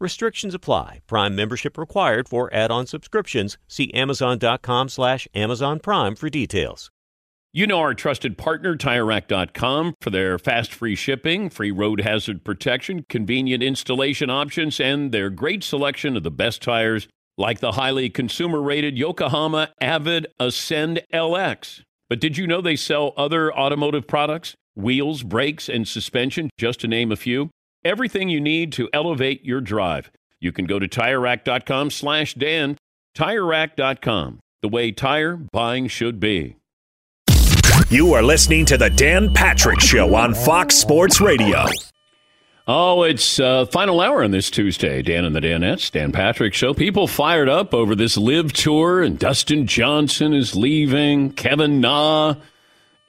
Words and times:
Restrictions 0.00 0.54
apply. 0.54 1.00
Prime 1.06 1.36
membership 1.36 1.76
required 1.76 2.26
for 2.26 2.52
add-on 2.54 2.86
subscriptions. 2.86 3.58
See 3.68 3.92
Amazon.com 3.92 4.88
slash 4.88 5.28
Amazon 5.34 5.78
Prime 5.78 6.16
for 6.16 6.30
details. 6.30 6.90
You 7.52 7.66
know 7.66 7.80
our 7.80 7.94
trusted 7.94 8.38
partner, 8.38 8.76
TireRack.com, 8.76 9.96
for 10.00 10.08
their 10.08 10.38
fast 10.38 10.72
free 10.72 10.94
shipping, 10.94 11.50
free 11.50 11.72
road 11.72 12.00
hazard 12.00 12.44
protection, 12.44 13.04
convenient 13.08 13.62
installation 13.62 14.30
options, 14.30 14.80
and 14.80 15.12
their 15.12 15.28
great 15.28 15.64
selection 15.64 16.16
of 16.16 16.22
the 16.22 16.30
best 16.30 16.62
tires 16.62 17.06
like 17.36 17.58
the 17.58 17.72
highly 17.72 18.08
consumer 18.08 18.62
rated 18.62 18.96
Yokohama 18.96 19.70
Avid 19.80 20.28
Ascend 20.38 21.02
LX. 21.12 21.82
But 22.08 22.20
did 22.20 22.38
you 22.38 22.46
know 22.46 22.60
they 22.60 22.76
sell 22.76 23.12
other 23.16 23.52
automotive 23.52 24.06
products? 24.06 24.54
Wheels, 24.76 25.24
brakes, 25.24 25.68
and 25.68 25.86
suspension, 25.86 26.50
just 26.56 26.80
to 26.80 26.88
name 26.88 27.10
a 27.12 27.16
few. 27.16 27.50
Everything 27.84 28.28
you 28.28 28.40
need 28.40 28.72
to 28.74 28.90
elevate 28.92 29.44
your 29.44 29.60
drive. 29.60 30.10
You 30.38 30.52
can 30.52 30.66
go 30.66 30.78
to 30.78 30.86
TireRack.com 30.86 31.90
slash 31.90 32.34
Dan. 32.34 32.76
TireRack.com, 33.16 34.40
the 34.62 34.68
way 34.68 34.92
tire 34.92 35.36
buying 35.36 35.88
should 35.88 36.20
be. 36.20 36.56
You 37.88 38.12
are 38.14 38.22
listening 38.22 38.66
to 38.66 38.78
the 38.78 38.90
Dan 38.90 39.32
Patrick 39.34 39.80
Show 39.80 40.14
on 40.14 40.34
Fox 40.34 40.76
Sports 40.76 41.20
Radio. 41.20 41.64
Oh, 42.68 43.02
it's 43.02 43.40
uh, 43.40 43.66
final 43.66 44.00
hour 44.00 44.22
on 44.22 44.30
this 44.30 44.48
Tuesday. 44.50 45.02
Dan 45.02 45.24
and 45.24 45.34
the 45.34 45.40
Danettes, 45.40 45.90
Dan 45.90 46.12
Patrick 46.12 46.54
Show. 46.54 46.72
People 46.72 47.08
fired 47.08 47.48
up 47.48 47.74
over 47.74 47.96
this 47.96 48.16
LIV 48.16 48.52
tour, 48.52 49.02
and 49.02 49.18
Dustin 49.18 49.66
Johnson 49.66 50.32
is 50.32 50.54
leaving. 50.54 51.32
Kevin 51.32 51.80
Na, 51.80 52.34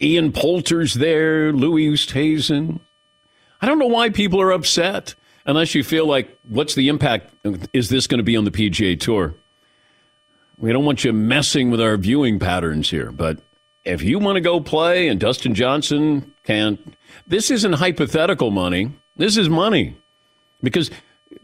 Ian 0.02 0.32
Poulter's 0.32 0.96
there, 0.96 1.54
Louis 1.54 1.90
Oosthuizen. 1.90 2.80
I 3.62 3.68
don't 3.68 3.80
know 3.80 3.88
why 3.88 4.10
people 4.10 4.42
are 4.42 4.52
upset, 4.52 5.16
unless 5.46 5.76
you 5.76 5.84
feel 5.84 6.06
like, 6.06 6.38
what's 6.48 6.76
the 6.76 6.88
impact 6.88 7.34
is 7.74 7.90
this 7.90 8.08
going 8.08 8.18
to 8.18 8.24
be 8.24 8.36
on 8.36 8.46
the 8.46 8.52
PGA 8.52 9.00
Tour? 9.00 9.36
We 10.58 10.72
don't 10.72 10.86
want 10.86 11.04
you 11.04 11.14
messing 11.14 11.72
with 11.72 11.82
our 11.82 11.98
viewing 11.98 12.40
patterns 12.40 12.90
here, 12.90 13.12
but 13.12 13.40
if 13.84 14.04
you 14.04 14.20
want 14.20 14.36
to 14.36 14.42
go 14.42 14.60
play 14.60 15.08
and 15.08 15.20
Dustin 15.20 15.56
Johnson 15.56 16.34
can't, 16.44 16.80
this 17.26 17.50
isn't 17.50 17.74
hypothetical 17.74 18.52
money. 18.52 18.92
This 19.16 19.38
is 19.38 19.50
money, 19.50 19.98
because 20.62 20.92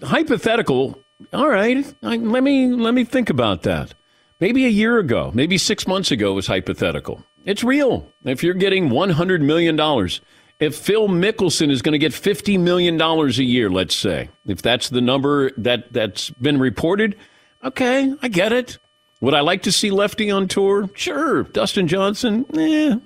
hypothetical. 0.03 0.99
All 1.33 1.49
right, 1.49 1.93
I, 2.03 2.17
let 2.17 2.43
me 2.43 2.67
let 2.67 2.93
me 2.93 3.03
think 3.03 3.29
about 3.29 3.63
that. 3.63 3.93
Maybe 4.39 4.65
a 4.65 4.69
year 4.69 4.99
ago, 4.99 5.31
maybe 5.33 5.57
six 5.57 5.87
months 5.87 6.11
ago 6.11 6.33
was 6.33 6.45
hypothetical. 6.47 7.23
It's 7.43 7.63
real. 7.63 8.07
If 8.23 8.43
you're 8.43 8.53
getting 8.53 8.89
one 8.89 9.09
hundred 9.09 9.41
million 9.41 9.75
dollars, 9.75 10.21
if 10.59 10.75
Phil 10.75 11.07
Mickelson 11.07 11.69
is 11.69 11.81
going 11.81 11.93
to 11.93 11.99
get 11.99 12.13
fifty 12.13 12.57
million 12.57 12.97
dollars 12.97 13.39
a 13.39 13.43
year, 13.43 13.69
let's 13.69 13.95
say, 13.95 14.29
if 14.45 14.61
that's 14.61 14.89
the 14.89 15.01
number 15.01 15.51
that 15.57 15.93
that's 15.93 16.29
been 16.31 16.59
reported, 16.59 17.15
okay, 17.63 18.13
I 18.21 18.27
get 18.27 18.51
it. 18.51 18.77
Would 19.21 19.33
I 19.33 19.41
like 19.41 19.63
to 19.63 19.71
see 19.71 19.89
Lefty 19.89 20.29
on 20.29 20.47
tour? 20.47 20.89
Sure. 20.93 21.43
Dustin 21.43 21.87
Johnson, 21.87 22.45
eh, 22.55 22.97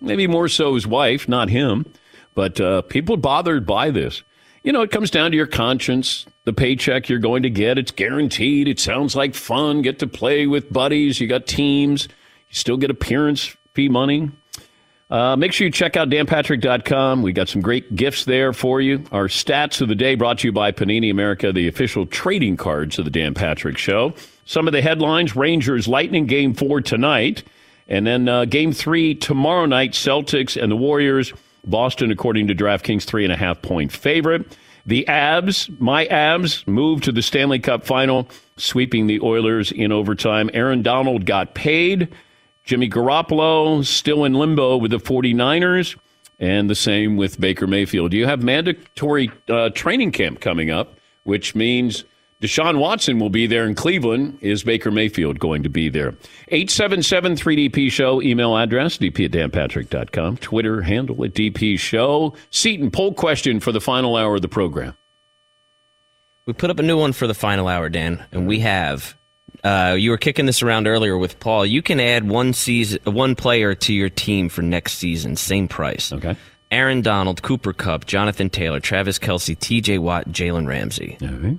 maybe 0.00 0.26
more 0.26 0.48
so 0.48 0.74
his 0.74 0.86
wife, 0.86 1.28
not 1.28 1.48
him. 1.48 1.86
But 2.34 2.60
uh, 2.60 2.82
people 2.82 3.16
bothered 3.16 3.66
by 3.66 3.90
this. 3.90 4.22
You 4.62 4.72
know, 4.72 4.82
it 4.82 4.90
comes 4.92 5.10
down 5.10 5.30
to 5.32 5.36
your 5.36 5.46
conscience, 5.46 6.26
the 6.44 6.52
paycheck 6.52 7.08
you're 7.08 7.18
going 7.18 7.42
to 7.42 7.50
get. 7.50 7.78
It's 7.78 7.90
guaranteed. 7.90 8.68
It 8.68 8.78
sounds 8.78 9.16
like 9.16 9.34
fun. 9.34 9.82
Get 9.82 9.98
to 10.00 10.06
play 10.06 10.46
with 10.46 10.72
buddies. 10.72 11.20
You 11.20 11.26
got 11.26 11.46
teams. 11.46 12.04
You 12.48 12.54
still 12.54 12.76
get 12.76 12.90
appearance 12.90 13.56
fee 13.74 13.88
money. 13.88 14.30
Uh, 15.10 15.36
make 15.36 15.52
sure 15.52 15.66
you 15.66 15.70
check 15.70 15.96
out 15.96 16.10
danpatrick.com. 16.10 17.22
We 17.22 17.32
got 17.32 17.48
some 17.48 17.62
great 17.62 17.96
gifts 17.96 18.26
there 18.26 18.52
for 18.52 18.80
you. 18.80 19.04
Our 19.10 19.28
stats 19.28 19.80
of 19.80 19.88
the 19.88 19.94
day 19.94 20.14
brought 20.16 20.40
to 20.40 20.48
you 20.48 20.52
by 20.52 20.70
Panini 20.72 21.10
America, 21.10 21.50
the 21.50 21.66
official 21.66 22.04
trading 22.04 22.58
cards 22.58 22.98
of 22.98 23.06
the 23.06 23.10
Dan 23.10 23.32
Patrick 23.32 23.78
Show. 23.78 24.12
Some 24.44 24.66
of 24.66 24.72
the 24.72 24.82
headlines 24.82 25.34
Rangers 25.34 25.88
Lightning 25.88 26.26
game 26.26 26.52
four 26.52 26.82
tonight. 26.82 27.42
And 27.88 28.06
then 28.06 28.28
uh, 28.28 28.44
game 28.44 28.72
three 28.72 29.14
tomorrow 29.14 29.64
night, 29.64 29.92
Celtics 29.92 30.60
and 30.60 30.70
the 30.70 30.76
Warriors. 30.76 31.32
Boston, 31.66 32.10
according 32.10 32.48
to 32.48 32.54
DraftKings, 32.54 33.04
three 33.04 33.24
and 33.24 33.32
a 33.32 33.36
half 33.36 33.60
point 33.62 33.92
favorite. 33.92 34.56
The 34.86 35.04
Avs, 35.08 35.68
my 35.80 36.06
Avs, 36.06 36.66
moved 36.66 37.04
to 37.04 37.12
the 37.12 37.20
Stanley 37.20 37.58
Cup 37.58 37.84
final, 37.84 38.28
sweeping 38.56 39.06
the 39.06 39.20
Oilers 39.20 39.70
in 39.70 39.92
overtime. 39.92 40.48
Aaron 40.54 40.82
Donald 40.82 41.26
got 41.26 41.54
paid. 41.54 42.08
Jimmy 42.68 42.90
Garoppolo 42.90 43.82
still 43.82 44.26
in 44.26 44.34
limbo 44.34 44.76
with 44.76 44.90
the 44.90 44.98
49ers, 44.98 45.96
and 46.38 46.68
the 46.68 46.74
same 46.74 47.16
with 47.16 47.40
Baker 47.40 47.66
Mayfield. 47.66 48.12
You 48.12 48.26
have 48.26 48.42
mandatory 48.42 49.30
uh, 49.48 49.70
training 49.70 50.12
camp 50.12 50.40
coming 50.40 50.70
up, 50.70 50.98
which 51.22 51.54
means 51.54 52.04
Deshaun 52.42 52.78
Watson 52.78 53.18
will 53.18 53.30
be 53.30 53.46
there 53.46 53.64
in 53.64 53.74
Cleveland. 53.74 54.36
Is 54.42 54.64
Baker 54.64 54.90
Mayfield 54.90 55.38
going 55.38 55.62
to 55.62 55.70
be 55.70 55.88
there? 55.88 56.14
877 56.48 57.36
3DP 57.36 57.90
Show, 57.90 58.20
email 58.20 58.54
address, 58.54 58.98
dp 58.98 59.24
at 59.24 59.30
danpatrick.com, 59.30 60.36
Twitter 60.36 60.82
handle 60.82 61.24
at 61.24 61.32
DP 61.32 61.78
Show. 61.78 62.34
Seton, 62.50 62.90
poll 62.90 63.14
question 63.14 63.60
for 63.60 63.72
the 63.72 63.80
final 63.80 64.14
hour 64.14 64.34
of 64.34 64.42
the 64.42 64.48
program. 64.48 64.94
We 66.44 66.52
put 66.52 66.68
up 66.68 66.78
a 66.78 66.82
new 66.82 66.98
one 66.98 67.14
for 67.14 67.26
the 67.26 67.32
final 67.32 67.66
hour, 67.66 67.88
Dan, 67.88 68.26
and 68.30 68.46
we 68.46 68.60
have. 68.60 69.16
Uh, 69.64 69.96
you 69.98 70.10
were 70.10 70.18
kicking 70.18 70.46
this 70.46 70.62
around 70.62 70.86
earlier 70.86 71.18
with 71.18 71.40
Paul. 71.40 71.66
You 71.66 71.82
can 71.82 72.00
add 72.00 72.28
one 72.28 72.52
season, 72.52 73.00
one 73.04 73.34
player 73.34 73.74
to 73.74 73.92
your 73.92 74.08
team 74.08 74.48
for 74.48 74.62
next 74.62 74.94
season, 74.94 75.36
same 75.36 75.68
price. 75.68 76.12
Okay. 76.12 76.36
Aaron 76.70 77.00
Donald, 77.00 77.42
Cooper 77.42 77.72
Kupp, 77.72 78.04
Jonathan 78.06 78.50
Taylor, 78.50 78.78
Travis 78.78 79.18
Kelce, 79.18 79.58
T.J. 79.58 79.98
Watt, 79.98 80.28
Jalen 80.28 80.66
Ramsey. 80.66 81.16
All 81.22 81.28
right. 81.28 81.58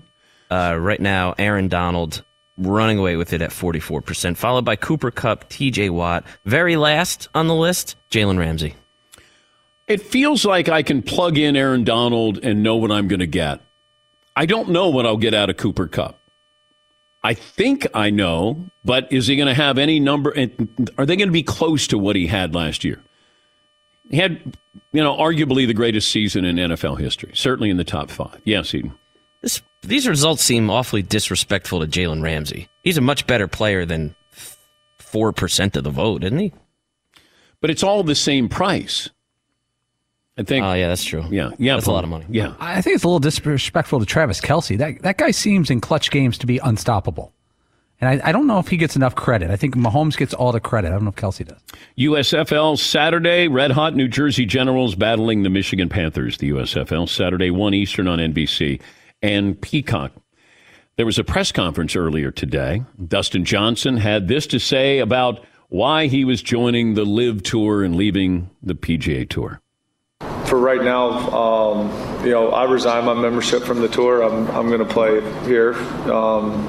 Uh, 0.51 0.75
right 0.77 0.99
now, 0.99 1.35
Aaron 1.37 1.67
Donald 1.67 2.23
running 2.57 2.99
away 2.99 3.15
with 3.15 3.33
it 3.33 3.41
at 3.41 3.51
44%, 3.51 4.35
followed 4.35 4.65
by 4.65 4.75
Cooper 4.75 5.11
Kupp, 5.11 5.49
TJ 5.49 5.89
Watt. 5.89 6.25
Very 6.45 6.75
last 6.75 7.29
on 7.33 7.47
the 7.47 7.55
list, 7.55 7.95
Jalen 8.11 8.37
Ramsey. 8.37 8.75
It 9.87 10.01
feels 10.01 10.45
like 10.45 10.69
I 10.69 10.83
can 10.83 11.01
plug 11.01 11.37
in 11.37 11.55
Aaron 11.55 11.83
Donald 11.83 12.37
and 12.43 12.61
know 12.61 12.75
what 12.75 12.91
I'm 12.91 13.07
going 13.07 13.21
to 13.21 13.27
get. 13.27 13.61
I 14.35 14.45
don't 14.45 14.69
know 14.69 14.89
what 14.89 15.05
I'll 15.05 15.17
get 15.17 15.33
out 15.33 15.49
of 15.49 15.57
Cooper 15.57 15.87
Kupp. 15.87 16.18
I 17.23 17.33
think 17.33 17.85
I 17.93 18.09
know, 18.09 18.65
but 18.85 19.11
is 19.11 19.27
he 19.27 19.35
going 19.35 19.47
to 19.47 19.53
have 19.53 19.77
any 19.77 19.99
number? 19.99 20.31
Are 20.97 21.05
they 21.05 21.15
going 21.15 21.27
to 21.27 21.33
be 21.33 21.43
close 21.43 21.87
to 21.87 21.97
what 21.97 22.15
he 22.15 22.27
had 22.27 22.55
last 22.55 22.83
year? 22.83 23.01
He 24.09 24.17
had, 24.17 24.57
you 24.91 25.03
know, 25.03 25.15
arguably 25.17 25.67
the 25.67 25.73
greatest 25.73 26.09
season 26.11 26.45
in 26.45 26.55
NFL 26.55 26.99
history, 26.99 27.31
certainly 27.35 27.69
in 27.69 27.77
the 27.77 27.83
top 27.83 28.09
five. 28.09 28.41
Yes, 28.45 28.73
Eden. 28.73 28.93
This, 29.41 29.61
these 29.81 30.07
results 30.07 30.43
seem 30.43 30.69
awfully 30.69 31.01
disrespectful 31.01 31.81
to 31.81 31.87
Jalen 31.87 32.23
Ramsey. 32.23 32.69
He's 32.83 32.97
a 32.97 33.01
much 33.01 33.27
better 33.27 33.47
player 33.47 33.85
than 33.85 34.15
4% 34.99 35.75
of 35.75 35.83
the 35.83 35.89
vote, 35.89 36.23
isn't 36.23 36.39
he? 36.39 36.53
But 37.61 37.69
it's 37.69 37.83
all 37.83 38.03
the 38.03 38.15
same 38.15 38.47
price. 38.49 39.09
I 40.39 40.43
think. 40.43 40.65
Oh, 40.65 40.73
yeah, 40.73 40.87
that's 40.87 41.03
true. 41.03 41.25
Yeah, 41.29 41.51
yeah, 41.59 41.75
That's 41.75 41.87
a 41.87 41.91
lot 41.91 42.05
of 42.05 42.09
money. 42.09 42.25
Yeah, 42.29 42.53
I 42.59 42.81
think 42.81 42.95
it's 42.95 43.03
a 43.03 43.07
little 43.07 43.19
disrespectful 43.19 43.99
to 43.99 44.05
Travis 44.05 44.39
Kelce. 44.39 44.77
That 44.77 45.01
that 45.01 45.17
guy 45.17 45.31
seems 45.31 45.69
in 45.69 45.81
clutch 45.81 46.11
games 46.11 46.37
to 46.39 46.47
be 46.47 46.59
unstoppable. 46.59 47.33
And 48.01 48.21
I, 48.21 48.29
I, 48.29 48.31
don't 48.31 48.47
know 48.47 48.59
if 48.59 48.69
he 48.69 48.77
gets 48.77 48.95
enough 48.95 49.15
credit. 49.15 49.51
I 49.51 49.57
think 49.57 49.75
Mahomes 49.75 50.15
gets 50.15 50.33
all 50.33 50.53
the 50.53 50.61
credit. 50.61 50.87
I 50.87 50.91
don't 50.91 51.03
know 51.03 51.09
if 51.09 51.17
Kelce 51.17 51.45
does. 51.45 51.59
USFL 51.97 52.79
Saturday, 52.79 53.49
red 53.49 53.71
hot 53.71 53.93
New 53.93 54.07
Jersey 54.07 54.45
Generals 54.45 54.95
battling 54.95 55.43
the 55.43 55.49
Michigan 55.49 55.89
Panthers. 55.89 56.37
The 56.37 56.51
USFL 56.51 57.09
Saturday, 57.09 57.51
1 57.51 57.73
Eastern 57.73 58.07
on 58.07 58.19
NBC 58.19 58.79
and 59.21 59.59
Peacock. 59.59 60.13
There 60.95 61.05
was 61.05 61.19
a 61.19 61.25
press 61.25 61.51
conference 61.51 61.93
earlier 61.93 62.31
today. 62.31 62.83
Dustin 63.05 63.43
Johnson 63.43 63.97
had 63.97 64.29
this 64.29 64.47
to 64.47 64.59
say 64.59 64.99
about 64.99 65.45
why 65.67 66.07
he 66.07 66.23
was 66.23 66.41
joining 66.41 66.93
the 66.93 67.03
LIV 67.03 67.43
Tour 67.43 67.83
and 67.83 67.97
leaving 67.97 68.49
the 68.63 68.75
PGA 68.75 69.27
Tour. 69.27 69.59
For 70.49 70.57
right 70.57 70.83
now, 70.83 71.11
um, 71.29 72.25
you 72.25 72.31
know, 72.31 72.49
I 72.49 72.63
resign 72.63 73.05
my 73.05 73.13
membership 73.13 73.61
from 73.61 73.81
the 73.81 73.87
tour. 73.87 74.23
I'm, 74.23 74.47
I'm 74.49 74.67
going 74.67 74.79
to 74.79 74.93
play 74.93 75.21
here. 75.45 75.75
Um, 76.11 76.67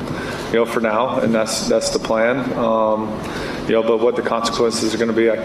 you 0.48 0.56
know, 0.56 0.66
for 0.66 0.80
now, 0.80 1.20
and 1.20 1.34
that's 1.34 1.66
that's 1.66 1.88
the 1.88 1.98
plan. 1.98 2.40
Um, 2.58 3.08
you 3.66 3.72
know, 3.72 3.82
but 3.82 4.00
what 4.00 4.16
the 4.16 4.22
consequences 4.22 4.94
are 4.94 4.98
going 4.98 5.08
to 5.08 5.16
be, 5.16 5.30
I, 5.30 5.36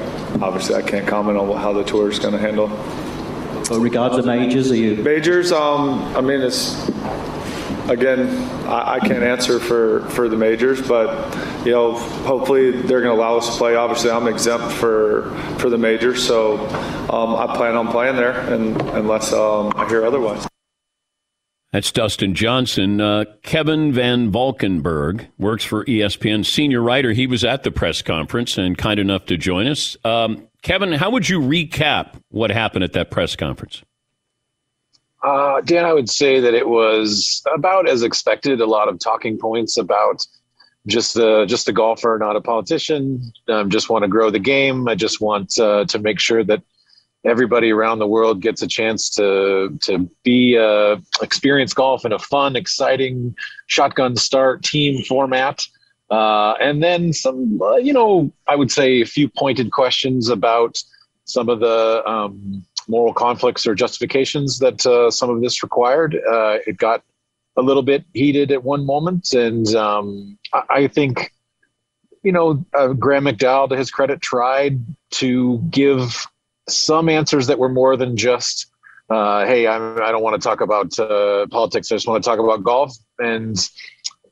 obviously, 0.41 0.75
I 0.75 0.81
can't 0.81 1.07
comment 1.07 1.37
on 1.37 1.55
how 1.55 1.71
the 1.71 1.85
tour 1.85 2.09
is 2.09 2.19
going 2.19 2.33
to 2.33 2.39
handle. 2.39 2.67
But 3.69 3.79
regards 3.79 4.17
to 4.17 4.23
majors, 4.23 4.69
are 4.69 4.75
you 4.75 4.97
majors? 4.97 5.53
Um, 5.53 6.03
I 6.13 6.19
mean, 6.19 6.41
it's 6.41 6.89
again, 7.89 8.27
I, 8.67 8.95
I, 8.95 8.99
can't 8.99 9.23
answer 9.23 9.59
for 9.59 10.01
for 10.09 10.29
the 10.29 10.37
majors, 10.37 10.85
but 10.85 11.09
you 11.65 11.71
know, 11.71 11.93
hopefully 11.93 12.71
they're 12.71 13.01
going 13.01 13.15
to 13.15 13.21
allow 13.21 13.37
us 13.37 13.51
to 13.51 13.57
play. 13.57 13.75
Obviously, 13.75 14.11
I'm 14.11 14.27
exempt 14.27 14.73
for 14.73 15.29
for 15.59 15.69
the 15.69 15.77
majors, 15.77 16.25
so 16.25 16.59
um, 17.09 17.35
I 17.35 17.55
plan 17.55 17.75
on 17.75 17.87
playing 17.89 18.15
there, 18.15 18.39
and 18.53 18.79
unless 18.91 19.33
um, 19.33 19.73
I 19.75 19.87
hear 19.87 20.05
otherwise. 20.05 20.47
That's 21.71 21.91
Dustin 21.91 22.35
Johnson. 22.35 23.01
Uh, 23.01 23.25
Kevin 23.43 23.91
Van 23.91 24.31
Valkenburg 24.31 25.27
works 25.37 25.65
for 25.65 25.83
ESPN, 25.83 26.45
senior 26.45 26.81
writer. 26.81 27.11
He 27.11 27.27
was 27.27 27.43
at 27.43 27.63
the 27.63 27.71
press 27.71 28.01
conference 28.01 28.57
and 28.57 28.77
kind 28.77 28.97
enough 28.97 29.25
to 29.25 29.35
join 29.35 29.67
us. 29.67 29.97
Um, 30.05 30.47
Kevin, 30.61 30.93
how 30.93 31.09
would 31.09 31.27
you 31.27 31.41
recap 31.41 32.21
what 32.29 32.49
happened 32.49 32.85
at 32.85 32.93
that 32.93 33.11
press 33.11 33.35
conference? 33.35 33.83
Uh, 35.25 35.59
Dan, 35.61 35.85
I 35.85 35.93
would 35.93 36.09
say 36.09 36.39
that 36.39 36.53
it 36.53 36.69
was 36.69 37.41
about 37.51 37.89
as 37.89 38.03
expected. 38.03 38.61
A 38.61 38.65
lot 38.67 38.87
of 38.87 38.99
talking 38.99 39.39
points 39.39 39.75
about 39.75 40.23
just 40.85 41.15
the 41.15 41.45
just 41.47 41.67
a 41.67 41.73
golfer, 41.73 42.15
not 42.19 42.35
a 42.35 42.41
politician. 42.41 43.33
Um, 43.47 43.71
just 43.71 43.89
want 43.89 44.03
to 44.03 44.07
grow 44.07 44.29
the 44.29 44.37
game. 44.37 44.87
I 44.87 44.93
just 44.93 45.21
want 45.21 45.57
uh, 45.57 45.85
to 45.85 45.97
make 45.97 46.19
sure 46.19 46.43
that 46.43 46.61
everybody 47.25 47.71
around 47.71 47.97
the 47.97 48.05
world 48.05 48.39
gets 48.39 48.61
a 48.61 48.67
chance 48.67 49.09
to 49.15 49.75
to 49.81 50.07
be 50.23 50.59
uh, 50.59 50.97
experience 51.23 51.73
golf 51.73 52.05
in 52.05 52.13
a 52.13 52.19
fun, 52.19 52.55
exciting 52.55 53.35
shotgun 53.65 54.15
start 54.15 54.61
team 54.61 55.03
format. 55.05 55.65
Uh, 56.11 56.53
and 56.61 56.83
then 56.83 57.13
some, 57.13 57.59
uh, 57.63 57.77
you 57.77 57.91
know, 57.91 58.31
I 58.47 58.55
would 58.55 58.71
say 58.71 59.01
a 59.01 59.07
few 59.07 59.27
pointed 59.27 59.71
questions 59.71 60.29
about 60.29 60.77
some 61.23 61.49
of 61.49 61.61
the 61.61 62.03
um, 62.07 62.63
moral 62.87 63.13
conflicts 63.13 63.65
or 63.65 63.75
justifications 63.75 64.59
that 64.59 64.85
uh, 64.85 65.11
some 65.11 65.29
of 65.29 65.41
this 65.41 65.63
required. 65.63 66.15
Uh, 66.15 66.57
it 66.67 66.77
got 66.77 67.03
a 67.57 67.61
little 67.61 67.83
bit 67.83 68.03
heated 68.13 68.51
at 68.51 68.63
one 68.63 68.85
moment, 68.85 69.33
and 69.33 69.67
um, 69.75 70.37
I, 70.53 70.63
I, 70.69 70.87
think, 70.87 71.31
you 72.23 72.31
know, 72.31 72.65
uh, 72.77 72.89
Graham 72.89 73.25
McDowell, 73.25 73.69
to 73.69 73.77
his 73.77 73.91
credit, 73.91 74.21
tried 74.21 74.79
to 75.11 75.59
give 75.69 76.27
some 76.67 77.09
answers 77.09 77.47
that 77.47 77.59
were 77.59 77.69
more 77.69 77.95
than 77.95 78.17
just, 78.17 78.67
uh, 79.09 79.45
"Hey, 79.45 79.67
I'm, 79.67 79.93
I 80.01 80.07
do 80.07 80.13
not 80.13 80.21
want 80.21 80.41
to 80.41 80.45
talk 80.45 80.61
about 80.61 80.97
uh, 80.99 81.47
politics. 81.47 81.91
I 81.91 81.95
just 81.95 82.07
want 82.07 82.23
to 82.23 82.29
talk 82.29 82.39
about 82.39 82.63
golf." 82.63 82.95
And 83.19 83.57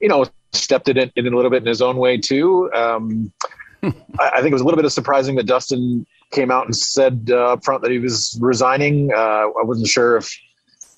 you 0.01 0.09
know, 0.09 0.25
stepped 0.51 0.89
it 0.89 0.97
in, 0.97 1.11
in, 1.15 1.25
a 1.25 1.35
little 1.35 1.51
bit 1.51 1.63
in 1.63 1.67
his 1.67 1.81
own 1.81 1.97
way 1.97 2.17
too. 2.17 2.71
Um, 2.73 3.31
I, 3.83 3.91
I, 4.19 4.41
think 4.41 4.47
it 4.47 4.53
was 4.53 4.61
a 4.61 4.65
little 4.65 4.77
bit 4.77 4.85
of 4.85 4.91
surprising 4.91 5.35
that 5.35 5.45
Dustin 5.45 6.05
came 6.33 6.51
out 6.51 6.65
and 6.65 6.75
said 6.75 7.29
uh, 7.31 7.53
up 7.53 7.63
front 7.63 7.81
that 7.83 7.91
he 7.91 7.99
was 7.99 8.37
resigning. 8.41 9.11
Uh, 9.13 9.17
I 9.17 9.63
wasn't 9.63 9.87
sure 9.87 10.17
if 10.17 10.35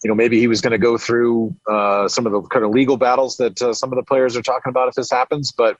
you 0.04 0.08
know 0.08 0.16
maybe 0.16 0.40
he 0.40 0.48
was 0.48 0.62
going 0.62 0.72
to 0.72 0.78
go 0.78 0.98
through 0.98 1.56
uh, 1.70 2.08
some 2.08 2.26
of 2.26 2.32
the 2.32 2.42
kind 2.44 2.66
of 2.66 2.72
legal 2.72 2.98
battles 2.98 3.38
that 3.38 3.62
uh, 3.62 3.74
some 3.74 3.92
of 3.92 3.98
the 3.98 4.04
players 4.04 4.36
are 4.36 4.42
talking 4.42 4.70
about 4.70 4.88
if 4.88 4.96
this 4.96 5.12
happens, 5.12 5.52
but 5.52 5.78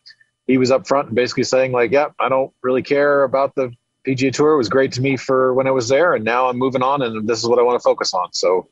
he 0.48 0.58
was 0.58 0.70
up 0.70 0.88
front 0.88 1.08
and 1.08 1.16
basically 1.16 1.44
saying 1.44 1.72
like, 1.72 1.92
"Yeah, 1.92 2.08
I 2.20 2.30
don't 2.30 2.54
really 2.62 2.84
care 2.84 3.24
about 3.24 3.56
the 3.56 3.72
PGA 4.06 4.32
Tour 4.32 4.54
it 4.54 4.58
was 4.58 4.70
great 4.70 4.92
to 4.94 5.02
me 5.02 5.18
for 5.18 5.54
when 5.54 5.68
I 5.68 5.72
was 5.72 5.90
there, 5.90 6.14
and 6.14 6.24
now 6.24 6.48
I'm 6.48 6.58
moving 6.58 6.84
on, 6.84 7.02
and 7.02 7.28
this 7.28 7.40
is 7.40 7.48
what 7.48 7.60
I 7.60 7.64
want 7.64 7.80
to 7.80 7.84
focus 7.84 8.14
on. 8.14 8.32
So 8.34 8.68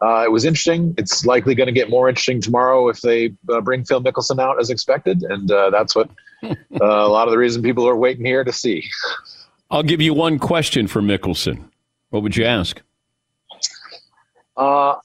uh, 0.00 0.22
it 0.24 0.32
was 0.32 0.44
interesting. 0.44 0.94
It's 0.96 1.26
likely 1.26 1.54
going 1.54 1.66
to 1.66 1.72
get 1.72 1.90
more 1.90 2.08
interesting 2.08 2.40
tomorrow 2.40 2.88
if 2.88 3.00
they 3.02 3.34
uh, 3.50 3.60
bring 3.60 3.84
Phil 3.84 4.02
Mickelson 4.02 4.40
out 4.40 4.58
as 4.58 4.70
expected, 4.70 5.22
and 5.22 5.50
uh, 5.50 5.70
that's 5.70 5.94
what 5.94 6.10
uh, 6.42 6.54
a 6.80 7.08
lot 7.08 7.28
of 7.28 7.32
the 7.32 7.38
reason 7.38 7.62
people 7.62 7.86
are 7.88 7.96
waiting 7.96 8.24
here 8.24 8.44
to 8.44 8.52
see. 8.52 8.88
I'll 9.70 9.82
give 9.82 10.00
you 10.00 10.14
one 10.14 10.38
question 10.38 10.86
for 10.86 11.00
Mickelson. 11.00 11.68
What 12.10 12.22
would 12.22 12.36
you 12.36 12.44
ask? 12.44 12.80
Uh, 14.56 14.96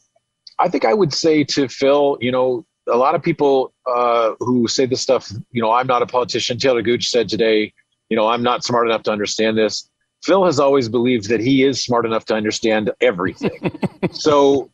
I 0.57 0.69
think 0.69 0.85
I 0.85 0.93
would 0.93 1.13
say 1.13 1.43
to 1.43 1.67
Phil, 1.67 2.17
you 2.19 2.31
know, 2.31 2.65
a 2.87 2.97
lot 2.97 3.15
of 3.15 3.21
people 3.21 3.73
uh, 3.85 4.33
who 4.39 4.67
say 4.67 4.85
this 4.85 5.01
stuff, 5.01 5.31
you 5.51 5.61
know, 5.61 5.71
I'm 5.71 5.87
not 5.87 6.01
a 6.01 6.05
politician. 6.05 6.57
Taylor 6.57 6.81
Gooch 6.81 7.09
said 7.09 7.29
today 7.29 7.73
you 8.09 8.17
know, 8.17 8.27
I'm 8.27 8.43
not 8.43 8.63
smart 8.63 8.87
enough 8.87 9.03
to 9.03 9.11
understand 9.11 9.57
this. 9.57 9.89
Phil 10.23 10.45
has 10.45 10.59
always 10.59 10.89
believed 10.89 11.29
that 11.29 11.39
he 11.39 11.63
is 11.63 11.83
smart 11.83 12.05
enough 12.05 12.25
to 12.25 12.35
understand 12.35 12.91
everything. 13.01 13.79
so 14.11 14.69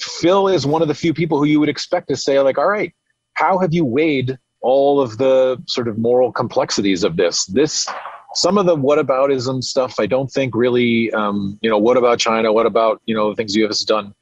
Phil 0.00 0.48
is 0.48 0.66
one 0.66 0.82
of 0.82 0.88
the 0.88 0.94
few 0.94 1.14
people 1.14 1.38
who 1.38 1.44
you 1.44 1.60
would 1.60 1.68
expect 1.68 2.08
to 2.08 2.16
say, 2.16 2.38
like, 2.40 2.58
all 2.58 2.68
right, 2.68 2.92
how 3.34 3.58
have 3.58 3.72
you 3.72 3.84
weighed 3.84 4.38
all 4.60 5.00
of 5.00 5.18
the 5.18 5.60
sort 5.66 5.88
of 5.88 5.98
moral 5.98 6.32
complexities 6.32 7.04
of 7.04 7.16
this? 7.16 7.46
This 7.46 7.88
some 8.34 8.58
of 8.58 8.66
the 8.66 8.76
whataboutism 8.76 9.62
stuff 9.62 9.98
I 9.98 10.06
don't 10.06 10.30
think 10.30 10.54
really 10.54 11.12
um, 11.12 11.58
you 11.62 11.70
know, 11.70 11.78
what 11.78 11.96
about 11.96 12.18
China? 12.18 12.52
What 12.52 12.66
about, 12.66 13.00
you 13.06 13.14
know, 13.14 13.30
the 13.30 13.36
things 13.36 13.54
the 13.54 13.64
us 13.64 13.78
has 13.78 13.84
done? 13.84 14.14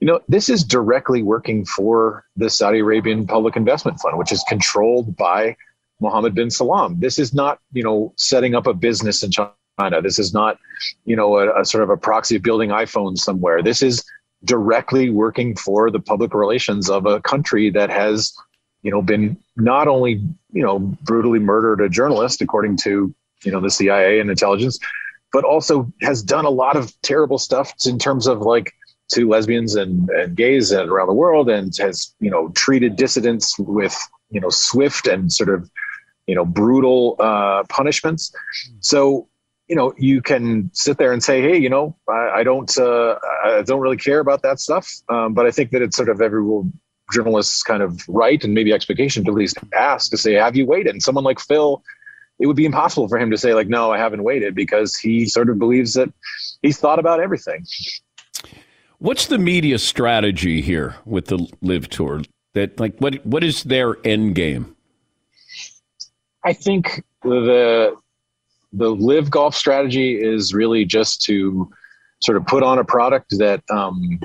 You 0.00 0.06
know, 0.06 0.20
this 0.28 0.48
is 0.48 0.64
directly 0.64 1.22
working 1.22 1.64
for 1.64 2.24
the 2.36 2.50
Saudi 2.50 2.78
Arabian 2.78 3.26
Public 3.26 3.56
Investment 3.56 4.00
Fund, 4.00 4.18
which 4.18 4.32
is 4.32 4.44
controlled 4.48 5.16
by 5.16 5.56
Mohammed 6.00 6.34
bin 6.34 6.50
Salman. 6.50 7.00
This 7.00 7.18
is 7.18 7.34
not, 7.34 7.58
you 7.72 7.82
know, 7.82 8.12
setting 8.16 8.54
up 8.54 8.66
a 8.66 8.74
business 8.74 9.22
in 9.22 9.30
China. 9.30 10.02
This 10.02 10.18
is 10.18 10.32
not, 10.32 10.58
you 11.04 11.16
know, 11.16 11.38
a, 11.38 11.60
a 11.60 11.64
sort 11.64 11.82
of 11.82 11.90
a 11.90 11.96
proxy 11.96 12.36
of 12.36 12.42
building 12.42 12.70
iPhones 12.70 13.18
somewhere. 13.18 13.62
This 13.62 13.82
is 13.82 14.04
directly 14.44 15.10
working 15.10 15.56
for 15.56 15.90
the 15.90 16.00
public 16.00 16.32
relations 16.32 16.88
of 16.88 17.06
a 17.06 17.20
country 17.20 17.70
that 17.70 17.90
has, 17.90 18.32
you 18.82 18.90
know, 18.90 19.02
been 19.02 19.36
not 19.56 19.88
only, 19.88 20.22
you 20.52 20.62
know, 20.62 20.78
brutally 20.78 21.40
murdered 21.40 21.80
a 21.80 21.88
journalist, 21.88 22.40
according 22.40 22.76
to, 22.78 23.12
you 23.44 23.52
know, 23.52 23.60
the 23.60 23.70
CIA 23.70 24.20
and 24.20 24.30
intelligence, 24.30 24.78
but 25.32 25.44
also 25.44 25.92
has 26.02 26.22
done 26.22 26.44
a 26.44 26.50
lot 26.50 26.76
of 26.76 26.92
terrible 27.02 27.38
stuff 27.38 27.72
in 27.86 27.98
terms 27.98 28.26
of 28.26 28.40
like 28.40 28.72
to 29.12 29.28
lesbians 29.28 29.74
and, 29.74 30.08
and 30.10 30.36
gays 30.36 30.70
and 30.70 30.90
around 30.90 31.08
the 31.08 31.14
world 31.14 31.48
and 31.48 31.74
has, 31.78 32.14
you 32.20 32.30
know, 32.30 32.50
treated 32.50 32.96
dissidents 32.96 33.58
with, 33.58 33.96
you 34.30 34.40
know, 34.40 34.50
swift 34.50 35.06
and 35.06 35.32
sort 35.32 35.48
of 35.48 35.70
you 36.28 36.34
know 36.34 36.44
brutal 36.44 37.16
uh, 37.18 37.64
punishments. 37.68 38.32
So 38.80 39.26
you 39.66 39.74
know 39.74 39.92
you 39.98 40.22
can 40.22 40.70
sit 40.72 40.98
there 40.98 41.12
and 41.12 41.24
say, 41.24 41.42
hey, 41.42 41.58
you 41.58 41.70
know, 41.70 41.96
I, 42.08 42.30
I 42.36 42.44
don't 42.44 42.70
uh, 42.78 43.18
I 43.44 43.62
don't 43.62 43.80
really 43.80 43.96
care 43.96 44.20
about 44.20 44.42
that 44.42 44.60
stuff, 44.60 44.88
um, 45.08 45.34
but 45.34 45.46
I 45.46 45.50
think 45.50 45.72
that 45.72 45.82
it's 45.82 45.96
sort 45.96 46.10
of 46.10 46.20
every 46.20 46.44
journalist's 47.12 47.62
kind 47.62 47.82
of 47.82 48.06
right 48.06 48.44
and 48.44 48.52
maybe 48.52 48.72
expectation 48.72 49.24
to 49.24 49.30
at 49.30 49.36
least 49.36 49.56
ask 49.72 50.10
to 50.10 50.18
say, 50.18 50.34
have 50.34 50.54
you 50.54 50.66
waited? 50.66 50.92
And 50.92 51.02
someone 51.02 51.24
like 51.24 51.40
Phil. 51.40 51.82
It 52.38 52.46
would 52.46 52.56
be 52.56 52.66
impossible 52.66 53.08
for 53.08 53.18
him 53.18 53.30
to 53.30 53.38
say 53.38 53.54
like, 53.54 53.68
no, 53.68 53.90
I 53.90 53.98
haven't 53.98 54.22
waited 54.22 54.54
because 54.54 54.96
he 54.96 55.26
sort 55.26 55.50
of 55.50 55.58
believes 55.58 55.94
that 55.94 56.12
he's 56.62 56.78
thought 56.78 56.98
about 56.98 57.20
everything. 57.20 57.66
What's 58.98 59.26
the 59.26 59.38
media 59.38 59.78
strategy 59.78 60.60
here 60.60 60.96
with 61.04 61.26
the 61.26 61.46
LIV 61.62 61.88
tour? 61.88 62.22
That 62.54 62.78
like 62.80 62.98
what 62.98 63.24
what 63.26 63.44
is 63.44 63.64
their 63.64 63.96
end 64.04 64.34
game? 64.34 64.74
I 66.44 66.52
think 66.52 67.04
the 67.22 67.96
the 68.72 68.90
LIV 68.90 69.30
golf 69.30 69.54
strategy 69.54 70.20
is 70.20 70.52
really 70.52 70.84
just 70.84 71.22
to 71.22 71.70
sort 72.20 72.36
of 72.36 72.46
put 72.46 72.62
on 72.62 72.78
a 72.78 72.84
product 72.84 73.36
that 73.38 73.62
um, 73.70 74.18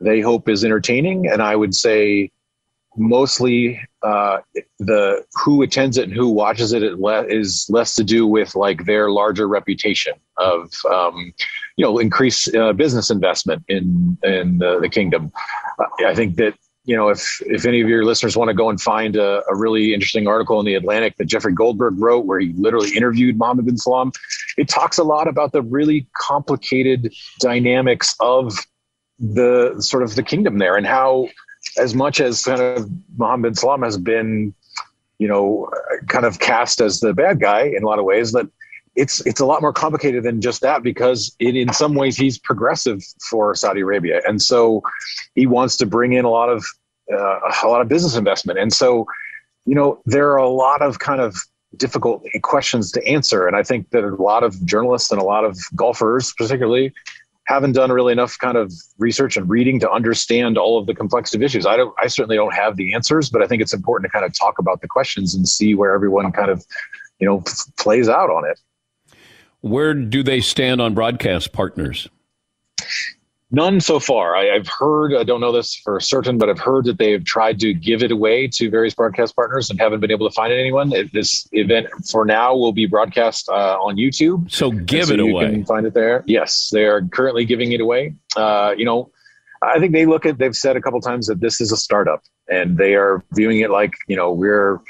they 0.00 0.20
hope 0.20 0.48
is 0.48 0.64
entertaining, 0.64 1.28
and 1.28 1.42
I 1.42 1.56
would 1.56 1.74
say 1.74 2.30
mostly 2.96 3.80
uh, 4.02 4.38
the 4.78 5.24
who 5.44 5.62
attends 5.62 5.98
it 5.98 6.04
and 6.04 6.12
who 6.12 6.28
watches 6.28 6.72
it 6.72 6.82
is 6.82 7.66
less 7.68 7.94
to 7.94 8.04
do 8.04 8.26
with 8.26 8.54
like 8.54 8.84
their 8.84 9.10
larger 9.10 9.48
reputation 9.48 10.14
of 10.38 10.70
um, 10.90 11.32
you 11.76 11.84
know 11.84 11.98
increased 11.98 12.54
uh, 12.54 12.72
business 12.72 13.10
investment 13.10 13.62
in 13.68 14.18
in 14.22 14.58
the, 14.58 14.88
kingdom. 14.90 15.32
I 16.06 16.14
think 16.14 16.36
that 16.36 16.54
you 16.86 16.96
know, 16.96 17.08
if 17.08 17.42
if 17.42 17.66
any 17.66 17.80
of 17.80 17.88
your 17.88 18.04
listeners 18.04 18.36
want 18.36 18.48
to 18.48 18.54
go 18.54 18.70
and 18.70 18.80
find 18.80 19.16
a, 19.16 19.42
a, 19.50 19.56
really 19.56 19.92
interesting 19.92 20.28
article 20.28 20.60
in 20.60 20.66
the 20.66 20.76
Atlantic 20.76 21.16
that 21.16 21.24
Jeffrey 21.24 21.52
Goldberg 21.52 21.94
wrote, 21.98 22.26
where 22.26 22.38
he 22.38 22.52
literally 22.56 22.96
interviewed 22.96 23.36
Mohammed 23.36 23.66
bin 23.66 23.76
Salman, 23.76 24.12
it 24.56 24.68
talks 24.68 24.96
a 24.96 25.02
lot 25.02 25.26
about 25.26 25.50
the 25.50 25.62
really 25.62 26.06
complicated 26.16 27.12
dynamics 27.40 28.14
of 28.20 28.54
the 29.18 29.74
sort 29.80 30.04
of 30.04 30.14
the 30.14 30.22
kingdom 30.22 30.58
there 30.58 30.76
and 30.76 30.86
how, 30.86 31.28
as 31.78 31.94
much 31.94 32.20
as 32.20 32.42
kind 32.42 32.60
of 32.60 32.88
Mohammed 33.16 33.42
bin 33.42 33.54
Salman 33.54 33.86
has 33.86 33.98
been 33.98 34.54
you 35.18 35.28
know, 35.28 35.70
kind 36.08 36.24
of 36.24 36.38
cast 36.40 36.80
as 36.80 37.00
the 37.00 37.14
bad 37.14 37.40
guy 37.40 37.62
in 37.62 37.82
a 37.82 37.86
lot 37.86 37.98
of 37.98 38.04
ways. 38.04 38.32
That 38.32 38.46
it's 38.94 39.24
it's 39.26 39.40
a 39.40 39.46
lot 39.46 39.60
more 39.60 39.72
complicated 39.72 40.24
than 40.24 40.40
just 40.40 40.60
that 40.62 40.82
because 40.82 41.34
it, 41.38 41.56
in 41.56 41.72
some 41.72 41.94
ways 41.94 42.16
he's 42.16 42.38
progressive 42.38 43.02
for 43.28 43.54
Saudi 43.54 43.80
Arabia, 43.80 44.20
and 44.26 44.42
so 44.42 44.82
he 45.34 45.46
wants 45.46 45.76
to 45.78 45.86
bring 45.86 46.12
in 46.12 46.24
a 46.24 46.30
lot 46.30 46.48
of 46.48 46.64
uh, 47.12 47.38
a 47.62 47.68
lot 47.68 47.80
of 47.80 47.88
business 47.88 48.16
investment, 48.16 48.58
and 48.58 48.72
so 48.72 49.06
you 49.64 49.74
know 49.74 50.00
there 50.06 50.30
are 50.30 50.38
a 50.38 50.48
lot 50.48 50.82
of 50.82 50.98
kind 50.98 51.20
of 51.20 51.36
difficult 51.76 52.22
questions 52.42 52.92
to 52.92 53.06
answer, 53.06 53.46
and 53.46 53.56
I 53.56 53.62
think 53.62 53.90
that 53.90 54.04
a 54.04 54.14
lot 54.16 54.42
of 54.42 54.64
journalists 54.66 55.10
and 55.10 55.20
a 55.20 55.24
lot 55.24 55.44
of 55.44 55.58
golfers, 55.74 56.32
particularly, 56.36 56.92
haven't 57.46 57.72
done 57.72 57.92
really 57.92 58.12
enough 58.12 58.38
kind 58.38 58.56
of 58.56 58.72
research 58.98 59.36
and 59.36 59.48
reading 59.48 59.78
to 59.80 59.90
understand 59.90 60.58
all 60.58 60.78
of 60.78 60.86
the 60.86 60.94
complexity 60.94 61.38
of 61.38 61.42
issues. 61.46 61.64
I 61.64 61.76
don't, 61.76 61.94
I 62.00 62.08
certainly 62.08 62.36
don't 62.36 62.54
have 62.54 62.76
the 62.76 62.92
answers, 62.92 63.30
but 63.30 63.42
I 63.42 63.46
think 63.46 63.62
it's 63.62 63.72
important 63.72 64.10
to 64.10 64.12
kind 64.12 64.24
of 64.24 64.36
talk 64.36 64.58
about 64.58 64.80
the 64.80 64.88
questions 64.88 65.34
and 65.34 65.48
see 65.48 65.74
where 65.74 65.94
everyone 65.94 66.30
kind 66.32 66.50
of, 66.50 66.66
you 67.20 67.26
know, 67.26 67.44
plays 67.78 68.08
out 68.08 68.30
on 68.30 68.44
it. 68.48 68.60
Where 69.60 69.94
do 69.94 70.22
they 70.22 70.40
stand 70.40 70.80
on 70.80 70.94
broadcast 70.94 71.52
partners? 71.52 72.08
None 73.56 73.80
so 73.80 73.98
far. 73.98 74.36
I, 74.36 74.52
have 74.52 74.68
heard, 74.68 75.14
I 75.14 75.24
don't 75.24 75.40
know 75.40 75.50
this 75.50 75.76
for 75.76 75.98
certain, 75.98 76.36
but 76.36 76.50
I've 76.50 76.58
heard 76.58 76.84
that 76.84 76.98
they've 76.98 77.24
tried 77.24 77.58
to 77.60 77.72
give 77.72 78.02
it 78.02 78.10
away 78.10 78.48
to 78.48 78.68
various 78.68 78.94
broadcast 78.94 79.34
partners 79.34 79.70
and 79.70 79.80
haven't 79.80 80.00
been 80.00 80.10
able 80.10 80.28
to 80.28 80.34
find 80.34 80.52
anyone. 80.52 80.92
This 81.14 81.48
event 81.52 81.86
for 82.10 82.26
now 82.26 82.54
will 82.54 82.74
be 82.74 82.84
broadcast 82.84 83.48
uh, 83.48 83.78
on 83.80 83.96
YouTube. 83.96 84.52
So 84.52 84.70
give 84.70 85.06
so 85.06 85.14
it 85.14 85.20
away. 85.20 85.46
You 85.46 85.50
can 85.52 85.64
find 85.64 85.86
it 85.86 85.94
there. 85.94 86.22
Yes, 86.26 86.68
they 86.70 86.84
are 86.84 87.00
currently 87.00 87.46
giving 87.46 87.72
it 87.72 87.80
away. 87.80 88.14
Uh, 88.36 88.74
you 88.76 88.84
know, 88.84 89.10
I 89.62 89.78
think 89.78 89.92
they 89.94 90.04
look 90.04 90.26
at, 90.26 90.36
they've 90.36 90.54
said 90.54 90.76
a 90.76 90.82
couple 90.82 91.00
times 91.00 91.26
that 91.28 91.40
this 91.40 91.58
is 91.58 91.72
a 91.72 91.78
startup 91.78 92.24
and 92.50 92.76
they 92.76 92.94
are 92.94 93.24
viewing 93.32 93.60
it 93.60 93.70
like, 93.70 93.94
you 94.06 94.16
know, 94.16 94.32
we're 94.32 94.80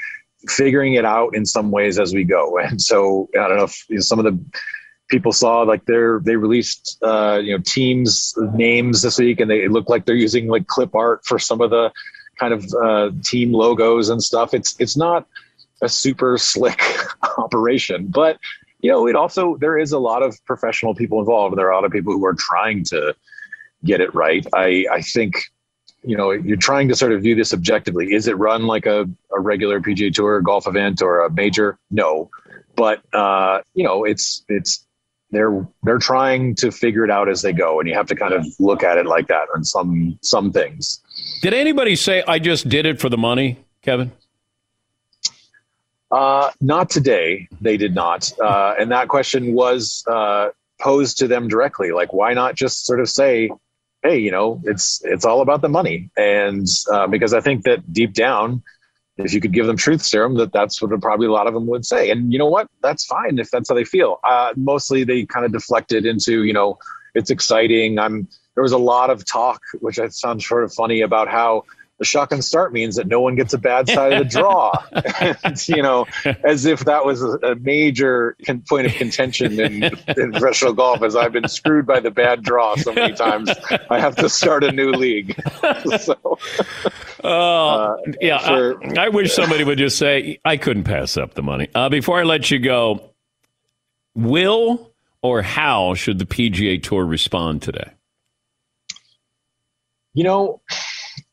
figuring 0.49 0.95
it 0.95 1.05
out 1.05 1.33
in 1.37 1.45
some 1.45 1.71
ways 1.71 1.97
as 1.97 2.13
we 2.13 2.25
go. 2.25 2.59
And 2.67 2.81
so 2.81 3.29
I 3.33 3.47
don't 3.47 3.55
know 3.55 3.63
if 3.63 3.85
you 3.87 3.95
know, 3.95 4.01
some 4.01 4.19
of 4.19 4.25
the, 4.25 4.37
people 5.07 5.31
saw 5.31 5.61
like 5.61 5.85
they're 5.85 6.19
they 6.19 6.35
released 6.35 6.97
uh, 7.01 7.39
you 7.43 7.55
know 7.55 7.63
teams 7.65 8.33
names 8.53 9.01
this 9.01 9.17
week, 9.19 9.39
and 9.39 9.49
they 9.49 9.67
look 9.67 9.89
like 9.89 10.05
they're 10.05 10.15
using 10.15 10.47
like 10.47 10.67
clip 10.67 10.95
art 10.95 11.25
for 11.25 11.39
some 11.39 11.61
of 11.61 11.69
the 11.69 11.91
kind 12.39 12.53
of 12.53 12.65
uh, 12.81 13.11
team 13.23 13.51
logos 13.51 14.09
and 14.09 14.21
stuff. 14.21 14.53
It's 14.53 14.75
it's 14.79 14.97
not 14.97 15.27
a 15.81 15.89
super 15.89 16.37
slick 16.37 16.81
operation, 17.37 18.07
but 18.07 18.37
you 18.81 18.91
know 18.91 19.07
it 19.07 19.15
also 19.15 19.57
there 19.57 19.77
is 19.77 19.91
a 19.91 19.99
lot 19.99 20.23
of 20.23 20.37
professional 20.45 20.95
people 20.95 21.19
involved. 21.19 21.53
and 21.53 21.59
There 21.59 21.67
are 21.67 21.71
a 21.71 21.75
lot 21.75 21.85
of 21.85 21.91
people 21.91 22.13
who 22.13 22.25
are 22.25 22.35
trying 22.37 22.83
to 22.85 23.15
get 23.85 24.01
it 24.01 24.13
right. 24.13 24.45
I 24.53 24.85
I 24.91 25.01
think 25.01 25.35
you 26.03 26.17
know 26.17 26.31
you're 26.31 26.57
trying 26.57 26.87
to 26.89 26.95
sort 26.95 27.11
of 27.11 27.21
view 27.21 27.35
this 27.35 27.53
objectively. 27.53 28.13
Is 28.13 28.27
it 28.27 28.37
run 28.37 28.67
like 28.67 28.85
a, 28.85 29.09
a 29.35 29.39
regular 29.39 29.79
PGA 29.79 30.13
Tour 30.13 30.41
golf 30.41 30.67
event 30.67 31.01
or 31.01 31.21
a 31.21 31.29
major? 31.31 31.77
No, 31.91 32.29
but 32.75 33.01
uh, 33.13 33.61
you 33.73 33.83
know 33.83 34.03
it's 34.03 34.43
it's 34.47 34.86
they're 35.31 35.67
they're 35.83 35.99
trying 35.99 36.55
to 36.55 36.71
figure 36.71 37.03
it 37.03 37.11
out 37.11 37.29
as 37.29 37.41
they 37.41 37.53
go 37.53 37.79
and 37.79 37.89
you 37.89 37.95
have 37.95 38.07
to 38.07 38.15
kind 38.15 38.33
of 38.33 38.45
look 38.59 38.83
at 38.83 38.97
it 38.97 39.05
like 39.05 39.27
that 39.27 39.47
on 39.55 39.63
some 39.63 40.17
some 40.21 40.51
things. 40.51 41.01
Did 41.41 41.53
anybody 41.53 41.95
say 41.95 42.23
i 42.27 42.39
just 42.39 42.69
did 42.69 42.85
it 42.85 42.99
for 42.99 43.09
the 43.09 43.17
money 43.17 43.57
kevin? 43.81 44.11
Uh, 46.09 46.51
not 46.61 46.89
today. 46.89 47.49
They 47.59 47.75
did 47.75 47.93
not. 47.93 48.31
Uh, 48.39 48.75
and 48.79 48.91
that 48.91 49.09
question 49.09 49.53
was 49.53 50.05
uh, 50.09 50.51
posed 50.79 51.17
to 51.17 51.27
them 51.27 51.49
directly. 51.49 51.91
Like 51.91 52.13
why 52.13 52.33
not 52.33 52.55
just 52.55 52.85
sort 52.85 53.01
of 53.01 53.09
say 53.09 53.51
hey 54.03 54.17
you 54.19 54.31
know 54.31 54.61
it's 54.63 55.01
it's 55.03 55.25
all 55.25 55.41
about 55.41 55.61
the 55.61 55.69
money. 55.69 56.09
And 56.15 56.67
uh, 56.91 57.07
because 57.07 57.33
i 57.33 57.41
think 57.41 57.63
that 57.63 57.91
deep 57.91 58.13
down 58.13 58.63
if 59.17 59.33
you 59.33 59.41
could 59.41 59.53
give 59.53 59.65
them 59.65 59.77
truth 59.77 60.03
serum, 60.03 60.35
that 60.35 60.53
that's 60.53 60.81
what 60.81 60.99
probably 61.01 61.27
a 61.27 61.31
lot 61.31 61.47
of 61.47 61.53
them 61.53 61.65
would 61.67 61.85
say. 61.85 62.11
And 62.11 62.31
you 62.31 62.39
know 62.39 62.45
what? 62.47 62.67
That's 62.81 63.05
fine 63.05 63.39
if 63.39 63.49
that's 63.49 63.69
how 63.69 63.75
they 63.75 63.83
feel. 63.83 64.19
Uh, 64.23 64.53
mostly 64.55 65.03
they 65.03 65.25
kind 65.25 65.45
of 65.45 65.51
deflected 65.51 66.05
into, 66.05 66.43
you 66.43 66.53
know, 66.53 66.77
it's 67.15 67.29
exciting. 67.29 67.99
I'm. 67.99 68.27
There 68.55 68.63
was 68.63 68.71
a 68.71 68.77
lot 68.79 69.11
of 69.11 69.23
talk, 69.23 69.61
which 69.81 69.99
I 69.99 70.07
found 70.09 70.41
sort 70.41 70.63
of 70.63 70.73
funny, 70.73 71.01
about 71.01 71.27
how 71.27 71.63
the 71.97 72.05
shotgun 72.05 72.41
start 72.41 72.73
means 72.73 72.95
that 72.95 73.07
no 73.07 73.21
one 73.21 73.35
gets 73.35 73.53
a 73.53 73.57
bad 73.57 73.89
side 73.89 74.13
of 74.13 74.19
the 74.19 74.25
draw. 74.25 74.71
and, 75.43 75.67
you 75.67 75.81
know, 75.81 76.05
as 76.43 76.65
if 76.65 76.81
that 76.85 77.05
was 77.05 77.23
a, 77.23 77.37
a 77.39 77.55
major 77.55 78.35
con- 78.45 78.61
point 78.61 78.87
of 78.87 78.93
contention 78.93 79.59
in, 79.59 79.83
in 79.83 80.31
professional 80.31 80.73
golf, 80.73 81.01
as 81.01 81.15
I've 81.15 81.31
been 81.31 81.47
screwed 81.47 81.85
by 81.85 81.99
the 81.99 82.11
bad 82.11 82.43
draw 82.43 82.75
so 82.75 82.93
many 82.93 83.13
times, 83.15 83.51
I 83.89 83.99
have 83.99 84.15
to 84.17 84.29
start 84.29 84.63
a 84.63 84.71
new 84.71 84.91
league. 84.91 85.35
so, 85.99 86.39
uh, 87.23 87.27
uh, 87.27 87.97
yeah, 88.21 88.39
for, 88.39 88.99
I, 88.99 89.05
I, 89.05 89.09
wish 89.09 89.33
somebody 89.33 89.63
would 89.63 89.79
just 89.79 89.97
say, 89.97 90.39
I 90.45 90.57
couldn't 90.57 90.83
pass 90.83 91.17
up 91.17 91.33
the 91.33 91.43
money. 91.43 91.67
Uh, 91.73 91.89
before 91.89 92.19
I 92.19 92.23
let 92.23 92.51
you 92.51 92.59
go, 92.59 93.11
will 94.13 94.93
or 95.21 95.41
how 95.41 95.95
should 95.95 96.19
the 96.19 96.25
PGA 96.25 96.81
Tour 96.81 97.05
respond 97.05 97.63
today? 97.63 97.91
You 100.13 100.23
know, 100.23 100.61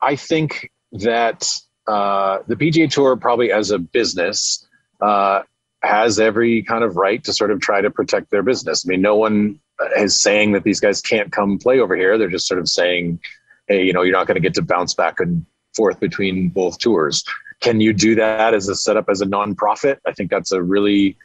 I 0.04 0.16
think 0.16 0.70
that 0.92 1.48
uh, 1.86 2.38
the 2.46 2.56
PGA 2.56 2.90
Tour, 2.90 3.16
probably 3.16 3.50
as 3.50 3.70
a 3.70 3.78
business, 3.78 4.66
uh, 5.00 5.42
has 5.82 6.20
every 6.20 6.62
kind 6.62 6.84
of 6.84 6.96
right 6.96 7.22
to 7.24 7.32
sort 7.32 7.50
of 7.50 7.60
try 7.60 7.80
to 7.80 7.90
protect 7.90 8.30
their 8.30 8.42
business. 8.42 8.84
I 8.86 8.88
mean, 8.88 9.00
no 9.00 9.16
one 9.16 9.60
is 9.96 10.20
saying 10.20 10.52
that 10.52 10.62
these 10.62 10.80
guys 10.80 11.00
can't 11.00 11.32
come 11.32 11.58
play 11.58 11.80
over 11.80 11.96
here. 11.96 12.16
They're 12.18 12.28
just 12.28 12.46
sort 12.46 12.60
of 12.60 12.68
saying, 12.68 13.20
hey, 13.66 13.84
you 13.84 13.92
know, 13.92 14.02
you're 14.02 14.16
not 14.16 14.26
going 14.26 14.36
to 14.36 14.40
get 14.40 14.54
to 14.54 14.62
bounce 14.62 14.94
back 14.94 15.20
and 15.20 15.44
forth 15.74 16.00
between 16.00 16.48
both 16.48 16.78
tours. 16.78 17.24
Can 17.60 17.80
you 17.80 17.92
do 17.92 18.14
that 18.16 18.54
as 18.54 18.68
a 18.68 18.74
setup 18.74 19.08
as 19.08 19.20
a 19.20 19.26
nonprofit? 19.26 19.98
I 20.06 20.12
think 20.12 20.30
that's 20.30 20.52
a 20.52 20.62
really 20.62 21.16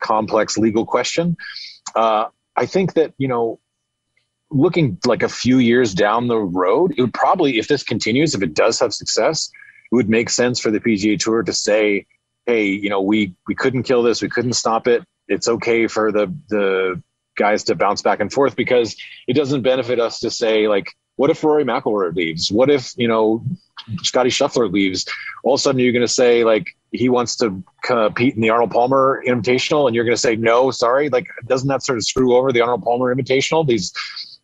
complex 0.00 0.58
legal 0.58 0.86
question. 0.86 1.36
Uh, 1.94 2.26
I 2.56 2.66
think 2.66 2.94
that, 2.94 3.14
you 3.18 3.28
know, 3.28 3.60
looking 4.52 4.98
like 5.06 5.22
a 5.22 5.28
few 5.28 5.58
years 5.58 5.94
down 5.94 6.28
the 6.28 6.38
road, 6.38 6.94
it 6.96 7.00
would 7.00 7.14
probably, 7.14 7.58
if 7.58 7.68
this 7.68 7.82
continues, 7.82 8.34
if 8.34 8.42
it 8.42 8.54
does 8.54 8.78
have 8.80 8.94
success, 8.94 9.50
it 9.90 9.94
would 9.94 10.08
make 10.08 10.30
sense 10.30 10.60
for 10.60 10.70
the 10.70 10.80
PGA 10.80 11.18
Tour 11.18 11.42
to 11.42 11.52
say, 11.52 12.06
"Hey, 12.46 12.66
you 12.66 12.90
know, 12.90 13.00
we 13.00 13.34
we 13.46 13.54
couldn't 13.54 13.84
kill 13.84 14.02
this, 14.02 14.22
we 14.22 14.28
couldn't 14.28 14.54
stop 14.54 14.86
it. 14.86 15.04
It's 15.28 15.48
okay 15.48 15.86
for 15.86 16.12
the 16.12 16.34
the 16.48 17.02
guys 17.36 17.64
to 17.64 17.74
bounce 17.74 18.02
back 18.02 18.20
and 18.20 18.32
forth 18.32 18.56
because 18.56 18.96
it 19.26 19.34
doesn't 19.34 19.62
benefit 19.62 19.98
us 19.98 20.20
to 20.20 20.30
say 20.30 20.68
like, 20.68 20.92
what 21.16 21.30
if 21.30 21.42
Rory 21.44 21.64
McIlroy 21.64 22.14
leaves? 22.14 22.50
What 22.50 22.70
if 22.70 22.92
you 22.96 23.08
know 23.08 23.44
Scotty 24.02 24.30
Scheffler 24.30 24.70
leaves? 24.70 25.06
All 25.44 25.54
of 25.54 25.60
a 25.60 25.62
sudden, 25.62 25.80
you're 25.80 25.92
going 25.92 26.06
to 26.06 26.12
say 26.12 26.44
like 26.44 26.66
he 26.90 27.08
wants 27.08 27.36
to 27.36 27.62
compete 27.82 28.34
in 28.34 28.40
the 28.40 28.50
Arnold 28.50 28.70
Palmer 28.70 29.22
Invitational, 29.26 29.86
and 29.86 29.94
you're 29.94 30.04
going 30.04 30.16
to 30.16 30.20
say 30.20 30.36
no, 30.36 30.70
sorry. 30.70 31.08
Like, 31.08 31.26
doesn't 31.46 31.68
that 31.68 31.84
sort 31.84 31.98
of 31.98 32.04
screw 32.04 32.34
over 32.34 32.52
the 32.52 32.60
Arnold 32.60 32.82
Palmer 32.82 33.14
Invitational? 33.14 33.66
These 33.66 33.92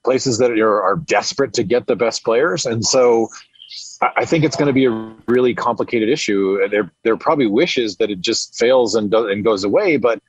places 0.05 0.39
that 0.39 0.51
are, 0.53 0.83
are 0.83 0.97
desperate 0.97 1.53
to 1.55 1.63
get 1.63 1.87
the 1.87 1.97
best 1.97 2.25
players. 2.25 2.67
And 2.67 2.85
so 2.85 3.29
I 4.17 4.25
think 4.25 4.45
it's 4.45 4.57
going 4.57 4.69
to 4.69 4.73
be 4.73 4.87
a 4.87 5.15
really 5.27 5.55
complicated 5.55 6.09
issue. 6.09 6.67
There, 6.69 6.91
there 7.05 7.17
probably 7.17 7.47
wishes 7.47 7.97
that 7.97 8.11
it 8.11 8.21
just 8.21 8.57
fails 8.57 8.95
and, 8.95 9.11
do, 9.11 9.29
and 9.29 9.45
goes 9.45 9.65
away. 9.65 9.97
But, 9.97 10.23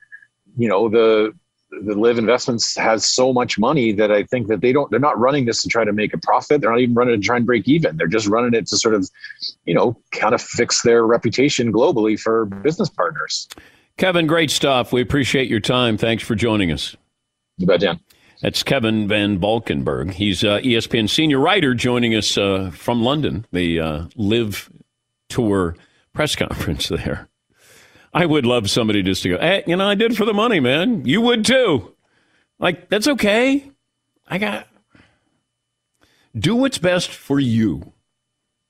you 0.56 0.68
know, 0.68 0.88
the, 0.88 1.32
the 1.70 1.94
LIV 1.94 2.18
investments 2.18 2.76
has 2.76 3.08
so 3.08 3.32
much 3.32 3.58
money 3.58 3.92
that 3.92 4.10
I 4.10 4.24
think 4.24 4.48
that 4.48 4.60
they 4.60 4.72
don't, 4.72 4.90
they're 4.90 4.98
not 4.98 5.18
running 5.18 5.44
this 5.46 5.62
to 5.62 5.68
try 5.68 5.84
to 5.84 5.92
make 5.92 6.12
a 6.12 6.18
profit. 6.18 6.60
They're 6.60 6.70
not 6.70 6.80
even 6.80 6.94
running 6.94 7.20
to 7.20 7.24
try 7.24 7.36
and 7.36 7.46
break 7.46 7.68
even. 7.68 7.96
They're 7.96 8.08
just 8.08 8.26
running 8.26 8.54
it 8.54 8.66
to 8.66 8.76
sort 8.76 8.94
of, 8.94 9.08
you 9.64 9.74
know, 9.74 9.96
kind 10.10 10.34
of 10.34 10.42
fix 10.42 10.82
their 10.82 11.06
reputation 11.06 11.72
globally 11.72 12.18
for 12.18 12.46
business 12.46 12.88
partners. 12.88 13.48
Kevin, 13.96 14.26
great 14.26 14.50
stuff. 14.50 14.92
We 14.92 15.00
appreciate 15.00 15.48
your 15.48 15.60
time. 15.60 15.96
Thanks 15.96 16.24
for 16.24 16.34
joining 16.34 16.72
us. 16.72 16.96
You 17.56 17.66
bet, 17.66 17.80
Dan. 17.80 18.00
That's 18.40 18.62
Kevin 18.62 19.06
Van 19.06 19.38
Valkenburg. 19.38 20.12
He's 20.12 20.42
uh, 20.42 20.60
ESPN 20.60 21.10
senior 21.10 21.38
writer 21.38 21.74
joining 21.74 22.14
us 22.14 22.38
uh, 22.38 22.70
from 22.72 23.02
London, 23.02 23.46
the 23.52 23.80
uh, 23.80 24.04
LIV 24.16 24.70
Tour 25.28 25.76
press 26.14 26.36
conference 26.36 26.88
there. 26.90 27.28
I 28.12 28.26
would 28.26 28.46
love 28.46 28.70
somebody 28.70 29.02
just 29.02 29.22
to 29.22 29.30
go, 29.30 29.38
hey, 29.38 29.62
you 29.66 29.76
know, 29.76 29.88
I 29.88 29.94
did 29.94 30.16
for 30.16 30.24
the 30.24 30.34
money, 30.34 30.58
man. 30.58 31.04
You 31.04 31.20
would 31.20 31.44
too. 31.44 31.94
Like, 32.58 32.88
that's 32.88 33.06
okay. 33.06 33.70
I 34.26 34.38
got. 34.38 34.66
Do 36.36 36.56
what's 36.56 36.78
best 36.78 37.10
for 37.10 37.38
you, 37.38 37.92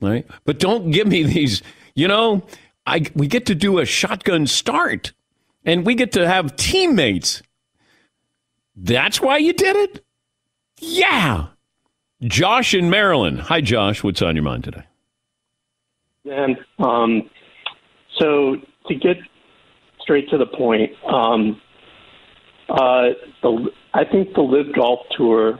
right? 0.00 0.26
But 0.44 0.58
don't 0.58 0.90
give 0.90 1.06
me 1.06 1.22
these, 1.22 1.62
you 1.94 2.08
know, 2.08 2.42
I, 2.86 3.06
we 3.14 3.28
get 3.28 3.46
to 3.46 3.54
do 3.54 3.78
a 3.78 3.84
shotgun 3.84 4.46
start 4.46 5.12
and 5.64 5.86
we 5.86 5.94
get 5.94 6.12
to 6.12 6.26
have 6.26 6.56
teammates 6.56 7.42
that's 8.82 9.20
why 9.20 9.38
you 9.38 9.52
did 9.52 9.76
it? 9.76 10.04
Yeah. 10.78 11.48
Josh 12.22 12.74
in 12.74 12.90
Maryland. 12.90 13.40
Hi, 13.42 13.60
Josh. 13.60 14.02
What's 14.02 14.22
on 14.22 14.36
your 14.36 14.42
mind 14.42 14.64
today? 14.64 14.84
And 16.24 16.56
um, 16.78 17.30
so 18.18 18.56
to 18.88 18.94
get 18.94 19.16
straight 20.00 20.28
to 20.30 20.38
the 20.38 20.46
point, 20.46 20.90
um, 21.06 21.60
uh, 22.68 23.08
the, 23.42 23.70
I 23.94 24.04
think 24.04 24.34
the 24.34 24.42
LIV 24.42 24.74
Golf 24.74 25.00
Tour 25.16 25.58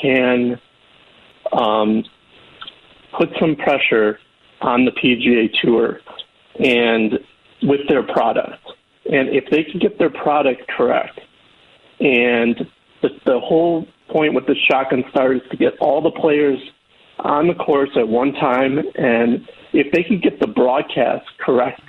can 0.00 0.60
um, 1.52 2.04
put 3.18 3.28
some 3.40 3.56
pressure 3.56 4.18
on 4.60 4.84
the 4.84 4.92
PGA 4.92 5.48
Tour 5.62 6.00
and 6.58 7.18
with 7.62 7.80
their 7.88 8.02
product. 8.02 8.62
And 9.10 9.28
if 9.28 9.44
they 9.50 9.62
can 9.64 9.78
get 9.78 9.98
their 9.98 10.10
product 10.10 10.62
correct, 10.76 11.20
and 12.00 12.66
the, 13.02 13.08
the 13.24 13.40
whole 13.40 13.86
point 14.10 14.34
with 14.34 14.46
the 14.46 14.54
shotgun 14.70 15.04
start 15.10 15.36
is 15.36 15.42
to 15.50 15.56
get 15.56 15.76
all 15.80 16.00
the 16.00 16.10
players 16.10 16.58
on 17.18 17.48
the 17.48 17.54
course 17.54 17.90
at 17.96 18.06
one 18.06 18.32
time, 18.34 18.78
and 18.78 19.48
if 19.72 19.92
they 19.92 20.02
can 20.02 20.20
get 20.20 20.38
the 20.40 20.46
broadcast 20.46 21.26
correct 21.38 21.80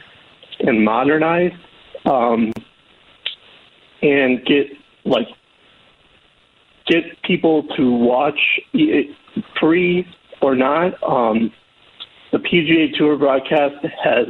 and 0.60 0.84
modernized, 0.84 1.56
um, 2.06 2.52
and 4.02 4.46
get 4.46 4.68
like 5.06 5.28
get 6.88 7.04
people 7.24 7.64
to 7.76 7.92
watch 7.92 8.40
it 8.74 9.16
free 9.60 10.08
or 10.42 10.56
not. 10.56 10.94
Um, 11.04 11.52
the 12.32 12.40
PGA 12.40 12.96
Tour 12.98 13.18
broadcast 13.18 13.76
has 14.04 14.28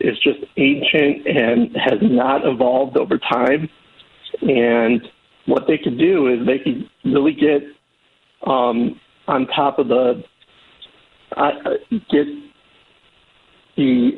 is 0.00 0.18
just 0.18 0.40
ancient 0.56 1.26
and 1.26 1.76
has 1.76 1.98
not 2.02 2.46
evolved 2.46 2.96
over 2.96 3.18
time. 3.18 3.68
And 4.42 5.02
what 5.46 5.66
they 5.66 5.78
could 5.78 5.98
do 5.98 6.28
is 6.28 6.46
they 6.46 6.58
could 6.58 6.88
really 7.04 7.34
get 7.34 7.62
um, 8.46 9.00
on 9.26 9.46
top 9.48 9.78
of 9.78 9.88
the 9.88 10.22
uh, 11.36 11.50
get 12.10 12.26
the 13.76 14.10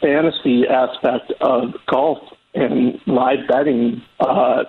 fantasy 0.00 0.64
aspect 0.68 1.32
of 1.40 1.74
golf 1.86 2.18
and 2.54 2.98
live 3.06 3.46
betting 3.48 4.02
uh, 4.20 4.64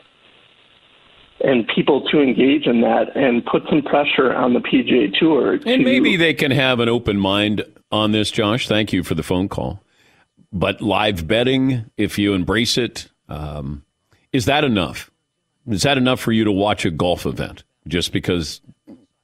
and 1.42 1.68
people 1.74 2.02
to 2.12 2.22
engage 2.22 2.66
in 2.66 2.82
that 2.82 3.16
and 3.16 3.46
put 3.46 3.64
some 3.70 3.82
pressure 3.82 4.34
on 4.34 4.54
the 4.54 4.60
PGA 4.60 5.14
Tour. 5.18 5.54
And 5.54 5.64
to, 5.64 5.78
maybe 5.78 6.18
they 6.18 6.34
can 6.34 6.52
have 6.52 6.80
an 6.80 6.90
open 6.90 7.18
mind 7.18 7.64
on 7.92 8.12
this, 8.12 8.32
Josh. 8.32 8.68
Thank 8.68 8.94
you 8.94 9.04
for 9.04 9.16
the 9.16 9.24
phone 9.24 9.50
call. 9.50 9.82
But 10.52 10.82
live 10.82 11.28
betting, 11.28 11.90
if 11.98 12.18
you 12.18 12.34
embrace 12.34 12.78
it, 12.78 13.10
um, 13.30 13.84
is 14.38 14.46
that 14.46 14.64
enough? 14.64 15.10
Is 15.68 15.82
that 15.82 15.98
enough 15.98 16.20
for 16.20 16.32
you 16.32 16.44
to 16.44 16.52
watch 16.52 16.86
a 16.86 16.92
golf 16.92 17.26
event? 17.26 17.64
Just 17.88 18.12
because 18.12 18.62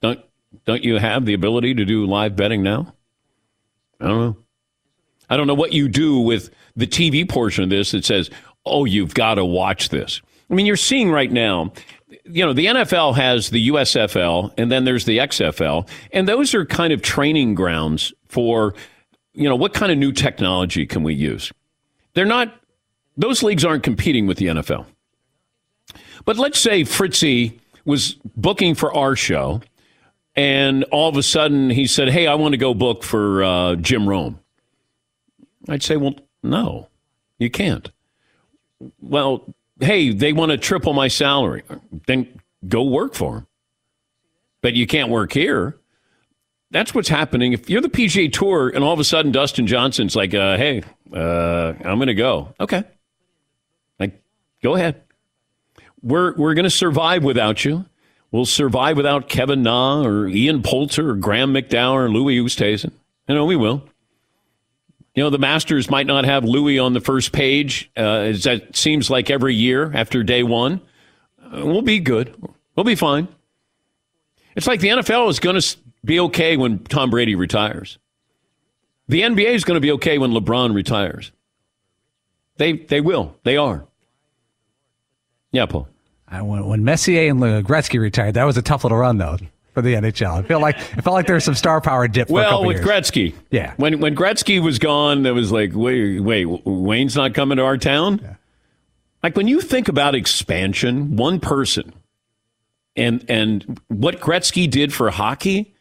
don't 0.02 0.20
don't 0.66 0.84
you 0.84 0.98
have 0.98 1.26
the 1.26 1.34
ability 1.34 1.76
to 1.76 1.86
do 1.86 2.06
live 2.06 2.36
betting 2.36 2.64
now? 2.64 2.94
I 4.00 4.08
don't 4.08 4.20
know. 4.20 4.38
I 5.30 5.38
don't 5.38 5.48
know 5.48 5.54
what 5.54 5.74
you 5.74 5.88
do 5.88 6.20
with 6.20 6.50
the 6.76 6.88
TV 6.88 7.28
portion 7.28 7.64
of 7.64 7.70
this 7.70 7.92
that 7.92 8.06
says, 8.06 8.30
"Oh, 8.66 8.86
you've 8.86 9.14
got 9.14 9.36
to 9.36 9.46
watch 9.46 9.90
this." 9.90 10.22
I 10.50 10.56
mean, 10.56 10.66
you're 10.66 10.76
seeing 10.76 11.12
right 11.12 11.32
now 11.32 11.72
you 12.26 12.46
know, 12.46 12.54
the 12.54 12.68
NFL 12.68 13.16
has 13.16 13.50
the 13.50 13.68
USFL 13.70 14.54
and 14.58 14.72
then 14.72 14.86
there's 14.86 15.06
the 15.06 15.18
XFL, 15.18 15.88
and 16.12 16.28
those 16.28 16.54
are 16.54 16.66
kind 16.66 16.94
of 16.94 17.02
training 17.02 17.56
grounds 17.56 18.14
for, 18.28 18.74
you 19.34 19.50
know, 19.50 19.56
what 19.56 19.74
kind 19.74 19.92
of 19.92 19.98
new 19.98 20.12
technology 20.12 20.86
can 20.86 21.04
we 21.04 21.14
use? 21.14 21.52
They're 22.14 22.26
not, 22.26 22.54
those 23.18 23.44
leagues 23.44 23.66
aren't 23.66 23.84
competing 23.84 24.28
with 24.28 24.38
the 24.38 24.48
NFL. 24.48 24.86
But 26.26 26.38
let's 26.38 26.60
say 26.60 26.84
Fritzy 26.84 27.60
was 27.86 28.14
booking 28.36 28.76
for 28.76 28.94
our 28.96 29.16
show, 29.16 29.62
and 30.36 30.84
all 30.86 31.10
of 31.10 31.18
a 31.18 31.24
sudden 31.24 31.70
he 31.70 31.86
said, 31.88 32.10
Hey, 32.10 32.28
I 32.28 32.36
want 32.36 32.54
to 32.54 32.58
go 32.58 32.74
book 32.74 33.04
for 33.04 33.44
uh, 33.44 33.76
Jim 33.76 34.08
Rome. 34.08 34.40
I'd 35.68 35.84
say, 35.84 35.98
Well, 35.98 36.16
no, 36.42 36.88
you 37.40 37.50
can't. 37.50 37.92
Well, 39.02 39.54
hey, 39.80 40.12
they 40.12 40.34
want 40.34 40.52
to 40.52 40.58
triple 40.58 40.94
my 40.94 41.08
salary, 41.08 41.64
then 42.08 42.40
go 42.68 42.84
work 42.84 43.14
for 43.14 43.34
them. 43.36 43.48
But 44.62 44.74
you 44.74 44.88
can't 44.88 45.10
work 45.10 45.34
here. 45.34 45.78
That's 46.72 46.96
what's 46.96 47.10
happening. 47.10 47.54
If 47.54 47.70
you're 47.70 47.82
the 47.82 47.90
PGA 47.90 48.32
Tour 48.32 48.70
and 48.70 48.84
all 48.84 48.94
of 48.94 49.00
a 49.00 49.04
sudden 49.04 49.32
Dustin 49.32 49.68
Johnson's 49.68 50.16
like, 50.16 50.34
uh, 50.34 50.58
hey, 50.58 50.84
uh, 51.14 51.74
I'm 51.84 51.98
going 51.98 52.08
to 52.08 52.16
go. 52.16 52.54
Okay. 52.60 52.84
Like, 54.00 54.20
go 54.64 54.76
ahead. 54.76 55.04
We're, 56.04 56.36
we're 56.36 56.54
going 56.54 56.66
to 56.66 56.70
survive 56.70 57.24
without 57.24 57.66
you. 57.66 57.86
We'll 58.32 58.46
survive 58.46 58.98
without 58.98 59.30
Kevin 59.30 59.64
Na 59.64 60.04
or 60.04 60.28
Ian 60.28 60.64
Poulter 60.64 61.12
or 61.12 61.16
Graham 61.16 61.54
McDowell 61.54 61.94
or 61.94 62.10
Louis 62.10 62.40
Oosthuizen. 62.40 62.92
You 63.28 63.36
know, 63.36 63.46
we 63.46 63.56
will. 63.56 63.84
You 65.16 65.24
know, 65.24 65.30
the 65.30 65.38
Masters 65.38 65.90
might 65.90 66.08
not 66.08 66.26
have 66.26 66.44
Louis 66.44 66.80
on 66.80 66.94
the 66.94 67.00
first 67.00 67.32
page. 67.32 67.92
Uh, 67.96 68.32
that 68.44 68.70
seems 68.74 69.10
like 69.10 69.30
every 69.30 69.54
year 69.54 69.92
after 69.94 70.24
day 70.24 70.42
one. 70.42 70.82
Uh, 71.40 71.62
we'll 71.64 71.84
be 71.84 72.00
good. 72.00 72.36
We'll 72.76 72.84
be 72.84 72.96
fine. 72.96 73.28
It's 74.56 74.66
like 74.66 74.80
the 74.80 74.90
NFL 74.90 75.30
is 75.30 75.40
going 75.40 75.60
to 75.60 75.78
be 76.04 76.20
okay 76.22 76.58
when 76.58 76.80
Tom 76.80 77.12
Brady 77.12 77.36
retires. 77.36 78.00
The 79.08 79.22
NBA 79.22 79.54
is 79.54 79.64
going 79.64 79.76
to 79.76 79.82
be 79.82 79.92
okay 79.92 80.18
when 80.18 80.32
LeBron 80.32 80.74
retires. 80.74 81.32
They 82.58 82.74
they 82.74 83.02
will. 83.02 83.36
They 83.44 83.58
are. 83.58 83.86
Yeah, 85.52 85.66
Paul. 85.66 85.88
When, 86.42 86.66
when 86.66 86.84
Messier 86.84 87.30
and 87.30 87.40
Gretzky 87.40 88.00
retired, 88.00 88.36
that 88.36 88.44
was 88.44 88.58
a 88.58 88.62
tough 88.62 88.84
little 88.84 88.98
run, 88.98 89.18
though 89.18 89.38
for 89.74 89.82
the 89.82 89.96
NHL. 89.96 90.44
I 90.44 90.48
feel 90.48 90.60
like 90.60 90.78
it 90.78 91.02
felt 91.02 91.16
like 91.16 91.26
there 91.26 91.36
was 91.36 91.44
some 91.44 91.56
star 91.56 91.82
power 91.82 92.08
dip. 92.08 92.30
well, 92.30 92.64
with 92.66 92.78
years. 92.78 92.88
Gretzky, 92.88 93.34
yeah. 93.50 93.74
When 93.78 94.00
when 94.00 94.16
Gretzky 94.16 94.62
was 94.62 94.80
gone, 94.80 95.24
there 95.24 95.34
was 95.34 95.52
like, 95.52 95.72
wait, 95.74 96.20
wait, 96.20 96.46
Wayne's 96.66 97.16
not 97.16 97.34
coming 97.34 97.58
to 97.58 97.64
our 97.64 97.78
town. 97.78 98.20
Yeah. 98.22 98.36
Like 99.24 99.36
when 99.36 99.48
you 99.48 99.62
think 99.62 99.88
about 99.88 100.16
expansion, 100.16 101.16
one 101.16 101.40
person, 101.40 101.94
and 102.96 103.26
and 103.28 103.80
what 103.88 104.20
Gretzky 104.20 104.70
did 104.70 104.94
for 104.94 105.10
hockey, 105.10 105.74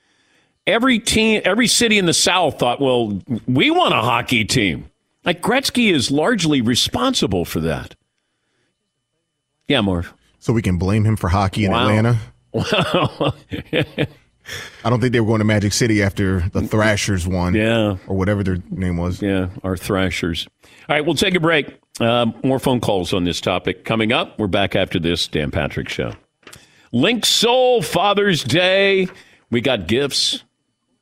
every 0.66 0.98
team, 0.98 1.42
every 1.44 1.66
city 1.66 1.98
in 1.98 2.06
the 2.06 2.14
South 2.14 2.58
thought, 2.58 2.80
well, 2.80 3.20
we 3.46 3.70
want 3.70 3.94
a 3.94 4.00
hockey 4.00 4.44
team. 4.44 4.90
Like 5.24 5.42
Gretzky 5.42 5.92
is 5.92 6.10
largely 6.10 6.60
responsible 6.60 7.44
for 7.44 7.60
that. 7.60 7.94
Yeah, 9.68 9.80
Marv. 9.82 10.14
So 10.42 10.52
we 10.52 10.60
can 10.60 10.76
blame 10.76 11.04
him 11.04 11.14
for 11.14 11.28
hockey 11.28 11.66
in 11.66 11.70
wow. 11.70 11.88
Atlanta. 11.88 12.18
Wow. 12.52 13.32
I 14.84 14.90
don't 14.90 15.00
think 15.00 15.12
they 15.12 15.20
were 15.20 15.26
going 15.26 15.38
to 15.38 15.44
Magic 15.44 15.72
City 15.72 16.02
after 16.02 16.40
the 16.50 16.60
Thrashers 16.60 17.26
won. 17.26 17.54
Yeah. 17.54 17.96
Or 18.08 18.16
whatever 18.16 18.42
their 18.42 18.58
name 18.68 18.96
was. 18.98 19.22
Yeah, 19.22 19.48
our 19.62 19.76
Thrashers. 19.76 20.48
All 20.88 20.96
right, 20.96 21.00
we'll 21.00 21.14
take 21.14 21.36
a 21.36 21.40
break. 21.40 21.80
Uh, 21.98 22.26
more 22.42 22.58
phone 22.58 22.80
calls 22.80 23.14
on 23.14 23.22
this 23.24 23.40
topic 23.40 23.84
coming 23.84 24.12
up. 24.12 24.38
We're 24.38 24.48
back 24.48 24.74
after 24.74 24.98
this 24.98 25.28
Dan 25.28 25.52
Patrick 25.52 25.88
Show. 25.88 26.12
Linksoul, 26.92 27.84
Father's 27.84 28.42
Day. 28.44 29.08
We 29.50 29.60
got 29.60 29.86
gifts. 29.86 30.42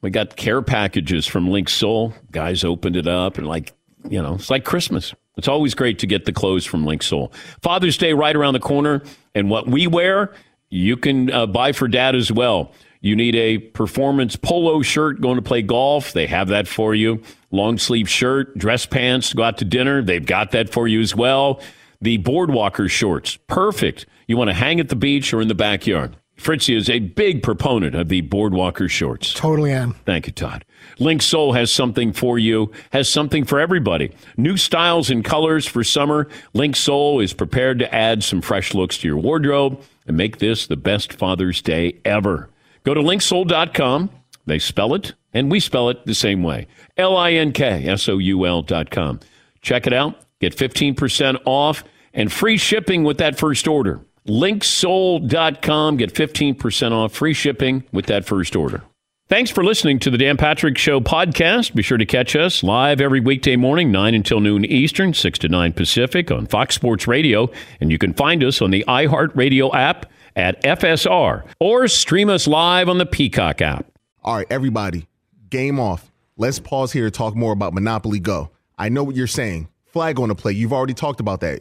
We 0.03 0.11
got 0.11 0.37
care 0.37 0.63
packages 0.63 1.27
from 1.27 1.49
Linksoul. 1.49 2.13
Guys 2.31 2.63
opened 2.63 2.95
it 2.95 3.09
up 3.09 3.39
and, 3.39 3.47
like, 3.47 3.73
you 4.09 4.23
know, 4.23 4.35
it's 4.35 4.51
like 4.51 4.65
Christmas. 4.65 5.15
It's 5.41 5.49
always 5.49 5.75
great 5.75 5.99
to 6.01 6.07
get 6.07 6.27
the 6.27 6.35
clothes 6.35 6.67
from 6.67 6.85
Linksoul. 6.85 7.33
Father's 7.63 7.97
Day 7.97 8.13
right 8.13 8.37
around 8.37 8.53
the 8.53 8.61
corner. 8.61 9.03
And 9.35 9.49
what 9.49 9.67
we 9.67 9.87
wear 9.87 10.35
you 10.69 10.99
can 10.99 11.33
uh, 11.33 11.47
buy 11.47 11.73
for 11.73 11.89
dad 11.89 12.15
as 12.15 12.31
well. 12.31 12.73
You 13.01 13.17
need 13.17 13.35
a 13.35 13.57
performance 13.57 14.37
polo 14.37 14.83
shirt 14.83 15.23
going 15.23 15.37
to 15.37 15.43
play 15.43 15.63
golf. 15.63 16.13
They 16.13 16.27
have 16.27 16.49
that 16.49 16.69
for 16.69 16.95
you. 16.95 17.23
Long 17.51 17.79
sleeve 17.79 18.07
shirt, 18.07 18.59
dress 18.59 18.85
pants 18.85 19.33
go 19.33 19.45
out 19.45 19.57
to 19.59 19.65
dinner. 19.65 20.03
They've 20.03 20.25
got 20.25 20.51
that 20.51 20.69
for 20.69 20.87
you 20.87 21.01
as 21.01 21.17
well. 21.17 21.63
The 22.03 22.19
boardwalker 22.19 22.91
shorts, 22.91 23.39
perfect. 23.47 24.05
You 24.27 24.37
want 24.37 24.49
to 24.49 24.55
hang 24.55 24.79
at 24.79 24.91
the 24.91 24.97
beach 24.97 25.33
or 25.33 25.41
in 25.41 25.49
the 25.49 25.55
backyard. 25.55 26.17
Fritzy 26.41 26.75
is 26.75 26.89
a 26.89 27.01
big 27.01 27.43
proponent 27.43 27.95
of 27.95 28.09
the 28.09 28.23
boardwalker 28.23 28.89
shorts. 28.89 29.35
Totally 29.35 29.73
am. 29.73 29.95
Thank 30.07 30.27
you, 30.27 30.33
Todd. 30.33 30.65
Link 30.99 31.21
Linksoul 31.21 31.55
has 31.55 31.71
something 31.71 32.15
for 32.15 32.39
you, 32.39 32.73
has 32.93 33.09
something 33.09 33.45
for 33.45 33.61
everybody. 33.61 34.11
New 34.39 34.57
styles 34.57 35.11
and 35.11 35.23
colors 35.23 35.67
for 35.67 35.85
summer. 35.85 36.29
Link 36.55 36.75
Linksoul 36.75 37.23
is 37.23 37.35
prepared 37.35 37.79
to 37.81 37.95
add 37.95 38.25
some 38.25 38.41
fresh 38.41 38.73
looks 38.73 38.97
to 38.99 39.09
your 39.09 39.19
wardrobe 39.19 39.83
and 40.07 40.17
make 40.17 40.39
this 40.39 40.67
the 40.67 40.77
best 40.77 41.13
Father's 41.13 41.61
Day 41.61 42.01
ever. 42.05 42.49
Go 42.85 42.95
to 42.95 43.01
linksoul.com. 43.01 44.11
They 44.47 44.59
spell 44.59 44.95
it, 44.95 45.13
and 45.35 45.51
we 45.51 45.61
spell 45.61 45.91
it 45.91 46.07
the 46.07 46.15
same 46.15 46.43
way 46.43 46.67
L 46.97 47.17
I 47.17 47.33
N 47.33 47.53
K 47.53 47.87
S 47.87 48.09
O 48.09 48.17
U 48.17 48.47
L.com. 48.47 49.21
Check 49.61 49.87
it 49.87 49.93
out. 49.93 50.19
Get 50.41 50.57
15% 50.57 51.37
off 51.45 51.85
and 52.15 52.33
free 52.33 52.57
shipping 52.57 53.05
with 53.05 53.19
that 53.19 53.39
first 53.39 53.69
order. 53.69 54.01
Linksoul.com. 54.31 55.97
Get 55.97 56.15
15% 56.15 56.93
off 56.93 57.13
free 57.13 57.35
shipping 57.35 57.85
with 57.93 58.07
that 58.07 58.25
first 58.25 58.55
order. 58.57 58.83
Thanks 59.29 59.51
for 59.51 59.63
listening 59.63 60.01
to 60.01 60.11
the 60.11 60.19
Dan 60.19 60.37
Patrick 60.37 60.77
Show 60.77 60.99
podcast. 61.01 61.73
Be 61.75 61.83
sure 61.83 61.99
to 61.99 62.05
catch 62.05 62.35
us 62.35 62.65
live 62.65 63.01
every 63.01 63.21
weekday 63.21 63.55
morning, 63.55 63.93
9 63.93 64.13
until 64.15 64.41
noon 64.41 64.65
Eastern, 64.65 65.15
6 65.15 65.39
to 65.39 65.49
9 65.49 65.73
Pacific 65.73 66.33
on 66.33 66.47
Fox 66.47 66.75
Sports 66.75 67.07
Radio. 67.07 67.49
And 67.81 67.93
you 67.93 67.99
can 67.99 68.13
find 68.13 68.43
us 68.43 68.61
on 68.61 68.73
the 68.73 68.85
iHeartRadio 68.89 69.73
app 69.73 70.07
at 70.35 70.61
FSR 70.65 71.45
or 71.61 71.87
stream 71.87 72.29
us 72.29 72.49
live 72.49 72.89
on 72.89 72.99
the 72.99 73.07
Peacock 73.07 73.63
app. 73.63 73.87
All 74.25 74.37
right, 74.37 74.47
everybody, 74.51 75.07
game 75.49 75.79
off. 75.79 76.11
Let's 76.37 76.59
pause 76.59 76.91
here 76.91 77.05
to 77.05 77.11
talk 77.13 77.37
more 77.37 77.53
about 77.53 77.73
Monopoly 77.73 78.19
Go. 78.19 78.51
I 78.77 78.89
know 78.89 79.05
what 79.05 79.15
you're 79.15 79.29
saying. 79.29 79.69
Flag 79.85 80.19
on 80.19 80.29
the 80.29 80.35
play. 80.35 80.53
You've 80.53 80.73
already 80.73 80.95
talked 80.95 81.21
about 81.21 81.41
that. 81.43 81.61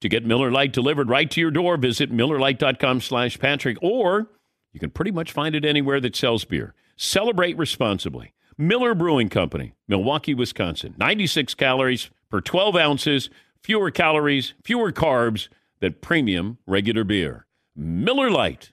To 0.00 0.08
get 0.08 0.24
Miller 0.24 0.50
Lite 0.50 0.72
delivered 0.72 1.10
right 1.10 1.30
to 1.30 1.40
your 1.40 1.50
door, 1.50 1.76
visit 1.76 2.10
MillerLite.com 2.10 3.00
slash 3.02 3.38
Patrick, 3.38 3.76
or 3.82 4.28
you 4.72 4.80
can 4.80 4.90
pretty 4.90 5.10
much 5.10 5.32
find 5.32 5.54
it 5.54 5.64
anywhere 5.64 6.00
that 6.00 6.16
sells 6.16 6.44
beer. 6.44 6.74
Celebrate 6.96 7.56
responsibly. 7.58 8.32
Miller 8.56 8.94
Brewing 8.94 9.28
Company, 9.28 9.74
Milwaukee, 9.88 10.34
Wisconsin. 10.34 10.94
96 10.98 11.54
calories 11.54 12.10
per 12.30 12.40
12 12.40 12.76
ounces, 12.76 13.30
fewer 13.62 13.90
calories, 13.90 14.54
fewer 14.64 14.92
carbs 14.92 15.48
than 15.80 15.94
premium 16.00 16.58
regular 16.66 17.04
beer. 17.04 17.46
Miller 17.76 18.30
Lite. 18.30 18.72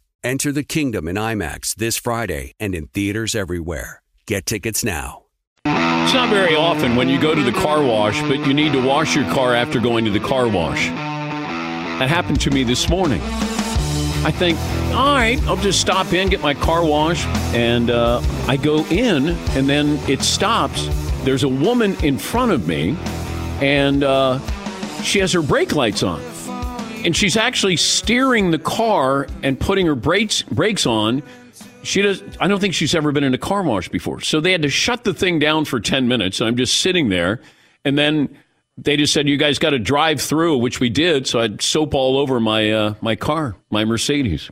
Enter 0.23 0.51
the 0.51 0.63
kingdom 0.63 1.07
in 1.07 1.15
IMAX 1.15 1.73
this 1.73 1.97
Friday 1.97 2.53
and 2.59 2.75
in 2.75 2.85
theaters 2.87 3.33
everywhere. 3.33 4.03
Get 4.27 4.45
tickets 4.45 4.83
now. 4.83 5.23
It's 5.65 6.13
not 6.13 6.29
very 6.29 6.55
often 6.55 6.95
when 6.95 7.09
you 7.09 7.19
go 7.19 7.33
to 7.33 7.41
the 7.41 7.51
car 7.51 7.83
wash, 7.83 8.21
but 8.21 8.45
you 8.45 8.53
need 8.53 8.71
to 8.73 8.85
wash 8.85 9.15
your 9.15 9.25
car 9.33 9.55
after 9.55 9.79
going 9.79 10.05
to 10.05 10.11
the 10.11 10.19
car 10.19 10.47
wash. 10.47 10.89
That 10.89 12.07
happened 12.07 12.39
to 12.41 12.51
me 12.51 12.63
this 12.63 12.87
morning. 12.87 13.19
I 14.23 14.29
think, 14.29 14.59
all 14.93 15.15
right, 15.15 15.41
I'll 15.47 15.57
just 15.57 15.81
stop 15.81 16.13
in, 16.13 16.29
get 16.29 16.41
my 16.41 16.53
car 16.53 16.85
washed, 16.85 17.25
and 17.55 17.89
uh, 17.89 18.21
I 18.47 18.57
go 18.57 18.85
in, 18.91 19.29
and 19.29 19.67
then 19.67 19.97
it 20.07 20.21
stops. 20.21 20.87
There's 21.23 21.41
a 21.41 21.49
woman 21.49 21.95
in 22.03 22.19
front 22.19 22.51
of 22.51 22.67
me, 22.67 22.95
and 23.59 24.03
uh, 24.03 24.37
she 25.01 25.17
has 25.17 25.33
her 25.33 25.41
brake 25.41 25.73
lights 25.73 26.03
on. 26.03 26.21
And 27.03 27.15
she's 27.15 27.35
actually 27.35 27.77
steering 27.77 28.51
the 28.51 28.59
car 28.59 29.27
and 29.43 29.59
putting 29.59 29.87
her 29.87 29.95
brakes 29.95 30.43
brakes 30.43 30.85
on. 30.85 31.23
She 31.83 32.01
does. 32.01 32.21
I 32.39 32.47
don't 32.47 32.59
think 32.59 32.75
she's 32.75 32.93
ever 32.93 33.11
been 33.11 33.23
in 33.23 33.33
a 33.33 33.39
car 33.39 33.63
wash 33.63 33.89
before. 33.89 34.21
So 34.21 34.39
they 34.39 34.51
had 34.51 34.61
to 34.61 34.69
shut 34.69 35.03
the 35.03 35.13
thing 35.13 35.39
down 35.39 35.65
for 35.65 35.79
ten 35.79 36.07
minutes. 36.07 36.39
And 36.39 36.47
I'm 36.47 36.57
just 36.57 36.79
sitting 36.79 37.09
there, 37.09 37.41
and 37.83 37.97
then 37.97 38.37
they 38.77 38.97
just 38.97 39.13
said, 39.13 39.27
"You 39.27 39.37
guys 39.37 39.57
got 39.57 39.71
to 39.71 39.79
drive 39.79 40.21
through," 40.21 40.57
which 40.57 40.79
we 40.79 40.89
did. 40.89 41.25
So 41.25 41.39
I 41.39 41.43
had 41.43 41.61
soap 41.61 41.95
all 41.95 42.17
over 42.17 42.39
my 42.39 42.71
uh, 42.71 42.93
my 43.01 43.15
car, 43.15 43.55
my 43.71 43.83
Mercedes. 43.83 44.51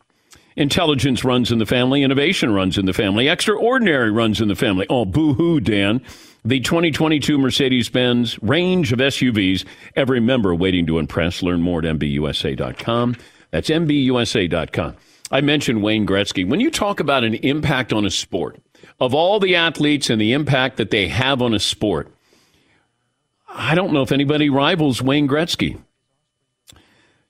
Intelligence 0.55 1.23
runs 1.23 1.51
in 1.51 1.59
the 1.59 1.65
family. 1.65 2.03
Innovation 2.03 2.51
runs 2.51 2.77
in 2.77 2.85
the 2.85 2.93
family. 2.93 3.27
Extraordinary 3.27 4.12
runs 4.12 4.41
in 4.41 4.47
the 4.47 4.55
family. 4.55 4.85
Oh, 4.89 5.05
boo 5.05 5.33
hoo, 5.33 5.59
Dan. 5.59 6.01
The 6.45 6.62
2022 6.62 7.38
Mercedes 7.38 7.89
Benz 7.89 8.41
range 8.41 8.93
of 8.93 8.99
SUVs. 8.99 9.65
Every 9.95 10.19
member 10.19 10.56
waiting 10.56 10.86
to 10.88 10.97
impress. 10.97 11.43
Learn 11.43 11.62
more 11.62 11.80
at 11.80 11.86
MBUSA.com. 11.86 13.17
That's 13.52 13.69
MBUSA.com. 13.69 14.95
I 15.32 15.41
mentioned 15.41 15.84
Wayne 15.84 16.08
Gretzky. 16.08 16.47
When 16.47 16.60
you 16.60 16.71
talk 16.71 16.99
about 16.99 17.23
an 17.23 17.36
impact 17.36 17.93
on 17.93 18.06
a 18.06 18.10
sport, 18.10 18.60
of 18.99 19.13
all 19.13 19.39
the 19.39 19.56
athletes 19.56 20.10
and 20.10 20.19
the 20.19 20.34
impact 20.34 20.78
that 20.78 20.91
they 20.91 21.08
have 21.08 21.41
on 21.41 21.54
a 21.54 21.60
sport, 21.60 22.12
I 23.47 23.75
don't 23.75 23.93
know 23.93 24.02
if 24.02 24.12
anybody 24.12 24.49
rivals 24.49 25.02
Wayne 25.02 25.28
Gretzky. 25.28 25.82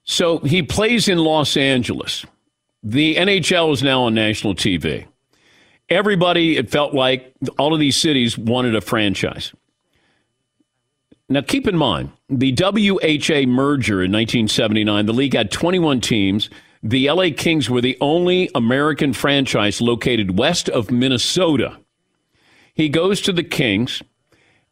So 0.04 0.40
he 0.40 0.64
plays 0.64 1.08
in 1.08 1.18
Los 1.18 1.58
Angeles. 1.58 2.26
The 2.84 3.16
NHL 3.16 3.74
is 3.74 3.84
now 3.84 4.04
on 4.04 4.14
national 4.14 4.56
TV. 4.56 5.08
Everybody, 5.90 6.58
it 6.58 6.70
felt 6.70 6.94
like 6.94 7.34
all 7.58 7.74
of 7.74 7.80
these 7.80 7.98
cities 7.98 8.38
wanted 8.38 8.76
a 8.76 8.82
franchise. 8.82 9.54
Now, 11.28 11.42
keep 11.42 11.68
in 11.68 11.78
mind, 11.78 12.12
the 12.28 12.56
WHA 12.60 13.48
merger 13.48 14.04
in 14.04 14.12
1979, 14.12 15.06
the 15.06 15.14
league 15.14 15.36
had 15.36 15.52
21 15.52 16.02
teams. 16.02 16.50
The 16.82 17.10
LA 17.12 17.30
Kings 17.36 17.70
were 17.70 17.82
the 17.82 17.98
only 18.02 18.50
American 18.56 19.14
franchise 19.14 19.82
located 19.82 20.40
west 20.40 20.70
of 20.70 20.90
Minnesota. 20.92 21.78
He 22.74 22.90
goes 22.90 23.22
to 23.22 23.34
the 23.34 23.44
Kings 23.44 24.02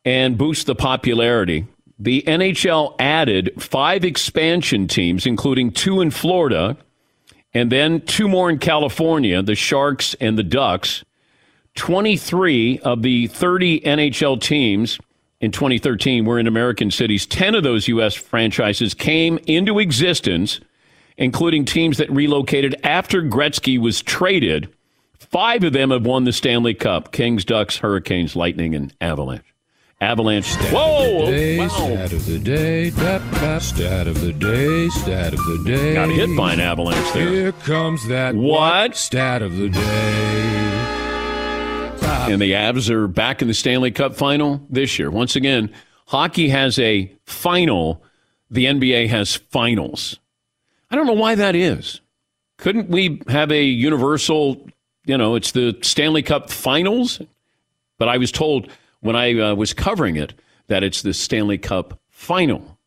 and 0.05 0.37
boosts 0.37 0.63
the 0.63 0.75
popularity. 0.75 1.65
the 1.99 2.23
NHL 2.27 2.95
added 2.99 3.51
five 3.57 4.05
expansion 4.05 4.87
teams, 4.87 5.25
including 5.25 5.71
two 5.71 6.01
in 6.01 6.11
Florida 6.11 6.77
and 7.53 7.71
then 7.71 8.01
two 8.01 8.27
more 8.27 8.49
in 8.49 8.59
California, 8.59 9.41
the 9.41 9.55
Sharks 9.55 10.15
and 10.19 10.37
the 10.37 10.43
Ducks. 10.43 11.03
23 11.75 12.79
of 12.79 13.03
the 13.03 13.27
30 13.27 13.81
NHL 13.81 14.41
teams 14.41 14.99
in 15.39 15.51
2013 15.51 16.25
were 16.25 16.39
in 16.39 16.47
American 16.47 16.89
cities. 16.91 17.25
10 17.25 17.55
of 17.55 17.63
those 17.63 17.87
U.S. 17.87 18.15
franchises 18.15 18.93
came 18.93 19.37
into 19.45 19.79
existence, 19.79 20.59
including 21.17 21.65
teams 21.65 21.97
that 21.97 22.09
relocated 22.09 22.75
after 22.83 23.21
Gretzky 23.21 23.79
was 23.79 24.01
traded. 24.01 24.73
Five 25.19 25.63
of 25.63 25.73
them 25.73 25.91
have 25.91 26.05
won 26.05 26.23
the 26.23 26.33
Stanley 26.33 26.73
Cup 26.73 27.11
Kings, 27.11 27.45
Ducks, 27.45 27.77
Hurricanes, 27.77 28.35
Lightning, 28.35 28.73
and 28.73 28.93
Avalanche. 29.01 29.45
Avalanche. 29.99 30.45
Stat 30.45 30.71
Whoa! 30.73 31.21
Of 31.21 31.25
the 31.27 31.31
day, 31.31 31.57
wow. 31.57 31.67
Stat 31.69 32.13
of 32.13 32.25
the 32.25 32.39
day. 32.39 32.89
Dap, 32.91 33.21
dap, 33.31 33.61
stat 33.63 34.07
of 34.07 34.21
the 34.21 34.31
day. 34.31 34.89
Stat 34.89 35.33
of 35.33 35.39
the 35.39 35.63
day. 35.65 35.93
Got 35.95 36.09
hit 36.09 36.37
by 36.37 36.53
an 36.53 36.59
avalanche 36.59 37.13
there. 37.13 37.29
Here 37.29 37.51
comes 37.51 38.07
that 38.07 38.35
What? 38.35 38.95
stat 38.95 39.41
of 39.41 39.55
the 39.57 39.69
day. 39.69 40.73
And 42.31 42.41
the 42.41 42.51
Avs 42.51 42.89
are 42.89 43.07
back 43.07 43.41
in 43.41 43.47
the 43.47 43.53
Stanley 43.53 43.89
Cup 43.89 44.13
final 44.13 44.61
this 44.69 44.99
year. 44.99 45.09
Once 45.09 45.35
again, 45.35 45.73
hockey 46.07 46.49
has 46.49 46.77
a 46.77 47.11
final, 47.25 48.03
the 48.51 48.65
NBA 48.65 49.07
has 49.07 49.35
finals. 49.35 50.19
I 50.91 50.95
don't 50.95 51.07
know 51.07 51.13
why 51.13 51.35
that 51.35 51.55
is. 51.55 52.01
Couldn't 52.57 52.89
we 52.89 53.21
have 53.29 53.51
a 53.51 53.63
universal, 53.63 54.67
you 55.05 55.17
know, 55.17 55.35
it's 55.35 55.51
the 55.53 55.77
Stanley 55.81 56.21
Cup 56.21 56.49
finals? 56.49 57.21
But 57.97 58.09
I 58.09 58.17
was 58.17 58.31
told 58.31 58.69
when 59.07 59.15
I 59.15 59.39
uh, 59.39 59.55
was 59.55 59.73
covering 59.73 60.17
it 60.17 60.33
that 60.67 60.83
it's 60.83 61.01
the 61.01 61.13
Stanley 61.13 61.57
Cup 61.57 61.99
final. 62.09 62.77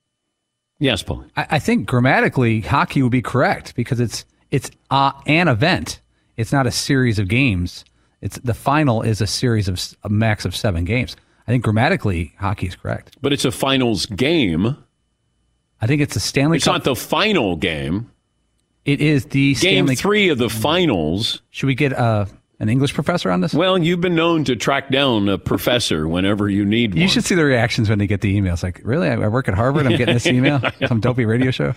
Yes, 0.79 1.03
Paul. 1.03 1.25
I, 1.37 1.47
I 1.53 1.59
think 1.59 1.87
grammatically, 1.87 2.61
hockey 2.61 3.03
would 3.03 3.13
be 3.13 3.23
correct 3.23 3.75
because 3.75 3.99
it's 4.01 4.25
it's 4.51 4.71
uh, 4.91 5.13
an 5.27 5.49
event. 5.49 6.01
It's 6.37 6.53
not 6.53 6.67
a 6.67 6.71
series 6.71 7.19
of 7.19 7.29
games. 7.29 7.85
It's 8.21 8.39
the 8.39 8.55
final 8.55 9.03
is 9.03 9.21
a 9.21 9.27
series 9.27 9.69
of 9.69 9.81
a 10.05 10.09
max 10.09 10.45
of 10.45 10.55
seven 10.55 10.85
games. 10.85 11.17
I 11.49 11.53
think 11.53 11.65
grammatically, 11.65 12.33
hockey 12.39 12.67
is 12.67 12.77
correct. 12.77 13.17
But 13.21 13.33
it's 13.33 13.45
a 13.45 13.51
finals 13.51 14.07
game. 14.07 14.77
I 15.81 15.87
think 15.87 16.03
it's 16.03 16.17
a 16.17 16.21
Stanley 16.21 16.57
It's 16.59 16.67
Cup. 16.67 16.75
not 16.75 16.85
the 16.85 16.95
final 16.95 17.57
game. 17.57 18.11
It 18.85 19.01
is 19.01 19.27
the 19.27 19.55
Game 19.55 19.87
Stanley 19.87 19.97
three 19.97 20.29
of 20.29 20.39
the 20.39 20.49
finals. 20.49 21.43
Should 21.51 21.67
we 21.67 21.75
get 21.75 21.93
uh, 21.93 22.27
an 22.61 22.69
English 22.69 22.95
professor 22.95 23.31
on 23.31 23.41
this? 23.41 23.53
Well, 23.55 23.79
you've 23.79 24.01
been 24.01 24.15
known 24.15 24.45
to 24.45 24.55
track 24.55 24.91
down 24.91 25.29
a 25.29 25.39
professor 25.39 26.07
whenever 26.07 26.49
you 26.49 26.65
need 26.65 26.93
one. 26.95 27.01
You 27.01 27.09
should 27.09 27.25
see 27.25 27.35
the 27.35 27.45
reactions 27.45 27.89
when 27.89 27.99
they 27.99 28.07
get 28.07 28.21
the 28.21 28.39
emails. 28.39 28.63
Like, 28.63 28.81
really? 28.85 29.09
I 29.09 29.15
I 29.15 29.29
work 29.29 29.49
at 29.49 29.55
Harvard. 29.55 29.87
I'm 29.87 29.97
getting 29.97 30.15
this 30.15 30.27
email. 30.29 30.61
Some 30.87 31.01
dopey 31.01 31.25
radio 31.25 31.51
show. 31.51 31.75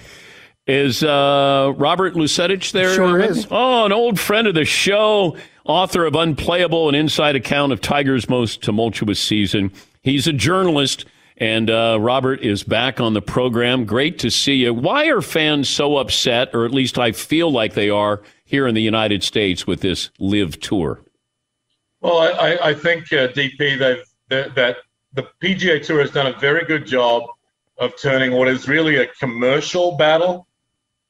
Is 0.65 1.03
uh, 1.03 1.73
Robert 1.75 2.13
Lusetich 2.13 2.71
there? 2.71 2.93
Sure 2.93 3.19
is. 3.19 3.47
Oh, 3.51 3.85
an 3.85 3.91
old 3.91 4.17
friend 4.17 4.47
of 4.47 4.55
the 4.55 4.63
show, 4.63 5.35
author 5.65 6.05
of 6.05 6.15
Unplayable, 6.15 6.87
an 6.87 6.95
inside 6.95 7.35
account 7.35 7.73
of 7.73 7.81
Tiger's 7.81 8.29
most 8.29 8.61
tumultuous 8.61 9.19
season. 9.19 9.73
He's 10.03 10.25
a 10.25 10.31
journalist, 10.31 11.05
and 11.35 11.69
uh, 11.69 11.97
Robert 11.99 12.39
is 12.41 12.63
back 12.63 13.01
on 13.01 13.13
the 13.13 13.21
program. 13.21 13.83
Great 13.83 14.19
to 14.19 14.29
see 14.29 14.55
you. 14.55 14.73
Why 14.73 15.07
are 15.07 15.21
fans 15.21 15.67
so 15.67 15.97
upset, 15.97 16.49
or 16.53 16.63
at 16.65 16.71
least 16.71 16.97
I 16.97 17.11
feel 17.11 17.51
like 17.51 17.73
they 17.73 17.89
are 17.89 18.21
here 18.53 18.67
in 18.67 18.75
the 18.75 18.81
United 18.83 19.23
States 19.23 19.65
with 19.65 19.81
this 19.81 20.11
LIV 20.19 20.59
tour? 20.59 21.01
Well, 22.01 22.19
I, 22.19 22.69
I- 22.69 22.73
think 22.75 23.11
uh, 23.11 23.29
DP 23.29 23.79
they've 23.79 24.05
that, 24.29 24.53
that 24.53 24.77
the 25.13 25.27
PGA 25.41 25.83
Tour 25.83 26.01
has 26.01 26.11
done 26.11 26.27
a 26.27 26.37
very 26.37 26.63
good 26.65 26.85
job 26.85 27.23
of 27.79 27.99
turning 27.99 28.31
what 28.33 28.47
is 28.47 28.67
really 28.67 28.97
a 28.97 29.07
commercial 29.07 29.97
battle. 29.97 30.45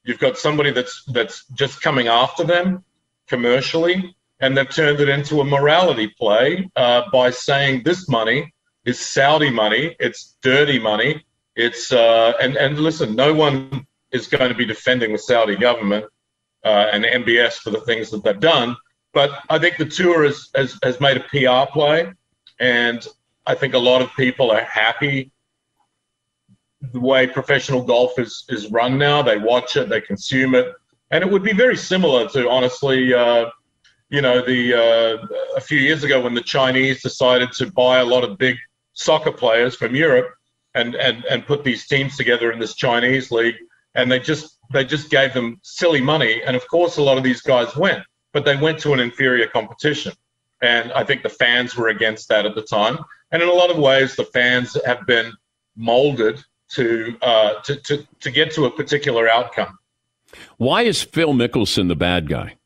You've 0.04 0.18
got 0.18 0.38
somebody 0.38 0.70
that's 0.70 1.04
that's 1.12 1.44
just 1.48 1.82
coming 1.82 2.08
after 2.08 2.44
them 2.44 2.82
commercially, 3.28 4.16
and 4.40 4.56
they've 4.56 4.74
turned 4.80 5.00
it 5.00 5.10
into 5.10 5.42
a 5.42 5.44
morality 5.44 6.08
play 6.18 6.70
uh, 6.76 7.02
by 7.12 7.28
saying 7.30 7.82
this 7.84 8.08
money 8.08 8.54
is 8.86 8.98
Saudi 8.98 9.50
money, 9.50 9.96
it's 10.00 10.36
dirty 10.42 10.78
money, 10.78 11.22
it's 11.56 11.92
uh, 11.92 12.32
and 12.40 12.56
and 12.56 12.78
listen, 12.78 13.14
no 13.14 13.34
one 13.34 13.86
is 14.12 14.28
going 14.28 14.48
to 14.48 14.56
be 14.56 14.64
defending 14.64 15.12
the 15.12 15.18
Saudi 15.18 15.56
government 15.56 16.06
uh, 16.64 16.88
and 16.92 17.04
MBS 17.04 17.54
for 17.54 17.70
the 17.70 17.80
things 17.80 18.10
that 18.10 18.24
they've 18.24 18.40
done. 18.40 18.76
But 19.12 19.30
I 19.48 19.58
think 19.58 19.76
the 19.76 19.84
tour 19.84 20.24
has, 20.24 20.48
has, 20.54 20.78
has 20.82 21.00
made 21.00 21.16
a 21.16 21.20
PR 21.20 21.70
play, 21.72 22.12
and 22.58 23.06
I 23.46 23.54
think 23.54 23.74
a 23.74 23.78
lot 23.78 24.02
of 24.02 24.14
people 24.16 24.50
are 24.50 24.64
happy 24.64 25.30
the 26.92 27.00
way 27.00 27.26
professional 27.26 27.82
golf 27.82 28.18
is, 28.18 28.44
is 28.48 28.70
run 28.70 28.98
now. 28.98 29.22
They 29.22 29.38
watch 29.38 29.76
it, 29.76 29.88
they 29.88 30.00
consume 30.00 30.54
it, 30.54 30.72
and 31.10 31.22
it 31.22 31.30
would 31.30 31.42
be 31.42 31.52
very 31.52 31.76
similar 31.76 32.28
to, 32.30 32.48
honestly, 32.48 33.14
uh, 33.14 33.46
you 34.10 34.20
know, 34.20 34.44
the 34.44 34.74
uh, 34.74 35.26
a 35.56 35.60
few 35.60 35.78
years 35.78 36.04
ago 36.04 36.20
when 36.20 36.34
the 36.34 36.42
Chinese 36.42 37.02
decided 37.02 37.52
to 37.52 37.70
buy 37.72 37.98
a 37.98 38.04
lot 38.04 38.24
of 38.24 38.38
big 38.38 38.56
soccer 38.92 39.32
players 39.32 39.74
from 39.74 39.94
Europe 39.94 40.32
and, 40.74 40.94
and, 40.94 41.24
and 41.24 41.46
put 41.46 41.64
these 41.64 41.86
teams 41.86 42.16
together 42.16 42.52
in 42.52 42.58
this 42.58 42.74
Chinese 42.74 43.30
league, 43.30 43.56
and 43.94 44.10
they 44.10 44.18
just 44.18 44.58
they 44.72 44.84
just 44.84 45.10
gave 45.10 45.34
them 45.34 45.58
silly 45.62 46.00
money, 46.00 46.42
and 46.42 46.56
of 46.56 46.66
course 46.68 46.96
a 46.96 47.02
lot 47.02 47.18
of 47.18 47.24
these 47.24 47.40
guys 47.40 47.76
went, 47.76 48.02
but 48.32 48.44
they 48.44 48.56
went 48.56 48.78
to 48.80 48.92
an 48.92 49.00
inferior 49.00 49.46
competition, 49.46 50.12
and 50.62 50.92
I 50.92 51.04
think 51.04 51.22
the 51.22 51.28
fans 51.28 51.76
were 51.76 51.88
against 51.88 52.28
that 52.28 52.46
at 52.46 52.54
the 52.54 52.62
time, 52.62 52.98
and 53.30 53.42
in 53.42 53.48
a 53.48 53.52
lot 53.52 53.70
of 53.70 53.78
ways 53.78 54.16
the 54.16 54.24
fans 54.24 54.76
have 54.84 55.06
been 55.06 55.32
molded 55.76 56.42
to 56.70 57.16
uh, 57.22 57.54
to, 57.62 57.76
to 57.76 58.06
to 58.20 58.30
get 58.30 58.52
to 58.52 58.66
a 58.66 58.70
particular 58.70 59.28
outcome. 59.28 59.78
Why 60.56 60.82
is 60.82 61.02
Phil 61.02 61.32
Mickelson 61.32 61.88
the 61.88 61.96
bad 61.96 62.28
guy? 62.28 62.56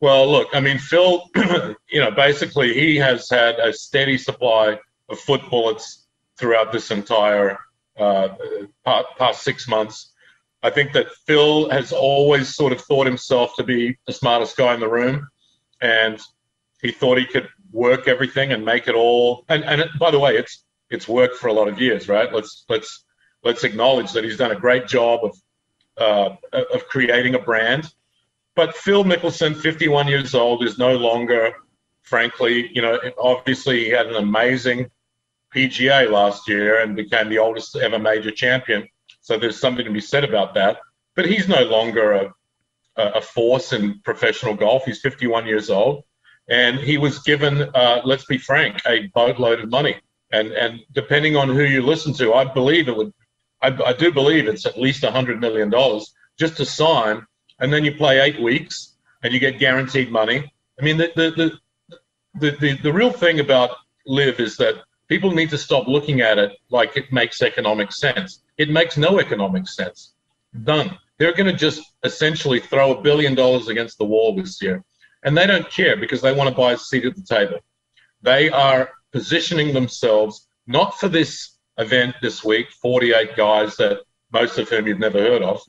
Well, 0.00 0.30
look, 0.30 0.48
I 0.52 0.60
mean, 0.60 0.78
Phil, 0.78 1.30
you 1.88 2.00
know, 2.00 2.10
basically 2.10 2.74
he 2.74 2.96
has 2.96 3.30
had 3.30 3.58
a 3.58 3.72
steady 3.72 4.18
supply 4.18 4.78
of 5.08 5.18
foot 5.18 5.48
bullets 5.48 6.04
throughout 6.36 6.72
this 6.72 6.90
entire 6.90 7.58
uh, 7.98 8.28
pa- 8.84 9.04
past 9.16 9.42
six 9.42 9.68
months. 9.68 10.12
I 10.64 10.70
think 10.70 10.94
that 10.94 11.12
Phil 11.26 11.68
has 11.68 11.92
always 11.92 12.54
sort 12.54 12.72
of 12.72 12.80
thought 12.80 13.06
himself 13.06 13.54
to 13.56 13.62
be 13.62 13.98
the 14.06 14.14
smartest 14.14 14.56
guy 14.56 14.72
in 14.72 14.80
the 14.80 14.88
room, 14.88 15.28
and 15.82 16.18
he 16.80 16.90
thought 16.90 17.18
he 17.18 17.26
could 17.26 17.48
work 17.70 18.08
everything 18.08 18.52
and 18.52 18.64
make 18.64 18.88
it 18.88 18.94
all. 18.94 19.44
And 19.50 19.62
and 19.62 19.82
it, 19.82 19.90
by 19.98 20.10
the 20.10 20.18
way, 20.18 20.38
it's 20.38 20.64
it's 20.88 21.06
worked 21.06 21.36
for 21.36 21.48
a 21.48 21.52
lot 21.52 21.68
of 21.68 21.78
years, 21.78 22.08
right? 22.08 22.32
Let's 22.32 22.64
let's 22.70 23.04
let's 23.42 23.62
acknowledge 23.62 24.12
that 24.12 24.24
he's 24.24 24.38
done 24.38 24.52
a 24.52 24.58
great 24.58 24.88
job 24.88 25.20
of 25.22 25.36
uh, 25.98 26.36
of 26.72 26.88
creating 26.88 27.34
a 27.34 27.38
brand. 27.38 27.92
But 28.56 28.74
Phil 28.74 29.04
Mickelson, 29.04 29.54
51 29.54 30.08
years 30.08 30.34
old, 30.34 30.64
is 30.64 30.78
no 30.78 30.96
longer, 30.96 31.52
frankly, 32.02 32.70
you 32.72 32.80
know, 32.80 32.98
obviously 33.18 33.84
he 33.84 33.90
had 33.90 34.06
an 34.06 34.14
amazing 34.14 34.90
PGA 35.54 36.10
last 36.10 36.48
year 36.48 36.80
and 36.80 36.96
became 36.96 37.28
the 37.28 37.38
oldest 37.38 37.76
ever 37.76 37.98
major 37.98 38.30
champion. 38.30 38.88
So 39.24 39.38
there's 39.38 39.58
something 39.58 39.86
to 39.86 39.90
be 39.90 40.02
said 40.02 40.22
about 40.22 40.52
that. 40.52 40.80
But 41.16 41.24
he's 41.24 41.48
no 41.48 41.62
longer 41.62 42.12
a, 42.12 42.34
a 42.96 43.20
force 43.22 43.72
in 43.72 44.00
professional 44.00 44.54
golf. 44.54 44.84
He's 44.84 45.00
51 45.00 45.46
years 45.46 45.70
old. 45.70 46.04
And 46.50 46.78
he 46.78 46.98
was 46.98 47.20
given, 47.20 47.62
uh, 47.74 48.02
let's 48.04 48.26
be 48.26 48.36
frank, 48.36 48.82
a 48.86 49.06
boatload 49.14 49.60
of 49.60 49.70
money. 49.70 49.96
And, 50.30 50.52
and 50.52 50.80
depending 50.92 51.36
on 51.36 51.48
who 51.48 51.62
you 51.62 51.80
listen 51.80 52.12
to, 52.14 52.34
I 52.34 52.44
believe 52.44 52.86
it 52.86 52.96
would, 52.96 53.14
I, 53.62 53.68
I 53.86 53.92
do 53.94 54.12
believe 54.12 54.46
it's 54.46 54.66
at 54.66 54.78
least 54.78 55.02
$100 55.02 55.40
million 55.40 55.72
just 56.38 56.58
to 56.58 56.66
sign. 56.66 57.26
And 57.60 57.72
then 57.72 57.82
you 57.82 57.94
play 57.94 58.20
eight 58.20 58.42
weeks 58.42 58.94
and 59.22 59.32
you 59.32 59.40
get 59.40 59.58
guaranteed 59.58 60.12
money. 60.12 60.52
I 60.78 60.84
mean, 60.84 60.98
the, 60.98 61.10
the, 61.16 61.30
the, 61.30 61.98
the, 62.40 62.56
the, 62.58 62.76
the 62.82 62.92
real 62.92 63.10
thing 63.10 63.40
about 63.40 63.70
LIV 64.06 64.40
is 64.40 64.58
that 64.58 64.82
people 65.08 65.30
need 65.30 65.48
to 65.48 65.58
stop 65.58 65.88
looking 65.88 66.20
at 66.20 66.36
it 66.36 66.52
like 66.68 66.98
it 66.98 67.10
makes 67.10 67.40
economic 67.40 67.90
sense. 67.90 68.42
It 68.58 68.70
makes 68.70 68.96
no 68.96 69.18
economic 69.18 69.68
sense. 69.68 70.14
Done. 70.62 70.96
They're 71.18 71.34
going 71.34 71.50
to 71.50 71.56
just 71.56 71.82
essentially 72.02 72.60
throw 72.60 72.92
a 72.92 73.02
billion 73.02 73.34
dollars 73.34 73.68
against 73.68 73.98
the 73.98 74.04
wall 74.04 74.34
this 74.34 74.60
year. 74.62 74.84
And 75.24 75.36
they 75.36 75.46
don't 75.46 75.70
care 75.70 75.96
because 75.96 76.20
they 76.20 76.32
want 76.32 76.50
to 76.50 76.54
buy 76.54 76.72
a 76.72 76.78
seat 76.78 77.04
at 77.04 77.16
the 77.16 77.22
table. 77.22 77.58
They 78.22 78.50
are 78.50 78.90
positioning 79.12 79.72
themselves 79.72 80.48
not 80.66 80.98
for 80.98 81.08
this 81.08 81.56
event 81.78 82.14
this 82.22 82.44
week, 82.44 82.70
48 82.82 83.36
guys 83.36 83.76
that 83.76 84.00
most 84.32 84.58
of 84.58 84.68
whom 84.68 84.86
you've 84.86 84.98
never 84.98 85.18
heard 85.18 85.42
of 85.42 85.60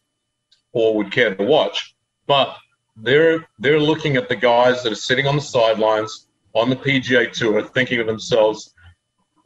or 0.72 0.96
would 0.96 1.12
care 1.12 1.34
to 1.34 1.44
watch, 1.44 1.96
but 2.28 2.56
they're 2.98 3.48
they're 3.60 3.80
looking 3.80 4.16
at 4.16 4.30
the 4.30 4.36
guys 4.36 4.84
that 4.84 4.92
are 4.92 5.04
sitting 5.10 5.28
on 5.28 5.36
the 5.36 5.42
sidelines 5.42 6.28
on 6.54 6.70
the 6.70 6.76
PGA 6.76 7.32
Tour, 7.32 7.64
thinking 7.64 7.98
to 7.98 8.04
themselves, 8.04 8.74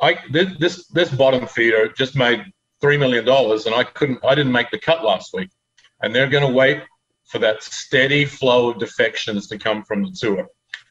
"I 0.02 0.18
this, 0.32 0.88
this 0.88 1.10
bottom 1.10 1.48
feeder 1.48 1.90
just 1.90 2.16
made 2.16 2.44
three 2.82 2.98
million 2.98 3.26
dollars, 3.26 3.66
and 3.66 3.76
I 3.76 3.84
couldn't, 3.84 4.20
I 4.24 4.36
didn't 4.36 4.52
make 4.52 4.72
the 4.72 4.80
cut 4.80 5.04
last 5.04 5.34
week," 5.34 5.50
and 6.02 6.14
they're 6.14 6.30
going 6.30 6.46
to 6.46 6.54
wait 6.54 6.82
for 7.26 7.40
that 7.40 7.62
steady 7.62 8.26
flow 8.26 8.72
of 8.72 8.80
defections 8.80 9.48
to 9.48 9.58
come 9.58 9.84
from 9.84 10.04
the 10.04 10.12
tour. 10.12 10.48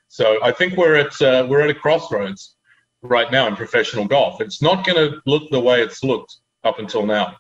So 0.09 0.43
I 0.43 0.53
think 0.53 0.77
we're 0.77 0.97
at 0.97 1.21
uh, 1.21 1.47
we're 1.49 1.61
at 1.61 1.71
a 1.71 1.75
crossroads, 1.75 2.57
right 3.03 3.31
now 3.31 3.47
in 3.47 3.57
professional 3.57 4.05
golf. 4.05 4.41
It's 4.41 4.63
not 4.63 4.87
going 4.87 5.11
to 5.11 5.21
look 5.27 5.51
the 5.51 5.61
way 5.61 5.83
it's 5.83 6.03
looked 6.03 6.37
up 6.65 6.79
until 6.79 7.07
now. 7.07 7.37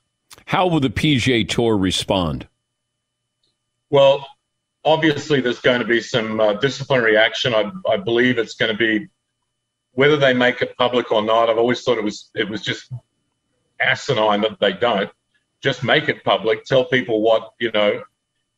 How 0.46 0.66
will 0.66 0.80
the 0.80 0.90
PGA 0.90 1.48
Tour 1.48 1.76
respond? 1.76 2.46
Well, 3.90 4.26
obviously, 4.84 5.40
there's 5.40 5.60
going 5.60 5.80
to 5.80 5.86
be 5.86 6.00
some 6.00 6.40
uh, 6.40 6.54
disciplinary 6.54 7.16
action. 7.16 7.54
I, 7.54 7.70
I 7.88 7.96
believe 7.96 8.38
it's 8.38 8.54
going 8.54 8.72
to 8.72 8.78
be 8.78 9.08
whether 9.92 10.16
they 10.16 10.34
make 10.34 10.62
it 10.62 10.76
public 10.76 11.10
or 11.10 11.22
not. 11.22 11.50
I've 11.50 11.58
always 11.58 11.82
thought 11.82 11.98
it 11.98 12.04
was 12.04 12.30
it 12.34 12.48
was 12.48 12.62
just 12.62 12.92
asinine 13.80 14.42
that 14.42 14.60
they 14.60 14.72
don't. 14.72 15.10
Just 15.62 15.82
make 15.82 16.08
it 16.08 16.24
public. 16.24 16.64
Tell 16.64 16.84
people 16.84 17.20
what 17.22 17.50
you 17.58 17.72
know, 17.72 18.02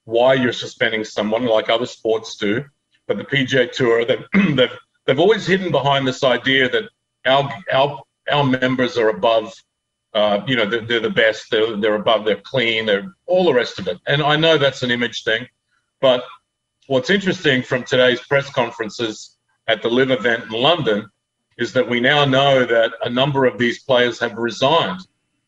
why 0.05 0.35
you're 0.35 0.53
suspending 0.53 1.05
someone, 1.05 1.47
like 1.47 1.69
other 1.69 1.87
sports 1.87 2.37
do. 2.37 2.65
But 3.07 3.17
the 3.17 3.25
PGA 3.25 3.71
Tour, 3.71 4.05
they've 4.05 4.25
they've, 4.57 4.77
they've 5.07 5.21
always 5.21 5.47
hidden 5.47 5.71
behind 5.71 6.07
this 6.07 6.23
idea 6.23 6.69
that 6.69 6.91
our 7.27 7.53
our 7.73 8.03
our 8.31 8.45
members 8.45 8.97
are 8.99 9.09
above 9.09 9.53
uh, 10.13 10.41
you 10.47 10.57
know, 10.57 10.69
they're, 10.69 10.85
they're, 10.85 11.01
the 11.01 11.11
best, 11.11 11.51
they're, 11.51 11.77
they're 11.77 11.95
above, 11.95 12.25
they're 12.25 12.41
clean, 12.41 12.87
they're 12.87 13.15
all 13.27 13.45
the 13.45 13.55
rest 13.55 13.79
of 13.79 13.87
it. 13.87 13.99
And 14.07 14.23
I 14.23 14.37
know 14.37 14.59
that's 14.59 14.83
an 14.83 14.91
image 14.91 15.23
thing, 15.23 15.47
but 16.01 16.25
what's 16.89 17.11
interesting 17.11 17.63
from 17.63 17.85
today's 17.85 18.21
press 18.21 18.51
conferences 18.51 19.37
at 19.69 19.83
the 19.83 19.89
LIV 19.89 20.11
event 20.11 20.45
in 20.45 20.51
London 20.51 21.09
is 21.61 21.75
that 21.75 21.89
we 21.89 22.01
now 22.01 22.25
know 22.25 22.65
that 22.65 22.93
a 23.05 23.11
number 23.11 23.45
of 23.45 23.59
these 23.59 23.83
players 23.85 24.19
have 24.19 24.37
resigned 24.37 25.01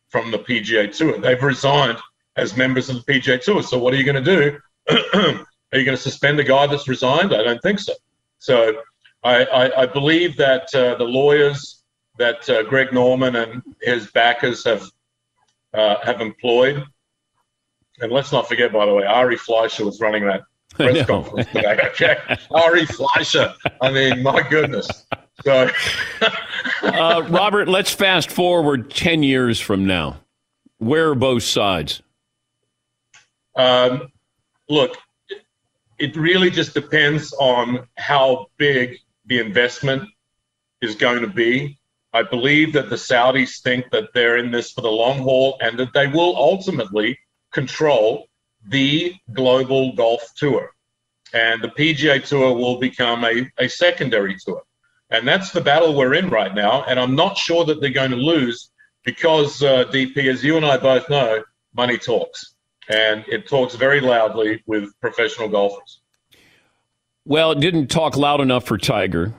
from 0.09 0.29
the 0.29 0.37
PGA 0.37 0.95
Tour. 0.95 1.19
They've 1.19 1.41
resigned 1.41 1.97
as 2.35 2.55
members 2.55 2.87
of 2.87 3.03
the 3.03 3.13
PGA 3.13 3.41
Tour. 3.41 3.63
So 3.63 3.79
what 3.79 3.93
are 3.93 3.97
you 3.97 4.03
going 4.03 4.23
to 4.23 4.37
do? 4.37 4.59
are 5.13 5.79
you 5.79 5.85
going 5.85 5.97
to 5.97 6.03
suspend 6.03 6.37
the 6.37 6.43
guy 6.43 6.67
that's 6.67 6.87
resigned? 6.87 7.33
I 7.33 7.43
don't 7.43 7.61
think 7.63 7.79
so. 7.79 7.93
So 8.37 8.75
I, 9.23 9.43
I, 9.45 9.81
I 9.81 9.85
believe 9.87 10.37
that 10.37 10.73
uh, 10.75 10.95
the 10.95 11.03
lawyers 11.03 11.83
that 12.19 12.47
uh, 12.47 12.61
Greg 12.61 12.93
Norman 12.93 13.35
and 13.35 13.63
his 13.81 14.11
backers 14.11 14.63
have 14.65 14.83
uh, 15.73 15.95
have 16.03 16.21
employed. 16.21 16.83
And 18.01 18.11
let's 18.11 18.31
not 18.31 18.47
forget, 18.47 18.71
by 18.71 18.85
the 18.85 18.93
way, 18.93 19.05
Ari 19.05 19.37
Fleischer 19.37 19.83
was 19.83 19.99
running 19.99 20.25
that 20.27 20.43
press 20.75 21.07
conference 21.07 21.47
today. 21.47 21.79
Okay, 21.85 22.17
Ari 22.51 22.85
Fleischer. 22.85 23.55
I 23.81 23.91
mean, 23.91 24.21
my 24.21 24.47
goodness. 24.47 25.07
So, 25.43 25.69
uh, 26.83 27.25
Robert, 27.29 27.67
let's 27.67 27.91
fast 27.91 28.31
forward 28.31 28.89
ten 28.89 29.23
years 29.23 29.59
from 29.59 29.85
now. 29.85 30.19
Where 30.77 31.09
are 31.09 31.15
both 31.15 31.43
sides? 31.43 32.01
Um, 33.55 34.07
look, 34.69 34.97
it 35.99 36.15
really 36.15 36.49
just 36.49 36.73
depends 36.73 37.33
on 37.33 37.87
how 37.97 38.47
big 38.57 38.99
the 39.25 39.39
investment 39.39 40.09
is 40.81 40.95
going 40.95 41.21
to 41.21 41.27
be 41.27 41.77
I 42.13 42.21
believe 42.21 42.73
that 42.73 42.91
the 42.91 42.95
Saudis 42.95 43.59
think 43.61 43.89
that 43.89 44.13
they're 44.13 44.37
in 44.37 44.51
this 44.51 44.71
for 44.71 44.81
the 44.81 44.91
long 44.91 45.17
haul 45.19 45.57
and 45.61 45.79
that 45.79 45.93
they 45.93 46.05
will 46.05 46.35
ultimately 46.37 47.17
control 47.51 48.27
the 48.67 49.15
global 49.33 49.93
golf 49.93 50.21
tour. 50.35 50.71
And 51.33 51.63
the 51.63 51.69
PGA 51.69 52.23
Tour 52.23 52.53
will 52.53 52.77
become 52.77 53.25
a, 53.25 53.49
a 53.57 53.67
secondary 53.67 54.37
tour. 54.37 54.61
And 55.13 55.25
that's 55.27 55.51
the 55.51 55.61
battle 55.61 55.95
we're 55.95 56.13
in 56.15 56.29
right 56.29 56.53
now. 56.53 56.83
And 56.83 56.99
I'm 56.99 57.15
not 57.15 57.37
sure 57.37 57.63
that 57.65 57.79
they're 57.79 57.91
going 57.91 58.11
to 58.11 58.17
lose 58.17 58.69
because, 59.05 59.63
uh, 59.63 59.85
DP, 59.85 60.29
as 60.29 60.43
you 60.43 60.57
and 60.57 60.65
I 60.65 60.77
both 60.77 61.09
know, 61.09 61.43
money 61.73 61.97
talks. 61.97 62.55
And 62.89 63.23
it 63.29 63.47
talks 63.47 63.75
very 63.75 64.01
loudly 64.01 64.61
with 64.65 64.89
professional 64.99 65.47
golfers. 65.47 66.01
Well, 67.25 67.53
it 67.53 67.61
didn't 67.61 67.87
talk 67.87 68.17
loud 68.17 68.41
enough 68.41 68.65
for 68.65 68.77
Tiger 68.77 69.33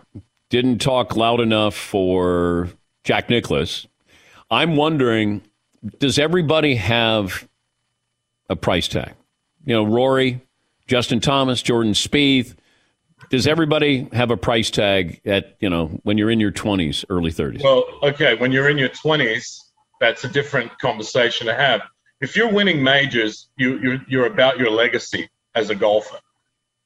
didn't 0.54 0.78
talk 0.78 1.16
loud 1.16 1.40
enough 1.40 1.74
for 1.74 2.68
Jack 3.02 3.28
Nicklaus. 3.28 3.88
I'm 4.50 4.76
wondering, 4.76 5.42
does 5.98 6.16
everybody 6.16 6.76
have 6.76 7.48
a 8.48 8.54
price 8.54 8.86
tag? 8.86 9.14
You 9.64 9.74
know, 9.74 9.84
Rory, 9.84 10.40
Justin 10.86 11.18
Thomas, 11.18 11.60
Jordan 11.60 11.92
Spieth. 11.92 12.54
Does 13.30 13.46
everybody 13.46 14.08
have 14.12 14.30
a 14.30 14.36
price 14.36 14.70
tag 14.70 15.20
at 15.24 15.56
you 15.60 15.70
know 15.70 15.86
when 16.02 16.18
you're 16.18 16.30
in 16.30 16.40
your 16.40 16.52
20s, 16.52 17.04
early 17.08 17.30
30s? 17.30 17.62
Well, 17.62 17.84
okay, 18.02 18.34
when 18.34 18.52
you're 18.52 18.68
in 18.68 18.78
your 18.78 18.90
20s, 18.90 19.58
that's 20.00 20.24
a 20.24 20.28
different 20.28 20.76
conversation 20.78 21.46
to 21.46 21.54
have. 21.54 21.82
If 22.20 22.36
you're 22.36 22.52
winning 22.52 22.82
majors, 22.82 23.48
you, 23.56 23.78
you're, 23.78 23.98
you're 24.08 24.26
about 24.26 24.58
your 24.58 24.70
legacy 24.70 25.28
as 25.54 25.70
a 25.70 25.74
golfer. 25.74 26.18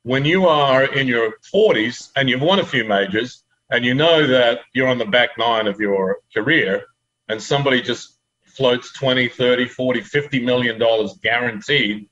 When 0.03 0.25
you 0.25 0.47
are 0.47 0.85
in 0.85 1.07
your 1.07 1.35
40s 1.55 2.11
and 2.17 2.29
you've 2.29 2.41
won 2.41 2.59
a 2.59 2.65
few 2.65 2.85
majors, 2.85 3.45
and 3.71 3.85
you 3.85 3.95
know 3.95 4.27
that 4.27 4.61
you're 4.73 4.89
on 4.89 4.99
the 4.99 5.05
back 5.05 5.31
nine 5.39 5.67
of 5.67 5.81
your 5.81 6.19
career 6.35 6.85
and 7.29 7.43
somebody 7.43 7.83
just 7.83 8.19
floats 8.45 8.93
20 8.95 9.29
30 9.29 9.67
40 9.67 10.01
50 10.01 10.41
million 10.45 10.79
dollars 10.79 11.17
guaranteed 11.23 12.09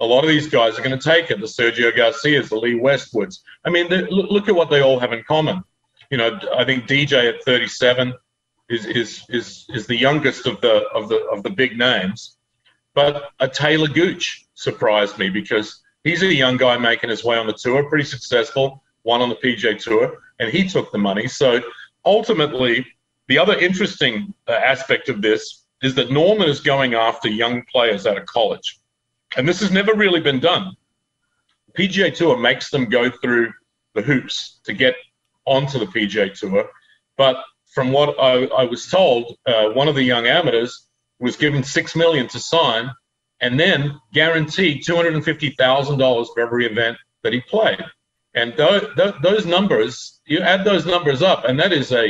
a 0.00 0.04
lot 0.04 0.24
of 0.24 0.28
these 0.28 0.48
guys 0.48 0.78
are 0.78 0.82
going 0.82 0.98
to 0.98 1.10
take 1.10 1.30
it 1.30 1.40
the 1.40 1.46
sergio 1.46 1.94
garcias 1.94 2.48
the 2.48 2.56
lee 2.56 2.78
westwoods 2.78 3.40
i 3.64 3.70
mean 3.70 3.88
look 4.10 4.48
at 4.48 4.54
what 4.54 4.70
they 4.70 4.82
all 4.82 4.98
have 4.98 5.12
in 5.12 5.22
common 5.24 5.62
you 6.10 6.16
know 6.16 6.38
i 6.56 6.64
think 6.64 6.86
dj 6.86 7.12
at 7.12 7.42
37 7.44 8.14
is 8.68 8.86
is 8.86 9.24
is 9.28 9.66
is 9.70 9.86
the 9.86 9.96
youngest 9.96 10.46
of 10.46 10.60
the 10.60 10.84
of 10.94 11.08
the 11.08 11.18
of 11.32 11.42
the 11.42 11.50
big 11.50 11.78
names 11.78 12.36
but 12.94 13.30
a 13.40 13.48
taylor 13.48 13.88
gooch 13.88 14.46
surprised 14.54 15.18
me 15.18 15.28
because 15.28 15.82
he's 16.04 16.22
a 16.22 16.34
young 16.34 16.56
guy 16.56 16.76
making 16.76 17.10
his 17.10 17.24
way 17.24 17.36
on 17.36 17.46
the 17.46 17.52
tour 17.52 17.88
pretty 17.88 18.04
successful 18.04 18.82
one 19.02 19.20
on 19.20 19.28
the 19.28 19.36
PJ 19.36 19.82
tour 19.82 20.18
and 20.38 20.50
he 20.50 20.68
took 20.68 20.90
the 20.92 20.98
money. 20.98 21.28
So 21.28 21.60
ultimately, 22.04 22.86
the 23.28 23.38
other 23.38 23.56
interesting 23.58 24.34
uh, 24.48 24.52
aspect 24.52 25.08
of 25.08 25.22
this 25.22 25.64
is 25.82 25.94
that 25.94 26.10
Norman 26.10 26.48
is 26.48 26.60
going 26.60 26.94
after 26.94 27.28
young 27.28 27.62
players 27.70 28.06
out 28.06 28.18
of 28.18 28.26
college. 28.26 28.79
And 29.36 29.48
this 29.48 29.60
has 29.60 29.70
never 29.70 29.94
really 29.94 30.20
been 30.20 30.40
done. 30.40 30.76
PGA 31.78 32.14
Tour 32.14 32.36
makes 32.36 32.70
them 32.70 32.86
go 32.86 33.10
through 33.10 33.52
the 33.94 34.02
hoops 34.02 34.60
to 34.64 34.72
get 34.72 34.94
onto 35.44 35.78
the 35.78 35.86
PGA 35.86 36.36
Tour. 36.38 36.68
But 37.16 37.36
from 37.72 37.92
what 37.92 38.16
I, 38.18 38.46
I 38.46 38.64
was 38.64 38.88
told, 38.88 39.36
uh, 39.46 39.70
one 39.70 39.88
of 39.88 39.94
the 39.94 40.02
young 40.02 40.26
amateurs 40.26 40.88
was 41.20 41.36
given 41.36 41.62
six 41.62 41.94
million 41.94 42.26
to 42.28 42.40
sign, 42.40 42.90
and 43.40 43.58
then 43.58 43.98
guaranteed 44.12 44.84
two 44.84 44.96
hundred 44.96 45.14
and 45.14 45.24
fifty 45.24 45.50
thousand 45.50 45.98
dollars 45.98 46.28
for 46.34 46.40
every 46.40 46.66
event 46.66 46.96
that 47.22 47.32
he 47.32 47.40
played. 47.40 47.82
And 48.34 48.56
th- 48.56 48.84
th- 48.96 49.14
those 49.22 49.46
numbers, 49.46 50.20
you 50.26 50.40
add 50.40 50.64
those 50.64 50.86
numbers 50.86 51.22
up, 51.22 51.44
and 51.44 51.58
that 51.58 51.72
is 51.72 51.92
a, 51.92 52.08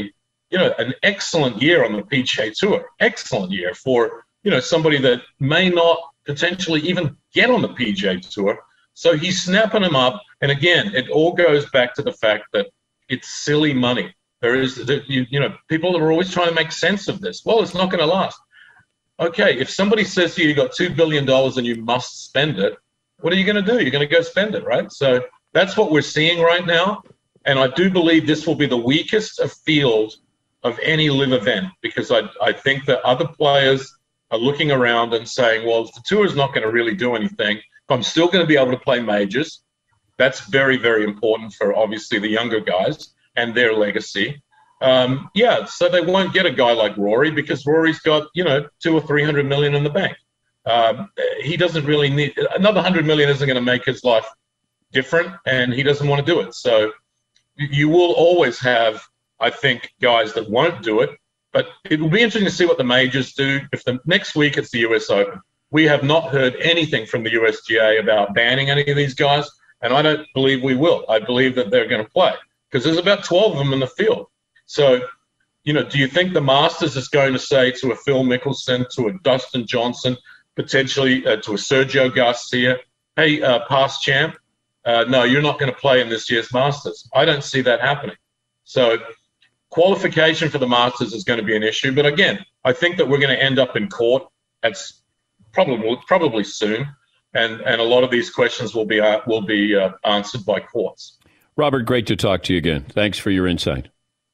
you 0.50 0.58
know, 0.58 0.72
an 0.78 0.94
excellent 1.02 1.60
year 1.60 1.84
on 1.84 1.92
the 1.92 2.02
PGA 2.02 2.54
Tour. 2.56 2.86
Excellent 3.00 3.52
year 3.52 3.74
for 3.74 4.24
you 4.42 4.50
know 4.50 4.60
somebody 4.60 4.98
that 4.98 5.22
may 5.38 5.68
not 5.68 5.98
potentially 6.26 6.80
even 6.82 7.16
get 7.34 7.50
on 7.50 7.62
the 7.62 7.68
PGA 7.68 8.20
Tour. 8.28 8.58
So 8.94 9.16
he's 9.16 9.42
snapping 9.42 9.82
them 9.82 9.96
up, 9.96 10.20
and 10.40 10.50
again, 10.50 10.94
it 10.94 11.08
all 11.10 11.32
goes 11.32 11.68
back 11.70 11.94
to 11.94 12.02
the 12.02 12.12
fact 12.12 12.44
that 12.52 12.66
it's 13.08 13.28
silly 13.44 13.72
money. 13.72 14.14
There 14.40 14.54
is, 14.54 14.78
you, 15.06 15.26
you 15.30 15.40
know, 15.40 15.54
people 15.68 15.96
are 15.96 16.10
always 16.10 16.30
trying 16.32 16.48
to 16.48 16.54
make 16.54 16.72
sense 16.72 17.08
of 17.08 17.20
this. 17.20 17.44
Well, 17.44 17.62
it's 17.62 17.74
not 17.74 17.90
going 17.90 18.00
to 18.00 18.06
last. 18.06 18.38
Okay, 19.18 19.58
if 19.58 19.68
somebody 19.68 20.04
says 20.04 20.34
to 20.34 20.42
you, 20.42 20.48
you 20.48 20.54
got 20.54 20.72
two 20.72 20.88
billion 20.88 21.26
dollars 21.26 21.58
and 21.58 21.66
you 21.66 21.76
must 21.76 22.24
spend 22.24 22.58
it, 22.58 22.76
what 23.20 23.32
are 23.34 23.36
you 23.36 23.44
going 23.44 23.62
to 23.62 23.72
do? 23.72 23.80
You're 23.80 23.90
going 23.90 24.08
to 24.08 24.14
go 24.14 24.22
spend 24.22 24.54
it, 24.54 24.64
right? 24.64 24.90
So 24.90 25.22
that's 25.52 25.76
what 25.76 25.90
we're 25.90 26.00
seeing 26.00 26.40
right 26.40 26.66
now. 26.66 27.02
And 27.44 27.58
I 27.58 27.68
do 27.68 27.90
believe 27.90 28.26
this 28.26 28.46
will 28.46 28.54
be 28.54 28.66
the 28.66 28.76
weakest 28.76 29.42
field 29.64 30.14
of 30.62 30.78
any 30.82 31.10
LIV 31.10 31.32
event 31.32 31.66
because 31.82 32.10
I, 32.10 32.22
I 32.42 32.52
think 32.52 32.84
that 32.86 33.00
other 33.02 33.26
players 33.26 33.94
are 34.30 34.38
looking 34.38 34.70
around 34.70 35.14
and 35.14 35.28
saying, 35.28 35.66
well, 35.66 35.84
if 35.84 35.94
the 35.94 36.02
tour 36.04 36.24
is 36.24 36.36
not 36.36 36.54
going 36.54 36.62
to 36.62 36.72
really 36.72 36.94
do 36.94 37.14
anything, 37.14 37.60
I'm 37.88 38.02
still 38.02 38.26
going 38.26 38.42
to 38.42 38.46
be 38.46 38.56
able 38.56 38.70
to 38.70 38.78
play 38.78 39.00
majors. 39.00 39.62
That's 40.16 40.40
very, 40.40 40.76
very 40.76 41.04
important 41.04 41.52
for 41.54 41.74
obviously 41.74 42.18
the 42.18 42.28
younger 42.28 42.60
guys 42.60 43.14
and 43.36 43.54
their 43.54 43.72
legacy. 43.74 44.42
Um, 44.82 45.30
yeah, 45.34 45.64
so 45.64 45.88
they 45.88 46.00
won't 46.00 46.32
get 46.32 46.46
a 46.46 46.50
guy 46.50 46.72
like 46.72 46.96
Rory 46.96 47.30
because 47.30 47.66
Rory's 47.66 48.00
got, 48.00 48.28
you 48.34 48.44
know, 48.44 48.66
two 48.82 48.94
or 48.94 49.00
300 49.00 49.46
million 49.46 49.74
in 49.74 49.84
the 49.84 49.90
bank. 49.90 50.16
Um, 50.66 51.10
he 51.40 51.56
doesn't 51.56 51.84
really 51.84 52.10
need 52.10 52.38
another 52.54 52.76
100 52.76 53.04
million, 53.04 53.28
isn't 53.28 53.46
going 53.46 53.56
to 53.56 53.62
make 53.62 53.84
his 53.84 54.04
life 54.04 54.26
different, 54.92 55.34
and 55.46 55.72
he 55.72 55.82
doesn't 55.82 56.06
want 56.06 56.24
to 56.24 56.32
do 56.32 56.40
it. 56.40 56.54
So 56.54 56.92
you 57.56 57.88
will 57.88 58.12
always 58.12 58.58
have, 58.60 59.02
I 59.38 59.50
think, 59.50 59.92
guys 60.00 60.32
that 60.34 60.48
won't 60.48 60.82
do 60.82 61.00
it. 61.00 61.10
But 61.52 61.68
it 61.84 62.00
will 62.00 62.10
be 62.10 62.20
interesting 62.20 62.44
to 62.44 62.54
see 62.54 62.66
what 62.66 62.78
the 62.78 62.84
majors 62.84 63.32
do. 63.32 63.60
If 63.72 63.84
the 63.84 63.98
next 64.06 64.36
week 64.36 64.56
it's 64.56 64.70
the 64.70 64.80
US 64.80 65.10
Open, 65.10 65.40
we 65.70 65.84
have 65.84 66.02
not 66.02 66.30
heard 66.30 66.56
anything 66.56 67.06
from 67.06 67.22
the 67.22 67.30
USGA 67.30 68.00
about 68.00 68.34
banning 68.34 68.70
any 68.70 68.88
of 68.88 68.96
these 68.96 69.14
guys, 69.14 69.48
and 69.82 69.92
I 69.92 70.02
don't 70.02 70.26
believe 70.34 70.62
we 70.62 70.74
will. 70.74 71.04
I 71.08 71.18
believe 71.18 71.54
that 71.56 71.70
they're 71.70 71.88
going 71.88 72.04
to 72.04 72.10
play 72.10 72.34
because 72.70 72.84
there's 72.84 72.98
about 72.98 73.24
12 73.24 73.52
of 73.52 73.58
them 73.58 73.72
in 73.72 73.80
the 73.80 73.86
field. 73.86 74.26
So, 74.66 75.00
you 75.64 75.72
know, 75.72 75.82
do 75.82 75.98
you 75.98 76.06
think 76.06 76.32
the 76.32 76.40
Masters 76.40 76.96
is 76.96 77.08
going 77.08 77.32
to 77.32 77.38
say 77.38 77.72
to 77.72 77.92
a 77.92 77.96
Phil 77.96 78.22
Mickelson, 78.22 78.88
to 78.96 79.08
a 79.08 79.12
Dustin 79.22 79.66
Johnson, 79.66 80.16
potentially 80.56 81.26
uh, 81.26 81.36
to 81.36 81.52
a 81.52 81.56
Sergio 81.56 82.14
Garcia, 82.14 82.76
hey, 83.16 83.42
uh, 83.42 83.60
past 83.68 84.02
champ, 84.02 84.36
uh, 84.84 85.04
no, 85.08 85.24
you're 85.24 85.42
not 85.42 85.58
going 85.58 85.72
to 85.72 85.78
play 85.78 86.00
in 86.00 86.08
this 86.08 86.30
year's 86.30 86.52
Masters. 86.52 87.08
I 87.14 87.24
don't 87.24 87.44
see 87.44 87.60
that 87.62 87.80
happening. 87.80 88.16
So 88.64 88.98
qualification 89.70 90.48
for 90.48 90.58
the 90.58 90.68
Masters 90.68 91.12
is 91.12 91.24
going 91.24 91.38
to 91.38 91.44
be 91.44 91.56
an 91.56 91.62
issue. 91.62 91.94
But 91.94 92.06
again, 92.06 92.44
I 92.64 92.72
think 92.72 92.96
that 92.98 93.08
we're 93.08 93.18
going 93.18 93.36
to 93.36 93.42
end 93.42 93.58
up 93.58 93.76
in 93.76 93.88
court 93.88 94.28
at 94.62 94.76
probably 95.52 95.98
probably 96.06 96.44
soon, 96.44 96.88
and 97.34 97.60
and 97.60 97.80
a 97.80 97.84
lot 97.84 98.04
of 98.04 98.10
these 98.10 98.30
questions 98.30 98.74
will 98.74 98.86
be 98.86 99.00
uh, 99.00 99.20
will 99.26 99.42
be 99.42 99.76
uh, 99.76 99.92
answered 100.04 100.44
by 100.44 100.60
courts. 100.60 101.18
Robert, 101.56 101.82
great 101.82 102.06
to 102.06 102.16
talk 102.16 102.42
to 102.44 102.52
you 102.52 102.58
again. 102.58 102.84
Thanks 102.88 103.18
for 103.18 103.30
your 103.30 103.46
insight. 103.46 103.88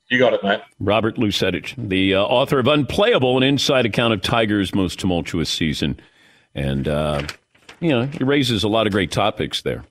You 0.08 0.18
got 0.20 0.34
it, 0.34 0.42
Matt. 0.44 0.62
Robert 0.78 1.16
Lusetich, 1.16 1.74
the 1.76 2.14
uh, 2.14 2.22
author 2.22 2.60
of 2.60 2.68
Unplayable, 2.68 3.36
an 3.36 3.42
inside 3.42 3.86
account 3.86 4.14
of 4.14 4.22
Tiger's 4.22 4.72
most 4.72 5.00
tumultuous 5.00 5.50
season. 5.50 5.98
And, 6.54 6.86
uh, 6.86 7.26
you 7.80 7.88
know, 7.88 8.06
he 8.06 8.22
raises 8.22 8.62
a 8.62 8.68
lot 8.68 8.86
of 8.86 8.92
great 8.92 9.10
topics 9.10 9.62
there. 9.62 9.84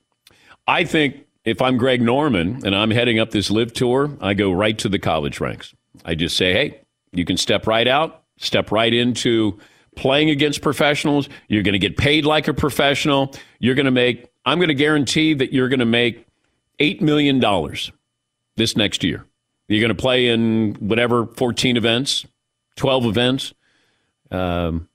I 0.66 0.84
think 0.84 1.26
if 1.46 1.62
I'm 1.62 1.78
Greg 1.78 2.02
Norman 2.02 2.60
and 2.66 2.74
I'm 2.74 2.90
heading 2.90 3.20
up 3.20 3.30
this 3.30 3.50
LIV 3.50 3.72
tour, 3.72 4.10
I 4.20 4.34
go 4.34 4.50
right 4.50 4.76
to 4.78 4.88
the 4.88 4.98
college 4.98 5.40
ranks. 5.40 5.74
I 6.04 6.16
just 6.16 6.36
say, 6.36 6.52
hey, 6.52 6.80
you 7.12 7.24
can 7.24 7.36
step 7.36 7.68
right 7.68 7.86
out, 7.86 8.24
step 8.36 8.72
right 8.72 8.92
into 8.92 9.58
playing 9.94 10.28
against 10.28 10.60
professionals. 10.60 11.28
You're 11.48 11.62
going 11.62 11.74
to 11.74 11.78
get 11.78 11.96
paid 11.96 12.26
like 12.26 12.48
a 12.48 12.52
professional. 12.52 13.32
You're 13.60 13.76
going 13.76 13.86
to 13.86 13.92
make, 13.92 14.26
I'm 14.44 14.58
going 14.58 14.68
to 14.68 14.74
guarantee 14.74 15.34
that 15.34 15.52
you're 15.52 15.68
going 15.68 15.80
to 15.80 15.86
make 15.86 16.26
$8 16.80 17.00
million 17.00 17.40
this 18.56 18.76
next 18.76 19.04
year. 19.04 19.24
You're 19.68 19.80
going 19.80 19.96
to 19.96 20.00
play 20.00 20.26
in 20.26 20.74
whatever 20.74 21.26
14 21.26 21.76
events, 21.76 22.26
12 22.74 23.06
events. 23.06 23.54
Um, 24.32 24.88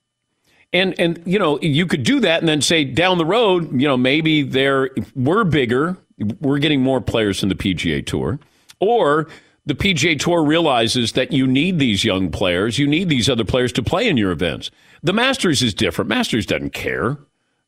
and, 0.74 0.94
and, 0.98 1.22
you 1.24 1.38
know, 1.38 1.58
you 1.60 1.86
could 1.86 2.02
do 2.02 2.20
that 2.20 2.40
and 2.40 2.48
then 2.48 2.60
say 2.60 2.84
down 2.84 3.18
the 3.18 3.26
road, 3.26 3.72
you 3.72 3.88
know, 3.88 3.96
maybe 3.96 4.42
there 4.42 4.90
we're 5.14 5.44
bigger, 5.44 5.98
we're 6.40 6.58
getting 6.58 6.80
more 6.80 7.00
players 7.00 7.42
in 7.42 7.48
the 7.48 7.54
PGA 7.54 8.04
Tour. 8.04 8.38
Or 8.80 9.28
the 9.66 9.74
PGA 9.74 10.18
Tour 10.18 10.42
realizes 10.42 11.12
that 11.12 11.32
you 11.32 11.46
need 11.46 11.78
these 11.78 12.04
young 12.04 12.30
players, 12.30 12.78
you 12.78 12.86
need 12.86 13.08
these 13.08 13.28
other 13.28 13.44
players 13.44 13.72
to 13.74 13.82
play 13.82 14.08
in 14.08 14.16
your 14.16 14.32
events. 14.32 14.70
The 15.02 15.12
Masters 15.12 15.62
is 15.62 15.74
different. 15.74 16.08
Masters 16.08 16.46
doesn't 16.46 16.70
care. 16.70 17.18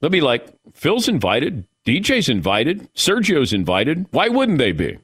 They'll 0.01 0.11
be 0.11 0.21
like, 0.21 0.47
Phil's 0.75 1.09
invited, 1.09 1.67
DJ's 1.87 2.29
invited, 2.29 2.93
Sergio's 2.95 3.53
invited. 3.53 4.07
Why 4.11 4.29
wouldn't 4.29 4.59
they 4.59 4.73
be? 4.73 4.99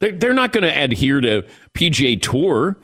They're 0.00 0.34
not 0.34 0.52
going 0.52 0.64
to 0.64 0.82
adhere 0.82 1.20
to 1.20 1.46
PGA 1.74 2.20
Tour. 2.20 2.76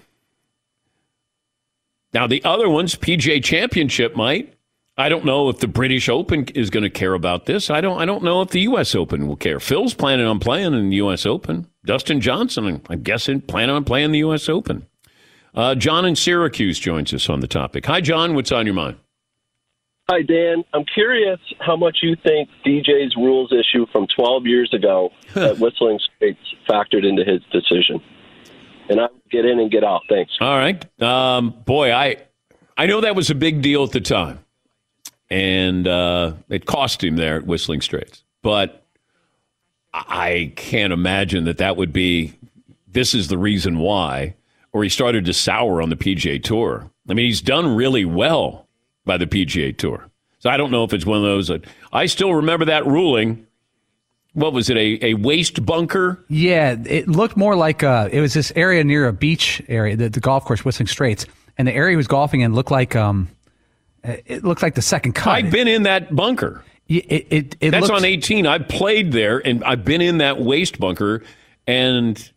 Now, 2.15 2.27
the 2.27 2.43
other 2.45 2.69
ones, 2.69 2.95
PGA 2.95 3.43
Championship 3.43 4.17
might. 4.17 4.55
I 4.99 5.09
don't 5.09 5.25
know 5.25 5.49
if 5.49 5.61
the 5.61 5.69
British 5.69 6.09
Open 6.09 6.45
is 6.57 6.71
going 6.71 6.83
to 6.83 6.91
care 6.91 7.15
about 7.15 7.47
this. 7.47 7.71
I 7.71 7.81
don't. 7.81 8.01
I 8.01 8.05
don't 8.05 8.25
know 8.25 8.43
if 8.43 8.51
the 8.51 8.63
U.S. 8.63 8.97
Open 8.97 9.29
will 9.29 9.37
care. 9.37 9.61
Phil's 9.61 9.95
planning 9.95 10.27
on 10.27 10.41
playing 10.41 10.75
in 10.75 10.91
the 10.91 10.97
U.S. 10.97 11.25
Open. 11.25 11.69
Dustin 11.87 12.21
Johnson, 12.21 12.83
I'm 12.91 13.03
guessing, 13.03 13.41
planning 13.41 13.77
on 13.77 13.85
playing 13.85 14.11
the 14.11 14.19
U.S. 14.19 14.49
Open. 14.49 14.87
Uh, 15.55 15.77
John 15.77 16.05
in 16.05 16.17
Syracuse 16.17 16.81
joins 16.81 17.15
us 17.15 17.29
on 17.31 17.41
the 17.41 17.47
topic. 17.47 17.87
Hi, 17.87 18.01
John. 18.01 18.35
What's 18.35 18.51
on 18.51 18.67
your 18.67 18.75
mind? 18.75 18.97
Hi, 20.11 20.23
Dan. 20.23 20.65
I'm 20.75 20.85
curious 20.85 21.39
how 21.61 21.77
much 21.77 21.99
you 22.03 22.17
think 22.17 22.49
DJ's 22.67 23.15
rules 23.17 23.53
issue 23.53 23.87
from 23.93 24.07
12 24.17 24.47
years 24.47 24.73
ago 24.75 25.11
at 25.37 25.59
Whistling 25.59 26.01
Straits 26.17 26.41
factored 26.69 27.07
into 27.07 27.25
his 27.25 27.41
decision. 27.53 28.03
And 28.89 29.01
I 29.01 29.07
get 29.31 29.45
in 29.45 29.61
and 29.61 29.71
get 29.71 29.85
out. 29.85 30.01
Thanks. 30.09 30.33
All 30.41 30.57
right, 30.57 30.85
um, 31.03 31.51
boy, 31.65 31.93
I 31.93 32.17
I 32.77 32.87
know 32.87 33.03
that 33.03 33.15
was 33.15 33.31
a 33.31 33.35
big 33.35 33.61
deal 33.61 33.85
at 33.85 33.93
the 33.93 34.01
time, 34.01 34.39
and 35.31 35.87
uh, 35.87 36.33
it 36.49 36.67
cost 36.67 37.03
him 37.03 37.17
there 37.17 37.37
at 37.37 37.47
Whistling 37.47 37.81
Straits. 37.81 38.23
But 38.43 38.85
I 39.93 40.53
can't 40.57 40.93
imagine 40.93 41.45
that 41.45 41.59
that 41.59 41.77
would 41.77 41.93
be. 41.93 42.35
This 42.91 43.15
is 43.15 43.29
the 43.29 43.39
reason 43.39 43.79
why, 43.79 44.35
or 44.73 44.83
he 44.83 44.89
started 44.89 45.25
to 45.27 45.35
sour 45.35 45.83
on 45.83 45.91
the 45.91 45.97
PGA 45.97 46.43
Tour. 46.43 46.91
I 47.09 47.15
mean, 47.15 47.27
he's 47.27 47.43
done 47.43 47.77
really 47.77 48.05
well 48.05 48.67
by 49.05 49.19
the 49.19 49.27
PGA 49.27 49.77
Tour. 49.77 50.09
So 50.39 50.51
I 50.51 50.57
don't 50.57 50.71
know 50.71 50.85
if 50.85 50.93
it's 50.93 51.05
one 51.05 51.19
of 51.19 51.25
those. 51.25 51.51
I 51.93 52.07
still 52.07 52.35
remember 52.35 52.67
that 52.67 52.87
ruling. 52.87 53.47
What 54.35 54.53
was 54.53 54.71
it? 54.71 54.77
A, 54.77 55.07
a 55.07 55.15
waste 55.15 55.65
bunker? 55.67 56.25
Yeah, 56.29 56.77
it 56.87 57.09
looked 57.09 57.37
more 57.37 57.57
like 57.57 57.83
uh, 57.83 58.09
it 58.13 58.21
was 58.21 58.35
this 58.35 58.53
area 58.55 58.85
near 58.85 59.09
a 59.09 59.13
beach 59.13 59.61
area, 59.69 59.97
the, 59.97 60.09
the 60.09 60.21
golf 60.21 60.45
course, 60.45 60.65
Whistling 60.65 60.87
Straits, 60.87 61.27
and 61.57 61.67
the 61.67 61.73
area 61.73 61.93
he 61.93 61.97
was 61.97 62.07
golfing 62.07 62.43
in 62.43 62.55
looked 62.55 62.71
like 62.71 62.95
um, 62.95 63.29
it 64.05 64.45
looked 64.45 64.63
like 64.63 64.75
the 64.75 64.83
second 64.83 65.15
cut. 65.15 65.31
I've 65.31 65.51
been 65.51 65.69
in 65.69 65.85
that 65.85 66.15
bunker. 66.15 66.65
It, 66.89 67.27
it, 67.31 67.57
it 67.61 67.71
That's 67.71 67.89
looked, 67.89 67.99
on 67.99 68.05
18. 68.05 68.47
I've 68.47 68.67
played 68.69 69.13
there, 69.13 69.47
and 69.47 69.63
I've 69.65 69.85
been 69.85 70.01
in 70.01 70.19
that 70.19 70.41
waste 70.41 70.81
bunker. 70.81 71.23
And 71.67 72.31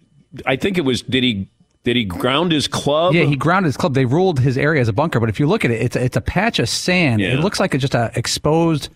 I 0.46 0.58
think 0.58 0.78
it 0.78 0.82
was. 0.82 1.02
Did 1.02 1.24
he 1.24 1.50
did 1.84 1.96
he 1.96 2.04
ground 2.04 2.52
his 2.52 2.68
club? 2.68 3.14
Yeah, 3.14 3.24
he 3.24 3.36
grounded 3.36 3.68
his 3.68 3.78
club. 3.78 3.94
They 3.94 4.06
ruled 4.06 4.40
his 4.40 4.58
area 4.58 4.82
as 4.82 4.88
a 4.88 4.94
bunker, 4.94 5.20
but 5.20 5.30
if 5.30 5.40
you 5.40 5.48
look 5.48 5.66
at 5.66 5.72
it, 5.72 5.82
it's 5.82 5.96
a, 5.96 6.04
it's 6.04 6.18
a 6.18 6.22
patch 6.22 6.60
of 6.60 6.70
sand. 6.70 7.22
Yeah. 7.22 7.30
It 7.30 7.40
looks 7.40 7.60
like 7.60 7.74
it's 7.74 7.82
just 7.82 7.96
a 7.96 8.12
exposed 8.16 8.90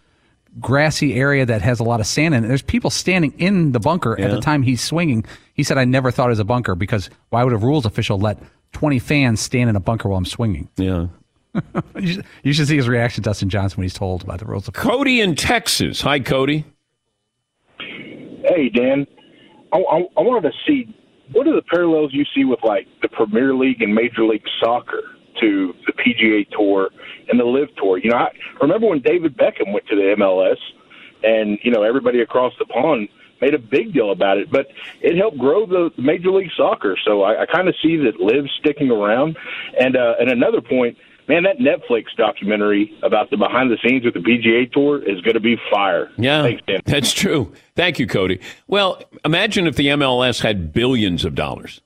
grassy 0.59 1.15
area 1.15 1.45
that 1.45 1.61
has 1.61 1.79
a 1.79 1.83
lot 1.83 1.99
of 1.99 2.07
sand 2.07 2.35
in 2.35 2.45
it. 2.45 2.47
There's 2.47 2.61
people 2.61 2.89
standing 2.89 3.33
in 3.37 3.71
the 3.71 3.79
bunker 3.79 4.19
at 4.19 4.31
the 4.31 4.39
time 4.39 4.61
he's 4.61 4.81
swinging. 4.81 5.25
He 5.53 5.63
said, 5.63 5.77
"I 5.77 5.85
never 5.85 6.11
thought 6.11 6.27
it 6.27 6.29
was 6.29 6.39
a 6.39 6.45
bunker 6.45 6.75
because 6.75 7.09
why 7.29 7.43
would 7.43 7.53
a 7.53 7.57
rules 7.57 7.85
official 7.85 8.19
let 8.19 8.37
20 8.73 8.99
fans 8.99 9.39
stand 9.39 9.69
in 9.69 9.75
a 9.75 9.79
bunker 9.79 10.09
while 10.09 10.17
I'm 10.17 10.25
swinging?" 10.25 10.69
Yeah. 10.77 11.07
you, 11.99 12.07
should, 12.07 12.25
you 12.43 12.53
should 12.53 12.67
see 12.67 12.77
his 12.77 12.87
reaction, 12.87 13.23
to 13.23 13.29
Dustin 13.29 13.49
Johnson, 13.49 13.77
when 13.77 13.83
he's 13.83 13.93
told 13.93 14.23
about 14.23 14.39
the 14.39 14.45
rules. 14.45 14.67
Of 14.67 14.73
Cody 14.73 15.21
in 15.21 15.35
Texas. 15.35 16.01
Hi, 16.01 16.19
Cody. 16.19 16.65
Hey, 17.79 18.69
Dan. 18.69 19.07
I, 19.73 19.77
I, 19.77 19.97
I 20.17 20.21
wanted 20.21 20.49
to 20.49 20.55
see 20.67 20.95
what 21.31 21.47
are 21.47 21.55
the 21.55 21.63
parallels 21.63 22.11
you 22.13 22.25
see 22.35 22.45
with 22.45 22.59
like 22.63 22.87
the 23.01 23.09
Premier 23.09 23.53
League 23.53 23.81
and 23.81 23.93
Major 23.93 24.23
League 24.23 24.45
Soccer 24.59 25.01
to 25.41 25.73
the 25.85 25.93
PGA 25.93 26.47
Tour 26.51 26.89
and 27.29 27.39
the 27.39 27.43
LIV 27.43 27.75
Tour. 27.77 27.97
You 27.97 28.11
know, 28.11 28.17
I 28.17 28.29
remember 28.61 28.87
when 28.87 29.01
David 29.01 29.37
Beckham 29.37 29.73
went 29.73 29.87
to 29.87 29.95
the 29.95 30.15
MLS, 30.17 30.57
and 31.23 31.57
you 31.63 31.71
know 31.71 31.83
everybody 31.83 32.21
across 32.21 32.53
the 32.59 32.65
pond 32.65 33.09
made 33.41 33.53
a 33.53 33.59
big 33.59 33.93
deal 33.93 34.11
about 34.11 34.37
it, 34.37 34.49
but 34.49 34.67
it 35.01 35.17
helped 35.17 35.37
grow 35.37 35.65
the 35.65 35.89
Major 35.97 36.31
League 36.31 36.51
Soccer. 36.55 36.97
So 37.05 37.23
I, 37.23 37.41
I 37.41 37.45
kind 37.45 37.67
of 37.67 37.75
see 37.81 37.97
that 37.97 38.19
LIV 38.19 38.45
sticking 38.59 38.91
around. 38.91 39.37
And 39.79 39.95
uh, 39.95 40.13
and 40.19 40.31
another 40.31 40.61
point, 40.61 40.97
man, 41.27 41.43
that 41.43 41.57
Netflix 41.57 42.05
documentary 42.17 42.93
about 43.03 43.29
the 43.29 43.37
behind 43.37 43.71
the 43.71 43.77
scenes 43.83 44.05
with 44.05 44.13
the 44.13 44.19
PGA 44.19 44.71
Tour 44.71 45.01
is 45.01 45.21
going 45.21 45.33
to 45.35 45.39
be 45.39 45.57
fire. 45.71 46.09
Yeah, 46.17 46.43
Thanks, 46.43 46.63
that's 46.85 47.13
true. 47.13 47.53
Thank 47.75 47.99
you, 47.99 48.07
Cody. 48.07 48.39
Well, 48.67 49.01
imagine 49.23 49.67
if 49.67 49.75
the 49.75 49.87
MLS 49.87 50.41
had 50.41 50.73
billions 50.73 51.25
of 51.25 51.35
dollars 51.35 51.81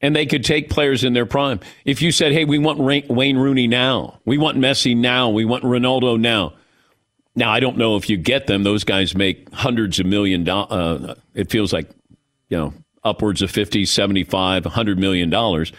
and 0.00 0.16
they 0.16 0.26
could 0.26 0.44
take 0.44 0.68
players 0.68 1.04
in 1.04 1.12
their 1.12 1.26
prime. 1.26 1.60
If 1.84 2.02
you 2.02 2.10
said, 2.12 2.32
hey, 2.32 2.44
we 2.44 2.58
want 2.58 2.78
Wayne 2.78 3.36
Rooney 3.38 3.68
now, 3.68 4.18
we 4.24 4.36
want 4.36 4.58
Messi 4.58 4.96
now, 4.96 5.30
we 5.30 5.44
want 5.44 5.62
Ronaldo 5.64 6.20
now. 6.20 6.54
Now, 7.34 7.50
I 7.50 7.60
don't 7.60 7.78
know 7.78 7.96
if 7.96 8.10
you 8.10 8.18
get 8.18 8.46
them. 8.46 8.62
Those 8.62 8.84
guys 8.84 9.14
make 9.14 9.50
hundreds 9.54 9.98
of 9.98 10.04
million 10.04 10.44
dollars. 10.44 10.70
Uh, 10.70 11.14
it 11.34 11.50
feels 11.50 11.72
like, 11.72 11.88
you 12.50 12.58
know, 12.58 12.74
upwards 13.04 13.40
of 13.40 13.50
50, 13.50 13.86
75, 13.86 14.66
100 14.66 14.98
million 14.98 15.30
dollars. 15.30 15.72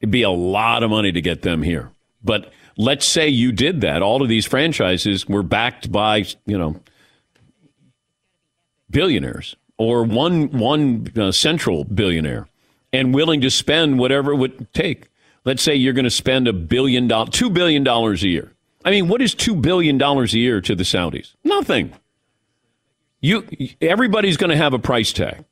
It'd 0.00 0.10
be 0.10 0.22
a 0.22 0.30
lot 0.30 0.82
of 0.82 0.90
money 0.90 1.12
to 1.12 1.20
get 1.20 1.42
them 1.42 1.62
here. 1.62 1.90
But 2.22 2.52
let's 2.76 3.06
say 3.06 3.28
you 3.28 3.52
did 3.52 3.82
that. 3.82 4.02
All 4.02 4.22
of 4.22 4.28
these 4.28 4.46
franchises 4.46 5.28
were 5.28 5.42
backed 5.42 5.92
by, 5.92 6.24
you 6.46 6.58
know, 6.58 6.80
billionaires 8.90 9.56
or 9.78 10.02
one 10.04 10.50
one 10.50 11.12
uh, 11.16 11.32
central 11.32 11.84
billionaire 11.84 12.48
and 12.92 13.14
willing 13.14 13.40
to 13.42 13.50
spend 13.50 13.98
whatever 13.98 14.32
it 14.32 14.36
would 14.36 14.72
take. 14.72 15.08
Let's 15.44 15.62
say 15.62 15.74
you're 15.74 15.94
going 15.94 16.04
to 16.04 16.10
spend 16.10 16.48
a 16.48 16.52
billion 16.52 17.08
dollars, 17.08 17.30
two 17.30 17.50
billion 17.50 17.84
dollars 17.84 18.22
a 18.22 18.28
year. 18.28 18.52
I 18.84 18.90
mean, 18.90 19.08
what 19.08 19.22
is 19.22 19.34
two 19.34 19.54
billion 19.54 19.98
dollars 19.98 20.34
a 20.34 20.38
year 20.38 20.60
to 20.62 20.74
the 20.74 20.84
Saudis? 20.84 21.34
Nothing. 21.44 21.92
You, 23.20 23.46
everybody's 23.82 24.38
going 24.38 24.50
to 24.50 24.56
have 24.56 24.72
a 24.72 24.78
price 24.78 25.12
tag. 25.12 25.44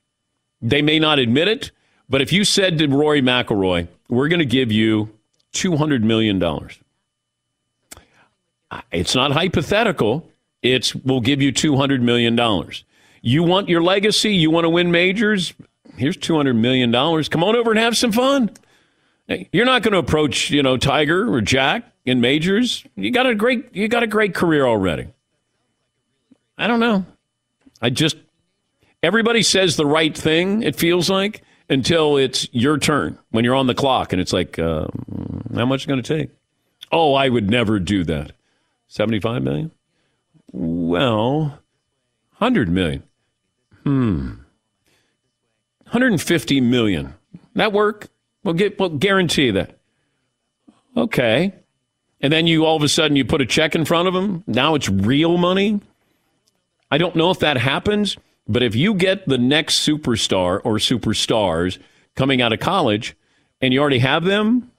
They 0.63 0.83
may 0.83 0.99
not 0.99 1.19
admit 1.19 1.49
it, 1.49 1.71
but 2.09 2.23
if 2.23 2.33
you 2.33 2.45
said 2.45 2.79
to 2.79 2.89
Rory 2.89 3.21
McIlroy, 3.21 3.89
"We're 4.09 4.29
going 4.29 4.41
to 4.41 4.47
give 4.47 4.73
you 4.73 5.11
two 5.53 5.77
hundred 5.77 6.05
million 6.05 6.39
dollars," 6.39 6.79
it's 8.93 9.15
not 9.15 9.33
hypothetical. 9.33 10.29
It's 10.63 10.95
we'll 10.95 11.21
give 11.21 11.41
you 11.41 11.53
two 11.53 11.77
hundred 11.77 12.03
million 12.03 12.37
dollars. 12.37 12.85
You 13.23 13.43
want 13.43 13.69
your 13.69 13.83
legacy? 13.83 14.35
You 14.35 14.51
want 14.51 14.65
to 14.65 14.71
win 14.71 14.91
majors? 14.91 15.55
Here's 15.97 16.17
two 16.17 16.37
hundred 16.37 16.55
million 16.55 16.91
dollars. 16.91 17.29
Come 17.29 17.43
on 17.45 17.57
over 17.57 17.71
and 17.71 17.79
have 17.79 17.97
some 17.97 18.13
fun. 18.13 18.51
You're 19.53 19.67
not 19.67 19.83
going 19.83 19.93
to 19.93 19.99
approach, 19.99 20.51
you 20.51 20.63
know, 20.63 20.79
Tiger 20.79 21.33
or 21.33 21.43
Jack 21.43 21.85
in 22.07 22.21
majors. 22.21 22.85
You 22.97 23.11
got 23.11 23.27
a 23.27 23.35
great, 23.35 23.75
you 23.75 23.87
got 23.87 24.03
a 24.03 24.07
great 24.07 24.35
career 24.35 24.67
already. 24.67 25.09
I 26.57 26.67
don't 26.67 26.81
know. 26.81 27.05
I 27.83 27.91
just 27.91 28.17
everybody 29.03 29.43
says 29.43 29.77
the 29.77 29.87
right 29.87 30.17
thing. 30.17 30.63
It 30.63 30.77
feels 30.77 31.11
like 31.11 31.43
until 31.69 32.17
it's 32.17 32.49
your 32.53 32.79
turn 32.79 33.19
when 33.31 33.45
you're 33.45 33.55
on 33.55 33.67
the 33.67 33.75
clock, 33.75 34.13
and 34.13 34.21
it's 34.21 34.33
like, 34.33 34.59
uh, 34.59 34.87
how 35.55 35.67
much 35.67 35.83
is 35.83 35.87
going 35.87 36.03
to 36.03 36.19
take? 36.19 36.31
Oh, 36.91 37.15
I 37.15 37.29
would 37.29 37.51
never 37.51 37.79
do 37.79 38.05
that. 38.05 38.33
Seventy-five 38.87 39.43
million. 39.43 39.71
Well, 40.53 41.59
hundred 42.35 42.69
million. 42.69 43.03
Hmm. 43.85 44.29
150 45.85 46.61
million 46.61 47.15
That 47.55 47.73
work? 47.73 48.09
We'll 48.45 48.55
get 48.55 48.79
we'll 48.79 48.91
guarantee 48.91 49.51
that. 49.53 49.79
Okay. 50.97 51.55
And 52.21 52.33
then 52.33 52.47
you 52.47 52.67
all 52.67 52.77
of 52.77 52.83
a 52.83 52.89
sudden 52.89 53.17
you 53.17 53.25
put 53.25 53.41
a 53.41 53.47
check 53.47 53.75
in 53.75 53.85
front 53.85 54.09
of 54.09 54.15
them. 54.15 54.45
Now 54.47 54.75
it's 54.75 54.89
real 54.89 55.39
money. 55.39 55.81
I 56.91 56.99
don't 56.99 57.17
know 57.17 57.31
if 57.31 57.39
that 57.41 57.57
happens, 57.57 58.17
but 58.49 58.63
if 58.63 58.75
you 58.75 58.95
get 58.95 59.29
the 59.29 59.39
next 59.39 59.87
superstar 59.87 60.61
or 60.65 60.77
superstars 60.77 61.79
coming 62.17 62.41
out 62.41 62.53
of 62.53 62.61
college 62.61 63.15
and 63.61 63.75
you 63.75 63.81
already 63.81 63.99
have 63.99 64.25
them, 64.25 64.71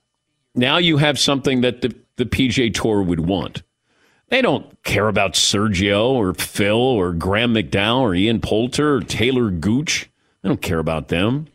now 0.56 0.78
you 0.78 0.98
have 0.98 1.20
something 1.20 1.62
that 1.62 1.82
the, 1.82 1.96
the 2.16 2.26
PGA 2.26 2.74
Tour 2.74 3.04
would 3.04 3.22
want. 3.22 3.62
They 4.30 4.42
don't 4.42 4.82
care 4.84 5.08
about 5.08 5.34
Sergio 5.34 6.10
or 6.10 6.34
Phil 6.34 6.76
or 6.76 7.14
Graham 7.14 7.54
McDowell 7.54 8.02
or 8.02 8.16
Ian 8.16 8.42
Poulter 8.42 8.96
or 8.96 9.02
Taylor 9.02 9.50
Gooch. 9.50 10.10
They 10.42 10.50
don't 10.50 10.62
care 10.62 10.80
about 10.80 11.08
them. 11.08 11.48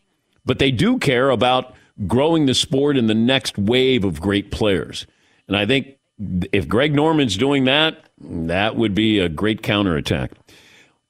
But 0.45 0.59
they 0.59 0.71
do 0.71 0.99
care 0.99 1.31
about 1.31 1.75
growing 2.07 2.47
the 2.47 2.55
sport 2.55 2.97
in 2.97 3.07
the 3.07 3.15
next 3.15 3.57
wave 3.57 4.05
of 4.05 4.21
great 4.21 4.51
players. 4.51 5.07
And 5.49 5.57
I 5.57 5.67
think 5.67 5.97
if 6.53 6.69
Greg 6.69 6.95
Norman's 6.95 7.37
doing 7.37 7.65
that, 7.65 8.05
that 8.21 8.77
would 8.77 8.95
be 8.95 9.19
a 9.19 9.29
great 9.29 9.63
counterattack. 9.63 10.33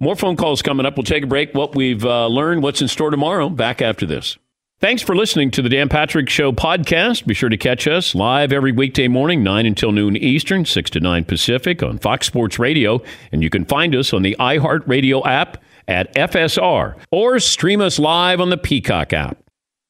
More 0.05 0.15
phone 0.15 0.37
calls 0.37 0.61
coming 0.61 0.85
up. 0.85 0.99
We'll 0.99 1.05
take 1.05 1.25
a 1.25 1.27
break. 1.27 1.55
What 1.55 1.75
we've 1.75 2.05
uh, 2.05 2.27
learned, 2.27 2.63
what's 2.63 2.83
in 2.83 2.89
store 2.89 3.09
tomorrow, 3.09 3.49
back 3.49 3.81
after 3.81 4.05
this. 4.05 4.37
Thanks 4.79 5.01
for 5.01 5.17
listening 5.17 5.51
to 5.53 5.63
the 5.63 5.71
Dan 5.71 5.89
Patrick 5.89 6.29
Show 6.29 6.53
podcast. 6.53 7.25
Be 7.25 7.33
sure 7.33 7.49
to 7.49 7.57
catch 7.57 7.89
us 7.89 8.15
live 8.15 8.53
every 8.53 8.71
weekday 8.71 9.09
morning, 9.09 9.43
9 9.43 9.65
until 9.65 9.93
noon 9.93 10.15
Eastern, 10.15 10.67
6 10.67 10.91
to 10.91 11.01
9 11.01 11.25
Pacific 11.25 11.83
on 11.83 11.97
Fox 11.97 12.27
Sports 12.27 12.59
Radio. 12.59 13.01
And 13.33 13.43
you 13.43 13.49
can 13.49 13.65
find 13.65 13.97
us 13.97 14.13
on 14.13 14.21
the 14.21 14.37
iHeartRadio 14.39 15.25
app 15.25 15.65
at 15.89 16.15
FSR 16.15 16.97
or 17.11 17.41
stream 17.41 17.81
us 17.81 17.99
live 17.99 18.43
on 18.43 18.51
the 18.51 18.59
Peacock 18.59 19.15
app. 19.15 19.39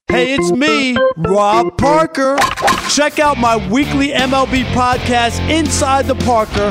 Hey, 0.07 0.35
it's 0.35 0.53
me, 0.53 0.97
Rob 1.17 1.77
Parker. 1.77 2.37
Check 2.89 3.19
out 3.19 3.37
my 3.39 3.57
weekly 3.69 4.11
MLB 4.11 4.63
podcast, 4.67 5.41
Inside 5.51 6.05
the 6.07 6.15
Parker, 6.15 6.71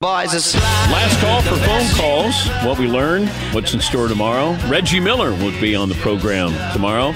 Last 0.00 1.20
call 1.20 1.42
for 1.42 1.56
phone 1.56 1.88
calls. 1.96 2.48
What 2.64 2.78
we 2.78 2.86
learned, 2.86 3.28
what's 3.52 3.74
in 3.74 3.80
store 3.80 4.06
tomorrow. 4.06 4.56
Reggie 4.68 5.00
Miller 5.00 5.32
will 5.32 5.50
be 5.60 5.74
on 5.74 5.88
the 5.88 5.96
program 5.96 6.52
tomorrow. 6.72 7.12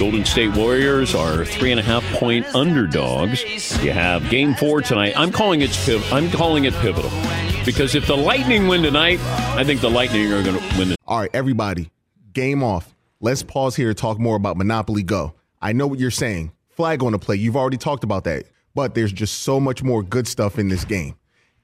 Golden 0.00 0.24
State 0.24 0.52
Warriors 0.56 1.14
are 1.14 1.44
three 1.44 1.70
and 1.70 1.78
a 1.78 1.82
half 1.84 2.02
point 2.18 2.44
underdogs. 2.56 3.44
You 3.84 3.92
have 3.92 4.28
Game 4.30 4.54
Four 4.56 4.82
tonight. 4.82 5.12
I'm 5.16 5.30
calling 5.30 5.60
it. 5.60 5.70
Piv- 5.70 6.12
I'm 6.12 6.28
calling 6.32 6.64
it 6.64 6.74
pivotal 6.74 7.10
because 7.64 7.94
if 7.94 8.08
the 8.08 8.16
Lightning 8.16 8.66
win 8.66 8.82
tonight, 8.82 9.20
I 9.56 9.62
think 9.62 9.80
the 9.80 9.88
Lightning 9.90 10.32
are 10.32 10.42
going 10.42 10.58
to 10.58 10.78
win. 10.78 10.88
The- 10.88 10.96
All 11.06 11.20
right, 11.20 11.30
everybody, 11.32 11.88
game 12.32 12.64
off. 12.64 12.96
Let's 13.20 13.44
pause 13.44 13.76
here 13.76 13.88
to 13.88 13.94
talk 13.94 14.18
more 14.18 14.34
about 14.34 14.56
Monopoly 14.56 15.04
Go. 15.04 15.34
I 15.62 15.72
know 15.72 15.86
what 15.86 16.00
you're 16.00 16.10
saying. 16.10 16.50
Flag 16.70 17.04
on 17.04 17.12
the 17.12 17.18
play. 17.20 17.36
You've 17.36 17.56
already 17.56 17.76
talked 17.76 18.02
about 18.02 18.24
that, 18.24 18.46
but 18.74 18.96
there's 18.96 19.12
just 19.12 19.42
so 19.42 19.60
much 19.60 19.84
more 19.84 20.02
good 20.02 20.26
stuff 20.26 20.58
in 20.58 20.68
this 20.68 20.84
game. 20.84 21.14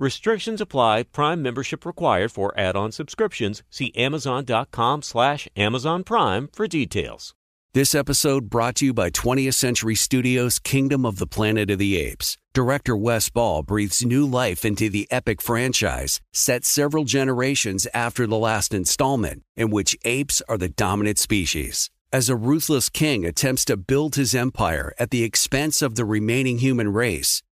Restrictions 0.00 0.62
apply. 0.62 1.02
Prime 1.02 1.42
membership 1.42 1.84
required 1.84 2.32
for 2.32 2.58
add-on 2.58 2.90
subscriptions. 2.90 3.62
See 3.68 3.92
Amazon.com 3.94 5.02
slash 5.02 5.46
Amazon 5.54 6.04
Prime 6.04 6.48
for 6.54 6.66
details. 6.66 7.34
This 7.74 7.94
episode 7.94 8.48
brought 8.48 8.76
to 8.76 8.86
you 8.86 8.94
by 8.94 9.10
20th 9.10 9.52
Century 9.52 9.94
Studios' 9.94 10.58
Kingdom 10.58 11.04
of 11.04 11.18
the 11.18 11.26
Planet 11.26 11.70
of 11.70 11.78
the 11.78 11.98
Apes. 11.98 12.38
Director 12.54 12.96
Wes 12.96 13.28
Ball 13.28 13.62
breathes 13.62 14.02
new 14.02 14.24
life 14.24 14.64
into 14.64 14.88
the 14.88 15.06
epic 15.10 15.42
franchise, 15.42 16.22
set 16.32 16.64
several 16.64 17.04
generations 17.04 17.86
after 17.92 18.26
the 18.26 18.38
last 18.38 18.72
installment, 18.72 19.42
in 19.54 19.68
which 19.68 19.98
apes 20.06 20.40
are 20.48 20.56
the 20.56 20.70
dominant 20.70 21.18
species. 21.18 21.90
As 22.10 22.30
a 22.30 22.34
ruthless 22.34 22.88
king 22.88 23.26
attempts 23.26 23.66
to 23.66 23.76
build 23.76 24.16
his 24.16 24.34
empire 24.34 24.94
at 24.98 25.10
the 25.10 25.22
expense 25.22 25.82
of 25.82 25.94
the 25.94 26.06
remaining 26.06 26.58
human 26.58 26.90
race, 26.92 27.42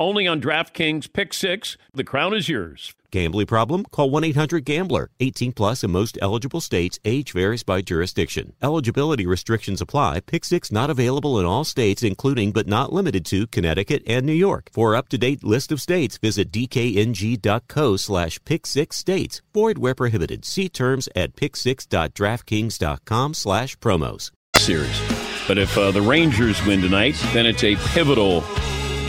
only 0.00 0.26
on 0.26 0.40
DraftKings 0.40 1.12
Pick 1.12 1.32
6. 1.32 1.76
The 1.92 2.02
crown 2.02 2.34
is 2.34 2.48
yours. 2.48 2.94
Gambling 3.10 3.46
problem? 3.46 3.84
Call 3.90 4.10
1 4.10 4.24
800 4.24 4.64
Gambler. 4.64 5.10
18 5.20 5.52
plus 5.52 5.84
in 5.84 5.90
most 5.90 6.16
eligible 6.22 6.60
states. 6.60 6.98
Age 7.04 7.32
varies 7.32 7.62
by 7.62 7.82
jurisdiction. 7.82 8.54
Eligibility 8.62 9.26
restrictions 9.26 9.80
apply. 9.80 10.20
Pick 10.20 10.44
six 10.44 10.70
not 10.72 10.90
available 10.90 11.38
in 11.38 11.46
all 11.46 11.64
states, 11.64 12.02
including 12.02 12.52
but 12.52 12.66
not 12.66 12.92
limited 12.92 13.26
to 13.26 13.46
Connecticut 13.48 14.02
and 14.06 14.24
New 14.24 14.32
York. 14.32 14.70
For 14.72 14.94
up 14.94 15.08
to 15.10 15.18
date 15.18 15.44
list 15.44 15.72
of 15.72 15.80
states, 15.80 16.18
visit 16.18 16.50
dkng.co 16.52 17.96
slash 17.96 18.38
pick 18.44 18.66
six 18.66 18.96
states. 18.96 19.42
Void 19.52 19.78
where 19.78 19.94
prohibited. 19.94 20.44
See 20.44 20.68
terms 20.68 21.08
at 21.14 21.36
pick6.draftkings.com 21.36 23.34
slash 23.34 23.76
promos. 23.78 24.30
Series. 24.56 25.00
But 25.48 25.58
if 25.58 25.76
uh, 25.76 25.90
the 25.90 26.02
Rangers 26.02 26.64
win 26.64 26.80
tonight, 26.80 27.16
then 27.32 27.46
it's 27.46 27.64
a 27.64 27.74
pivotal 27.76 28.44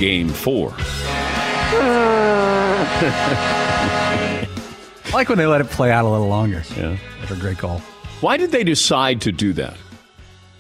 game 0.02 0.30
four. 0.30 0.74
I 5.04 5.12
like 5.14 5.30
when 5.30 5.38
they 5.38 5.46
let 5.46 5.62
it 5.62 5.68
play 5.70 5.92
out 5.92 6.06
a 6.06 6.10
little 6.10 6.28
longer. 6.28 6.64
Yeah. 6.76 6.98
That's 7.20 7.30
a 7.32 7.36
great 7.36 7.60
call. 7.60 7.80
Why 8.22 8.36
did 8.38 8.52
they 8.52 8.64
decide 8.64 9.22
to 9.22 9.32
do 9.32 9.54
that? 9.54 9.76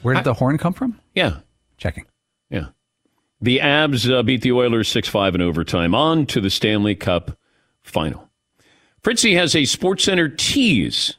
Where 0.03 0.13
did 0.13 0.23
the 0.25 0.33
horn 0.35 0.57
come 0.59 0.73
from? 0.73 0.99
Yeah. 1.15 1.39
Checking. 1.77 2.05
Yeah. 2.51 2.67
The 3.41 3.57
Avs 3.59 4.11
uh, 4.13 4.21
beat 4.21 4.41
the 4.43 4.51
Oilers 4.51 4.87
6 4.89 5.07
5 5.07 5.33
in 5.35 5.41
overtime. 5.41 5.95
On 5.95 6.27
to 6.27 6.39
the 6.39 6.49
Stanley 6.51 6.93
Cup 6.95 7.35
final. 7.81 8.29
Fritzy 9.03 9.33
has 9.35 9.55
a 9.55 9.65
Sports 9.65 10.03
Center 10.03 10.29
tease. 10.29 11.15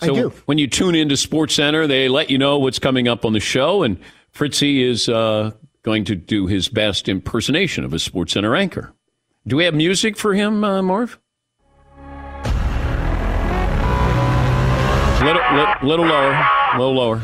I 0.00 0.06
So 0.06 0.14
do. 0.14 0.32
when 0.46 0.56
you 0.56 0.66
tune 0.66 0.94
into 0.94 1.16
Sports 1.18 1.54
Center, 1.54 1.86
they 1.86 2.08
let 2.08 2.30
you 2.30 2.38
know 2.38 2.58
what's 2.58 2.78
coming 2.78 3.06
up 3.06 3.26
on 3.26 3.34
the 3.34 3.40
show, 3.40 3.82
and 3.82 3.98
Fritzy 4.32 4.82
is 4.88 5.08
uh, 5.10 5.50
going 5.82 6.04
to 6.04 6.14
do 6.14 6.46
his 6.46 6.68
best 6.68 7.08
impersonation 7.08 7.84
of 7.84 7.92
a 7.92 7.98
Sports 7.98 8.32
Center 8.34 8.54
anchor. 8.54 8.92
Do 9.46 9.56
we 9.56 9.64
have 9.64 9.74
music 9.74 10.16
for 10.16 10.34
him, 10.34 10.62
uh, 10.64 10.82
Marv? 10.82 11.18
Little, 15.24 15.42
little, 15.52 15.74
little 15.82 16.06
lower, 16.06 16.46
little 16.76 16.94
lower. 16.94 17.22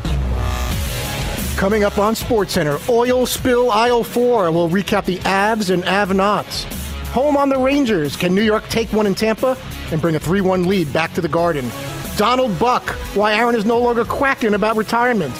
Coming 1.55 1.85
up 1.85 1.97
on 1.97 2.13
SportsCenter, 2.13 2.89
oil 2.89 3.25
spill 3.25 3.71
aisle 3.71 4.03
four. 4.03 4.51
We'll 4.51 4.69
recap 4.69 5.05
the 5.05 5.17
Avs 5.19 5.69
and 5.69 5.83
Avnots. 5.83 6.65
Home 7.13 7.37
on 7.37 7.47
the 7.47 7.57
Rangers. 7.57 8.17
Can 8.17 8.35
New 8.35 8.41
York 8.41 8.67
take 8.67 8.91
one 8.91 9.07
in 9.07 9.15
Tampa 9.15 9.57
and 9.91 10.01
bring 10.01 10.15
a 10.15 10.19
3 10.19 10.41
1 10.41 10.67
lead 10.67 10.91
back 10.91 11.13
to 11.13 11.21
the 11.21 11.29
Garden? 11.29 11.71
Donald 12.17 12.59
Duck. 12.59 12.89
Why 13.15 13.35
Aaron 13.35 13.55
is 13.55 13.63
no 13.63 13.79
longer 13.79 14.03
quacking 14.03 14.53
about 14.53 14.75
retirement. 14.75 15.33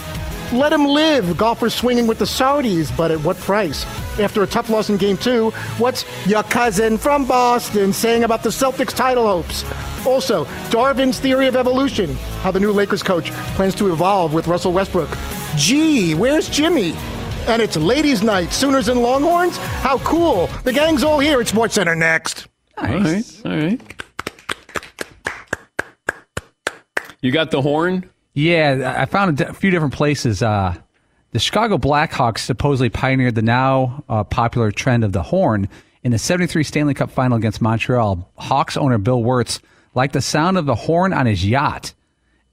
Let 0.53 0.71
him 0.71 0.85
live. 0.85 1.37
Golfers 1.37 1.73
swinging 1.73 2.07
with 2.07 2.19
the 2.19 2.25
Saudis, 2.25 2.95
but 2.95 3.11
at 3.11 3.19
what 3.21 3.37
price? 3.37 3.85
After 4.19 4.43
a 4.43 4.47
tough 4.47 4.69
loss 4.69 4.89
in 4.89 4.97
game 4.97 5.17
two, 5.17 5.49
what's 5.77 6.05
your 6.27 6.43
cousin 6.43 6.97
from 6.97 7.25
Boston 7.25 7.91
saying 7.91 8.23
about 8.23 8.43
the 8.43 8.49
Celtics 8.49 8.95
title 8.95 9.25
hopes? 9.27 9.65
Also, 10.05 10.45
Darwin's 10.69 11.19
theory 11.19 11.47
of 11.47 11.55
evolution, 11.55 12.13
how 12.41 12.51
the 12.51 12.59
new 12.59 12.71
Lakers 12.71 13.01
coach 13.01 13.31
plans 13.55 13.75
to 13.75 13.91
evolve 13.91 14.33
with 14.33 14.47
Russell 14.47 14.71
Westbrook. 14.71 15.09
Gee, 15.55 16.13
where's 16.13 16.47
Jimmy? 16.47 16.93
And 17.47 17.61
it's 17.61 17.75
ladies' 17.75 18.23
night, 18.23 18.51
Sooners 18.53 18.87
and 18.87 19.01
Longhorns? 19.01 19.57
How 19.57 19.97
cool. 19.99 20.47
The 20.63 20.73
gang's 20.73 21.03
all 21.03 21.19
here 21.19 21.39
at 21.41 21.47
Sports 21.47 21.75
Center 21.75 21.95
next. 21.95 22.47
All 22.77 22.85
right, 22.85 23.41
all 23.45 23.51
right. 23.51 23.81
You 27.21 27.31
got 27.31 27.49
the 27.51 27.61
horn? 27.61 28.09
Yeah, 28.35 28.95
I 28.97 29.05
found 29.05 29.39
a 29.39 29.53
few 29.53 29.71
different 29.71 29.93
places. 29.93 30.43
Uh, 30.43 30.75
the 31.31 31.39
Chicago 31.39 31.77
Blackhawks 31.77 32.39
supposedly 32.39 32.89
pioneered 32.89 33.35
the 33.35 33.41
now 33.41 34.03
uh, 34.09 34.25
popular 34.25 34.71
trend 34.71 35.03
of 35.05 35.13
the 35.13 35.23
horn 35.23 35.69
in 36.03 36.11
the 36.11 36.19
73 36.19 36.63
Stanley 36.63 36.93
Cup 36.93 37.09
final 37.09 37.37
against 37.37 37.61
Montreal. 37.61 38.29
Hawks 38.37 38.75
owner 38.77 38.97
Bill 38.97 39.23
Wirtz 39.23 39.61
liked 39.95 40.13
the 40.13 40.21
sound 40.21 40.57
of 40.57 40.65
the 40.65 40.75
horn 40.75 41.13
on 41.13 41.25
his 41.25 41.45
yacht 41.45 41.93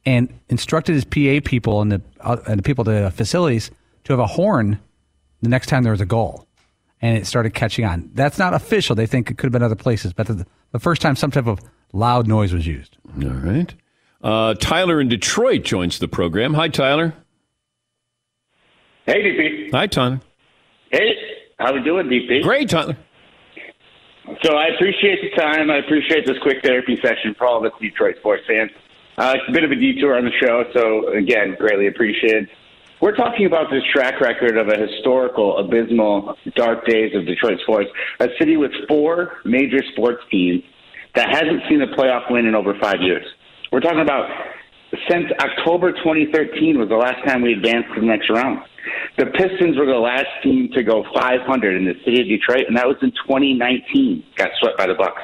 and 0.07 0.33
instructed 0.49 0.95
his 0.95 1.05
PA 1.05 1.45
people 1.45 1.83
and 1.83 1.93
the, 1.93 2.03
uh, 2.21 2.37
and 2.47 2.61
the 2.61 2.63
people 2.63 2.89
at 2.89 3.05
the 3.05 3.11
facilities 3.11 3.73
to 4.05 4.13
have 4.13 4.21
a 4.21 4.27
horn 4.27 4.81
the 5.43 5.49
next 5.49 5.67
time 5.67 5.83
there 5.83 5.93
was 5.93 6.01
a 6.01 6.07
goal. 6.07 6.47
And 7.01 7.19
it 7.19 7.27
started 7.27 7.55
catching 7.55 7.85
on. 7.85 8.11
That's 8.15 8.39
not 8.39 8.55
official. 8.55 8.95
They 8.95 9.07
think 9.07 9.31
it 9.31 9.37
could 9.37 9.47
have 9.47 9.53
been 9.53 9.65
other 9.65 9.75
places, 9.75 10.13
but 10.13 10.29
the, 10.29 10.47
the 10.71 10.79
first 10.79 11.03
time 11.03 11.17
some 11.17 11.33
type 11.33 11.49
of 11.49 11.59
loud 11.93 12.29
noise 12.29 12.53
was 12.53 12.67
used. 12.67 12.97
All 13.21 13.31
right. 13.31 13.75
Uh, 14.23 14.55
Tyler 14.55 15.01
in 15.01 15.09
Detroit 15.09 15.65
joins 15.65 15.99
the 15.99 16.09
program. 16.09 16.55
Hi, 16.55 16.69
Tyler. 16.69 17.15
Hey, 19.07 19.23
DP. 19.23 19.73
Hi, 19.73 19.87
Tyler. 19.87 20.21
Hey, 20.91 21.17
how 21.59 21.73
we 21.73 21.83
doing, 21.83 22.07
DP? 22.07 22.43
Great, 22.43 22.69
Tyler. 22.69 22.97
So 24.43 24.55
I 24.55 24.67
appreciate 24.69 25.19
the 25.23 25.41
time. 25.41 25.71
I 25.71 25.79
appreciate 25.79 26.27
this 26.27 26.39
quick 26.43 26.59
therapy 26.63 26.97
session 27.03 27.35
for 27.37 27.47
all 27.47 27.59
of 27.59 27.65
us 27.65 27.79
Detroit 27.81 28.17
sports 28.21 28.45
fans. 28.47 28.71
Uh, 29.19 29.35
it's 29.37 29.45
a 29.49 29.53
bit 29.53 29.65
of 29.65 29.71
a 29.73 29.75
detour 29.75 30.17
on 30.17 30.25
the 30.25 30.31
show, 30.41 30.65
so 30.73 31.13
again, 31.13 31.57
greatly 31.59 31.89
appreciated. 31.89 32.49
We're 33.01 33.17
talking 33.17 33.47
about 33.47 33.71
this 33.71 33.83
track 33.93 34.21
record 34.21 34.57
of 34.57 34.69
a 34.69 34.77
historical, 34.79 35.59
abysmal, 35.59 36.37
dark 36.55 36.87
days 36.87 37.15
of 37.17 37.27
Detroit 37.27 37.59
sports. 37.63 37.91
A 38.21 38.29
city 38.39 38.57
with 38.57 38.71
four 38.89 39.39
major 39.45 39.83
sports 39.93 40.23
teams 40.31 40.63
that 41.17 41.29
hasn't 41.29 41.63
seen 41.69 41.83
a 41.83 41.89
playoff 41.89 42.31
win 42.31 42.47
in 42.47 42.55
over 42.55 42.79
five 42.81 43.03
years. 43.03 43.27
We're 43.73 43.81
talking 43.81 44.05
about 44.05 44.29
since 45.09 45.33
October 45.41 45.93
2013 45.93 46.79
was 46.79 46.91
the 46.91 47.01
last 47.01 47.25
time 47.27 47.41
we 47.41 47.55
advanced 47.55 47.89
to 47.95 48.01
the 48.01 48.07
next 48.07 48.29
round. 48.29 48.61
The 49.17 49.33
Pistons 49.33 49.79
were 49.79 49.87
the 49.87 49.97
last 49.97 50.29
team 50.43 50.69
to 50.75 50.83
go 50.83 51.05
500 51.15 51.77
in 51.81 51.87
the 51.87 51.95
city 52.05 52.21
of 52.21 52.29
Detroit, 52.29 52.69
and 52.69 52.77
that 52.77 52.87
was 52.87 52.99
in 53.01 53.09
2019. 53.25 54.25
Got 54.37 54.51
swept 54.61 54.77
by 54.77 54.87
the 54.87 54.95
Bucks. 54.95 55.23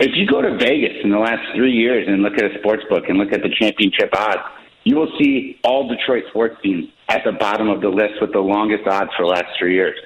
If 0.00 0.10
you 0.16 0.26
go 0.26 0.42
to 0.42 0.58
Vegas 0.58 1.00
in 1.02 1.08
the 1.08 1.18
last 1.18 1.40
three 1.56 1.72
years 1.72 2.06
and 2.06 2.20
look 2.20 2.34
at 2.34 2.44
a 2.44 2.58
sports 2.58 2.84
book 2.90 3.04
and 3.08 3.16
look 3.16 3.32
at 3.32 3.40
the 3.40 3.48
championship 3.58 4.12
odds, 4.12 4.44
you 4.84 4.96
will 4.96 5.10
see 5.18 5.58
all 5.64 5.88
Detroit 5.88 6.24
sports 6.28 6.56
teams 6.62 6.92
at 7.08 7.22
the 7.24 7.32
bottom 7.32 7.70
of 7.70 7.80
the 7.80 7.88
list 7.88 8.20
with 8.20 8.32
the 8.32 8.40
longest 8.40 8.86
odds 8.86 9.10
for 9.16 9.24
the 9.24 9.32
last 9.32 9.48
three 9.58 9.74
years. 9.74 9.96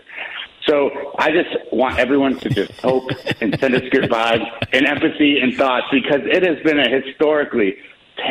So 0.67 0.91
I 1.19 1.31
just 1.31 1.51
want 1.73 1.99
everyone 1.99 2.39
to 2.41 2.49
just 2.49 2.73
hope 2.81 3.11
and 3.41 3.59
send 3.59 3.75
us 3.75 3.83
good 3.91 4.11
vibes 4.11 4.47
and 4.73 4.87
empathy 4.87 5.39
and 5.39 5.55
thoughts 5.55 5.87
because 5.93 6.21
it 6.25 6.43
has 6.43 6.62
been 6.65 6.79
a 6.79 6.89
historically 6.89 7.77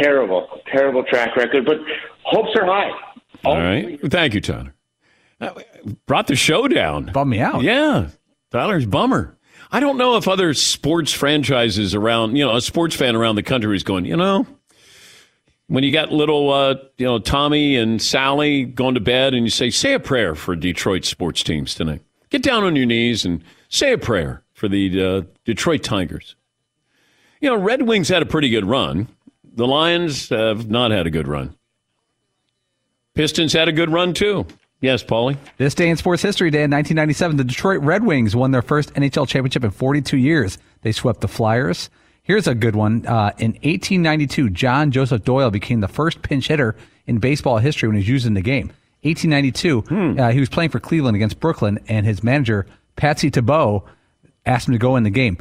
terrible, 0.02 0.48
terrible 0.72 1.04
track 1.04 1.36
record. 1.36 1.66
But 1.66 1.78
hopes 2.24 2.50
are 2.56 2.66
high. 2.66 2.92
All 3.46 3.58
right. 3.58 4.00
Thank 4.10 4.34
you, 4.34 4.42
Tyler. 4.42 4.74
Uh, 5.40 5.54
Brought 6.06 6.28
the 6.28 6.36
show 6.36 6.68
down. 6.68 7.12
Bum 7.14 7.30
me 7.30 7.40
out. 7.40 7.62
Yeah. 7.62 8.10
Tyler's 8.52 8.86
bummer. 8.86 9.38
I 9.72 9.80
don't 9.80 9.98
know 9.98 10.18
if 10.18 10.28
other 10.28 10.54
sports 10.54 11.12
franchises 11.12 11.96
around, 11.96 12.36
you 12.36 12.46
know, 12.46 12.56
a 12.56 12.62
sports 12.62 12.96
fan 12.96 13.16
around 13.16 13.36
the 13.36 13.44
country 13.44 13.76
is 13.76 13.84
going, 13.84 14.06
you 14.06 14.16
know, 14.16 14.46
when 15.68 15.84
you 15.84 15.92
got 15.92 16.12
little, 16.12 16.52
uh, 16.52 16.76
you 16.98 17.06
know, 17.06 17.20
Tommy 17.20 17.76
and 17.76 18.02
Sally 18.02 18.66
going 18.66 18.94
to 18.94 19.02
bed 19.02 19.34
and 19.34 19.46
you 19.46 19.50
say, 19.50 19.70
say 19.72 19.94
a 19.94 20.00
prayer 20.00 20.36
for 20.36 20.56
Detroit 20.56 21.06
sports 21.06 21.44
teams 21.44 21.74
tonight. 21.74 22.02
Get 22.34 22.42
down 22.42 22.64
on 22.64 22.76
your 22.76 22.88
knees 22.88 23.26
and 23.26 23.44
say 23.70 23.94
a 23.94 23.98
prayer 24.00 24.42
for 24.56 24.68
the 24.68 25.04
uh, 25.04 25.22
Detroit 25.46 25.84
Tigers. 25.84 26.36
You 27.40 27.50
know, 27.52 27.56
Red 27.56 27.84
Wings 27.84 28.10
had 28.10 28.24
a 28.24 28.26
pretty 28.26 28.50
good 28.50 28.66
run. 28.66 29.08
The 29.54 29.68
Lions 29.68 30.30
have 30.30 30.68
not 30.68 30.90
had 30.90 31.06
a 31.06 31.12
good 31.12 31.28
run. 31.28 31.56
Pistons 33.14 33.54
had 33.54 33.68
a 33.68 33.72
good 33.72 33.92
run 33.92 34.16
too. 34.16 34.48
Yes, 34.82 35.04
Paulie. 35.04 35.38
This 35.58 35.76
day 35.76 35.88
in 35.92 35.96
sports 35.96 36.24
history, 36.24 36.50
day 36.50 36.64
in 36.64 36.72
1997, 36.72 37.38
the 37.38 37.44
Detroit 37.44 37.84
Red 37.84 38.04
Wings 38.04 38.36
won 38.36 38.50
their 38.50 38.64
first 38.64 38.92
NHL 38.96 39.28
championship 39.28 39.64
in 39.64 39.70
42 39.70 40.18
years. 40.18 40.58
They 40.82 40.92
swept 40.92 41.22
the 41.22 41.28
Flyers. 41.28 41.92
Here's 42.24 42.48
a 42.48 42.56
good 42.56 42.76
one. 42.76 43.06
Uh, 43.06 43.34
in 43.38 43.52
1892, 43.52 44.50
John 44.50 44.90
Joseph 44.90 45.24
Doyle 45.24 45.52
became 45.52 45.82
the 45.82 45.88
first 45.88 46.24
pinch 46.24 46.48
hitter 46.48 46.76
in 47.06 47.20
baseball 47.20 47.60
history 47.60 47.88
when 47.90 47.96
he 47.96 48.00
was 48.02 48.10
used 48.10 48.26
in 48.26 48.34
the 48.34 48.42
game. 48.42 48.72
1892, 49.04 50.20
uh, 50.22 50.32
he 50.32 50.40
was 50.40 50.50
playing 50.50 50.70
for 50.70 50.80
Cleveland 50.80 51.16
against 51.16 51.40
Brooklyn, 51.40 51.80
and 51.88 52.06
his 52.06 52.24
manager, 52.24 52.66
Patsy 52.96 53.30
Tebeau, 53.30 53.84
asked 54.46 54.68
him 54.68 54.74
to 54.74 54.78
go 54.80 54.96
in 54.96 55.04
the 55.04 55.10
game. 55.10 55.38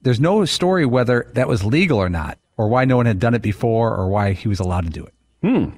There's 0.00 0.20
no 0.20 0.44
story 0.44 0.84
whether 0.86 1.30
that 1.34 1.46
was 1.46 1.64
legal 1.64 1.98
or 1.98 2.08
not, 2.08 2.38
or 2.56 2.68
why 2.68 2.84
no 2.84 2.96
one 2.96 3.06
had 3.06 3.18
done 3.18 3.34
it 3.34 3.42
before, 3.42 3.94
or 3.94 4.08
why 4.08 4.32
he 4.32 4.48
was 4.48 4.60
allowed 4.60 4.84
to 4.84 4.90
do 4.90 5.04
it. 5.04 5.14
Hmm. 5.42 5.76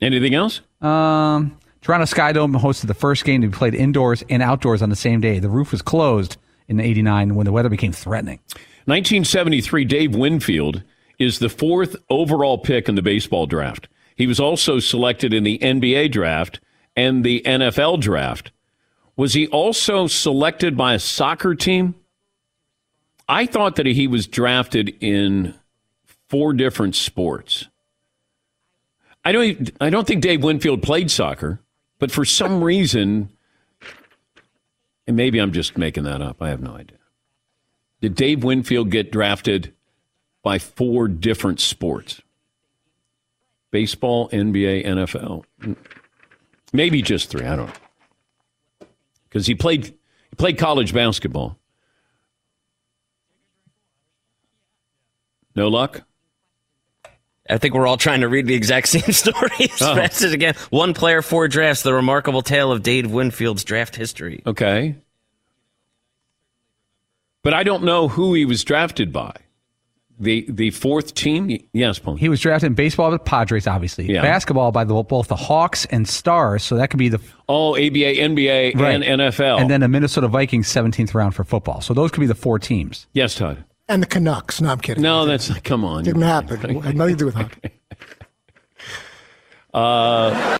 Anything 0.00 0.34
else? 0.34 0.60
Um, 0.80 1.58
Toronto 1.80 2.06
Skydome 2.06 2.60
hosted 2.60 2.86
the 2.86 2.94
first 2.94 3.24
game 3.24 3.40
to 3.42 3.48
be 3.48 3.56
played 3.56 3.74
indoors 3.74 4.24
and 4.28 4.42
outdoors 4.42 4.82
on 4.82 4.90
the 4.90 4.96
same 4.96 5.20
day. 5.20 5.38
The 5.38 5.48
roof 5.48 5.72
was 5.72 5.82
closed 5.82 6.36
in 6.68 6.80
'89 6.80 7.34
when 7.34 7.44
the 7.44 7.52
weather 7.52 7.68
became 7.68 7.92
threatening. 7.92 8.40
1973, 8.86 9.84
Dave 9.84 10.16
Winfield 10.16 10.82
is 11.18 11.38
the 11.38 11.48
fourth 11.48 11.94
overall 12.10 12.58
pick 12.58 12.88
in 12.88 12.96
the 12.96 13.02
baseball 13.02 13.46
draft. 13.46 13.88
He 14.16 14.26
was 14.26 14.40
also 14.40 14.78
selected 14.78 15.32
in 15.32 15.44
the 15.44 15.58
NBA 15.58 16.12
draft 16.12 16.60
and 16.96 17.24
the 17.24 17.42
NFL 17.44 18.00
draft. 18.00 18.52
Was 19.16 19.34
he 19.34 19.46
also 19.48 20.06
selected 20.06 20.76
by 20.76 20.94
a 20.94 20.98
soccer 20.98 21.54
team? 21.54 21.94
I 23.28 23.46
thought 23.46 23.76
that 23.76 23.86
he 23.86 24.06
was 24.06 24.26
drafted 24.26 24.96
in 25.00 25.54
four 26.28 26.52
different 26.52 26.96
sports. 26.96 27.68
I 29.24 29.32
don't. 29.32 29.70
I 29.80 29.90
don't 29.90 30.06
think 30.06 30.22
Dave 30.22 30.42
Winfield 30.42 30.82
played 30.82 31.10
soccer, 31.10 31.60
but 31.98 32.10
for 32.10 32.24
some 32.24 32.64
reason, 32.64 33.30
and 35.06 35.16
maybe 35.16 35.38
I'm 35.38 35.52
just 35.52 35.78
making 35.78 36.04
that 36.04 36.20
up. 36.20 36.42
I 36.42 36.48
have 36.48 36.60
no 36.60 36.74
idea. 36.74 36.98
Did 38.00 38.16
Dave 38.16 38.42
Winfield 38.42 38.90
get 38.90 39.12
drafted 39.12 39.72
by 40.42 40.58
four 40.58 41.06
different 41.06 41.60
sports? 41.60 42.20
Baseball, 43.72 44.28
NBA, 44.28 44.86
NFL. 44.86 45.44
Maybe 46.72 47.02
just 47.02 47.28
three. 47.30 47.44
I 47.44 47.56
don't 47.56 47.66
know. 47.66 48.86
Because 49.28 49.46
he 49.46 49.54
played 49.56 49.86
he 49.86 50.36
played 50.36 50.58
college 50.58 50.94
basketball. 50.94 51.58
No 55.56 55.68
luck? 55.68 56.02
I 57.50 57.58
think 57.58 57.74
we're 57.74 57.86
all 57.86 57.96
trying 57.96 58.20
to 58.20 58.28
read 58.28 58.46
the 58.46 58.54
exact 58.54 58.88
same 58.96 59.10
story 59.12 59.50
as 59.60 59.82
Oh. 59.82 59.94
fast 59.94 60.22
as 60.22 60.32
again. 60.32 60.54
One 60.70 60.94
player, 60.94 61.22
four 61.22 61.48
drafts. 61.48 61.82
The 61.82 61.92
remarkable 61.92 62.42
tale 62.42 62.70
of 62.72 62.82
Dave 62.82 63.10
Winfield's 63.10 63.64
draft 63.64 63.96
history. 63.96 64.42
Okay. 64.46 64.96
But 67.42 67.54
I 67.54 67.64
don't 67.64 67.82
know 67.82 68.06
who 68.08 68.34
he 68.34 68.44
was 68.44 68.62
drafted 68.64 69.12
by. 69.12 69.34
The 70.20 70.46
the 70.48 70.70
fourth 70.70 71.14
team? 71.14 71.58
Yes, 71.72 71.98
Paul. 71.98 72.16
He 72.16 72.28
was 72.28 72.40
drafted 72.40 72.68
in 72.68 72.74
baseball 72.74 73.08
by 73.10 73.16
the 73.16 73.18
Padres, 73.22 73.66
obviously. 73.66 74.06
Yeah. 74.12 74.22
Basketball 74.22 74.70
by 74.70 74.84
the, 74.84 74.94
both 75.02 75.28
the 75.28 75.36
Hawks 75.36 75.84
and 75.86 76.06
Stars, 76.08 76.62
so 76.62 76.76
that 76.76 76.90
could 76.90 76.98
be 76.98 77.08
the 77.08 77.20
Oh, 77.48 77.74
ABA, 77.74 77.80
NBA, 78.20 78.76
and 78.76 79.02
NFL. 79.02 79.60
And 79.60 79.68
then 79.70 79.80
the 79.80 79.88
Minnesota 79.88 80.28
Vikings 80.28 80.68
17th 80.68 81.14
round 81.14 81.34
for 81.34 81.44
football. 81.44 81.80
So 81.80 81.92
those 81.94 82.10
could 82.10 82.20
be 82.20 82.26
the 82.26 82.34
four 82.34 82.58
teams. 82.58 83.06
Yes, 83.14 83.34
Todd. 83.34 83.64
And 83.88 84.02
the 84.02 84.06
Canucks. 84.06 84.60
No, 84.60 84.70
I'm 84.70 84.78
kidding. 84.78 85.02
No, 85.02 85.26
that's 85.26 85.52
come 85.60 85.84
on. 85.84 86.04
Didn't 86.04 86.22
happen. 86.22 86.80
Had 86.82 86.96
nothing 86.96 87.16
to 87.16 87.18
do 87.18 87.26
with 87.26 87.34
hockey. 87.34 87.70
Uh, 89.74 90.58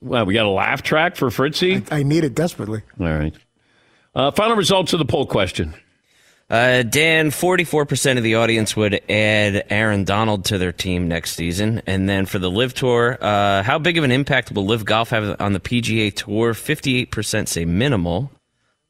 well, 0.00 0.24
we 0.24 0.32
got 0.32 0.46
a 0.46 0.50
laugh 0.50 0.82
track 0.82 1.16
for 1.16 1.28
Fritzy. 1.30 1.84
I 1.90 2.02
need 2.02 2.24
it 2.24 2.34
desperately. 2.34 2.80
All 2.98 3.06
right. 3.06 3.34
Uh, 4.14 4.30
final 4.30 4.56
results 4.56 4.92
of 4.94 4.98
the 4.98 5.04
poll 5.04 5.26
question. 5.26 5.74
Uh, 6.50 6.82
Dan, 6.82 7.30
44% 7.30 8.16
of 8.16 8.22
the 8.22 8.36
audience 8.36 8.74
would 8.74 8.94
add 9.10 9.66
Aaron 9.68 10.04
Donald 10.04 10.46
to 10.46 10.56
their 10.56 10.72
team 10.72 11.06
next 11.06 11.32
season. 11.32 11.82
And 11.86 12.08
then 12.08 12.24
for 12.24 12.38
the 12.38 12.50
LIV 12.50 12.72
Tour, 12.72 13.18
uh, 13.20 13.62
how 13.62 13.78
big 13.78 13.98
of 13.98 14.04
an 14.04 14.10
impact 14.10 14.52
will 14.52 14.64
LIV 14.64 14.86
Golf 14.86 15.10
have 15.10 15.38
on 15.40 15.52
the 15.52 15.60
PGA 15.60 16.14
Tour? 16.14 16.54
58% 16.54 17.48
say 17.48 17.66
minimal. 17.66 18.30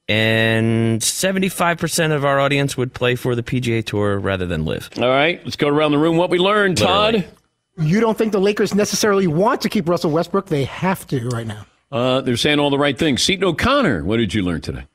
And 0.09 1.01
75% 1.03 2.13
of 2.13 2.25
our 2.25 2.39
audience 2.39 2.77
would 2.77 2.95
play 2.95 3.17
for 3.17 3.35
the 3.35 3.43
PGA 3.43 3.85
Tour 3.85 4.19
rather 4.19 4.47
than 4.47 4.65
LIV. 4.65 4.91
All 4.99 5.09
right, 5.09 5.43
let's 5.45 5.57
go 5.57 5.69
around 5.69 5.91
the 5.91 5.99
room. 5.99 6.17
What 6.17 6.31
we 6.31 6.39
learned, 6.39 6.79
Todd? 6.79 7.29
You 7.77 8.01
don't 8.01 8.17
think 8.17 8.33
the 8.33 8.41
Lakers 8.41 8.75
necessarily 8.75 9.27
want 9.27 9.61
to 9.63 9.69
keep 9.69 9.89
Russell 9.89 10.11
Westbrook? 10.11 10.47
They 10.47 10.65
have 10.65 11.07
to 11.09 11.29
right 11.29 11.47
now. 11.47 11.67
Uh, 11.91 12.21
they're 12.21 12.37
saying 12.37 12.59
all 12.59 12.71
the 12.71 12.79
right 12.79 12.99
things. 12.99 13.23
Seton 13.23 13.45
O'Connor, 13.45 14.05
what 14.05 14.17
did 14.17 14.33
you 14.33 14.43
learn 14.43 14.61
today? 14.61 14.87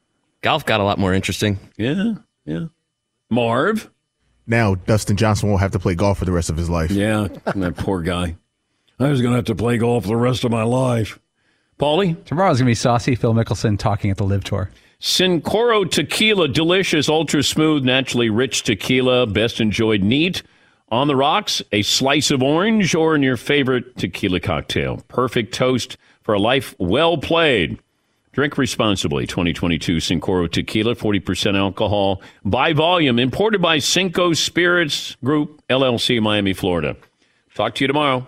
Golf 0.42 0.66
got 0.66 0.80
a 0.80 0.84
lot 0.84 0.98
more 0.98 1.14
interesting. 1.14 1.60
Yeah, 1.78 2.16
yeah. 2.46 2.66
Marv? 3.30 3.90
Now 4.46 4.76
Dustin 4.76 5.18
Johnson 5.18 5.50
won't 5.50 5.62
have 5.62 5.72
to 5.72 5.80
play 5.80 5.96
golf 5.96 6.20
for 6.20 6.26
the 6.26 6.32
rest 6.32 6.50
of 6.50 6.58
his 6.58 6.70
life. 6.70 6.92
Yeah, 6.92 7.30
that 7.46 7.76
poor 7.78 8.02
guy. 8.02 8.36
I 9.00 9.10
was 9.10 9.22
going 9.22 9.32
to 9.32 9.38
have 9.38 9.46
to 9.46 9.56
play 9.56 9.78
golf 9.78 10.04
for 10.04 10.10
the 10.10 10.16
rest 10.16 10.44
of 10.44 10.52
my 10.52 10.64
life. 10.64 11.20
Paulie? 11.80 12.24
Tomorrow's 12.26 12.60
going 12.60 12.68
to 12.68 12.72
be 12.72 12.76
saucy. 12.76 13.16
Phil 13.16 13.34
Mickelson 13.34 13.78
talking 13.80 14.12
at 14.12 14.18
the 14.18 14.24
LIV 14.24 14.44
Tour. 14.44 14.70
Cincoro 15.02 15.90
tequila, 15.90 16.48
delicious, 16.48 17.10
ultra 17.10 17.44
smooth, 17.44 17.84
naturally 17.84 18.30
rich 18.30 18.64
tequila, 18.64 19.26
best 19.26 19.60
enjoyed 19.60 20.02
neat. 20.02 20.44
On 20.90 21.08
the 21.08 21.16
rocks, 21.16 21.62
a 21.72 21.82
slice 21.82 22.30
of 22.32 22.44
orange, 22.44 22.94
or 22.94 23.16
in 23.16 23.24
your 23.24 23.36
favorite 23.36 23.98
tequila 23.98 24.40
cocktail. 24.40 25.02
Perfect 25.08 25.54
toast 25.54 25.98
for 26.22 26.36
a 26.36 26.40
life 26.40 26.76
well 26.78 27.18
played. 27.18 27.80
Drink 28.34 28.58
responsibly. 28.58 29.28
2022 29.28 29.98
Cincoro 29.98 30.52
Tequila, 30.52 30.96
40% 30.96 31.56
alcohol 31.56 32.22
by 32.44 32.74
volume, 32.74 33.20
imported 33.20 33.62
by 33.62 33.78
Cinco 33.78 34.34
Spirits 34.34 35.16
Group, 35.24 35.62
LLC, 35.70 36.20
Miami, 36.20 36.54
Florida. 36.54 36.98
Talk 37.54 37.76
to 37.76 37.84
you 37.84 37.88
tomorrow. 37.88 38.28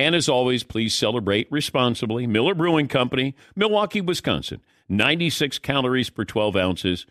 And 0.00 0.14
as 0.14 0.30
always, 0.30 0.62
please 0.62 0.94
celebrate 0.94 1.46
responsibly. 1.52 2.26
Miller 2.26 2.54
Brewing 2.54 2.88
Company, 2.88 3.34
Milwaukee, 3.54 4.00
Wisconsin. 4.00 4.62
96 4.88 5.58
calories 5.58 6.08
per 6.08 6.24
12 6.24 6.56
ounces. 6.56 7.04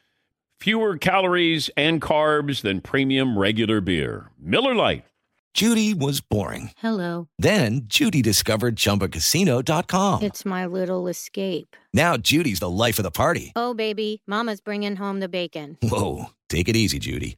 Fewer 0.59 0.97
calories 0.97 1.69
and 1.77 2.01
carbs 2.01 2.63
than 2.63 2.81
premium 2.81 3.37
regular 3.37 3.79
beer. 3.79 4.31
Miller 4.39 4.73
Lite. 4.73 5.05
Judy 5.53 5.93
was 5.93 6.19
boring. 6.19 6.71
Hello. 6.77 7.27
Then 7.37 7.81
Judy 7.85 8.23
discovered 8.23 8.75
ChumbaCasino.com. 8.75 10.23
It's 10.23 10.43
my 10.43 10.65
little 10.65 11.07
escape. 11.07 11.75
Now 11.93 12.17
Judy's 12.17 12.59
the 12.59 12.69
life 12.71 12.97
of 12.97 13.03
the 13.03 13.11
party. 13.11 13.51
Oh, 13.55 13.75
baby, 13.75 14.23
Mama's 14.25 14.61
bringing 14.61 14.95
home 14.95 15.19
the 15.19 15.29
bacon. 15.29 15.77
Whoa, 15.83 16.31
take 16.49 16.69
it 16.69 16.75
easy, 16.75 16.97
Judy. 16.97 17.37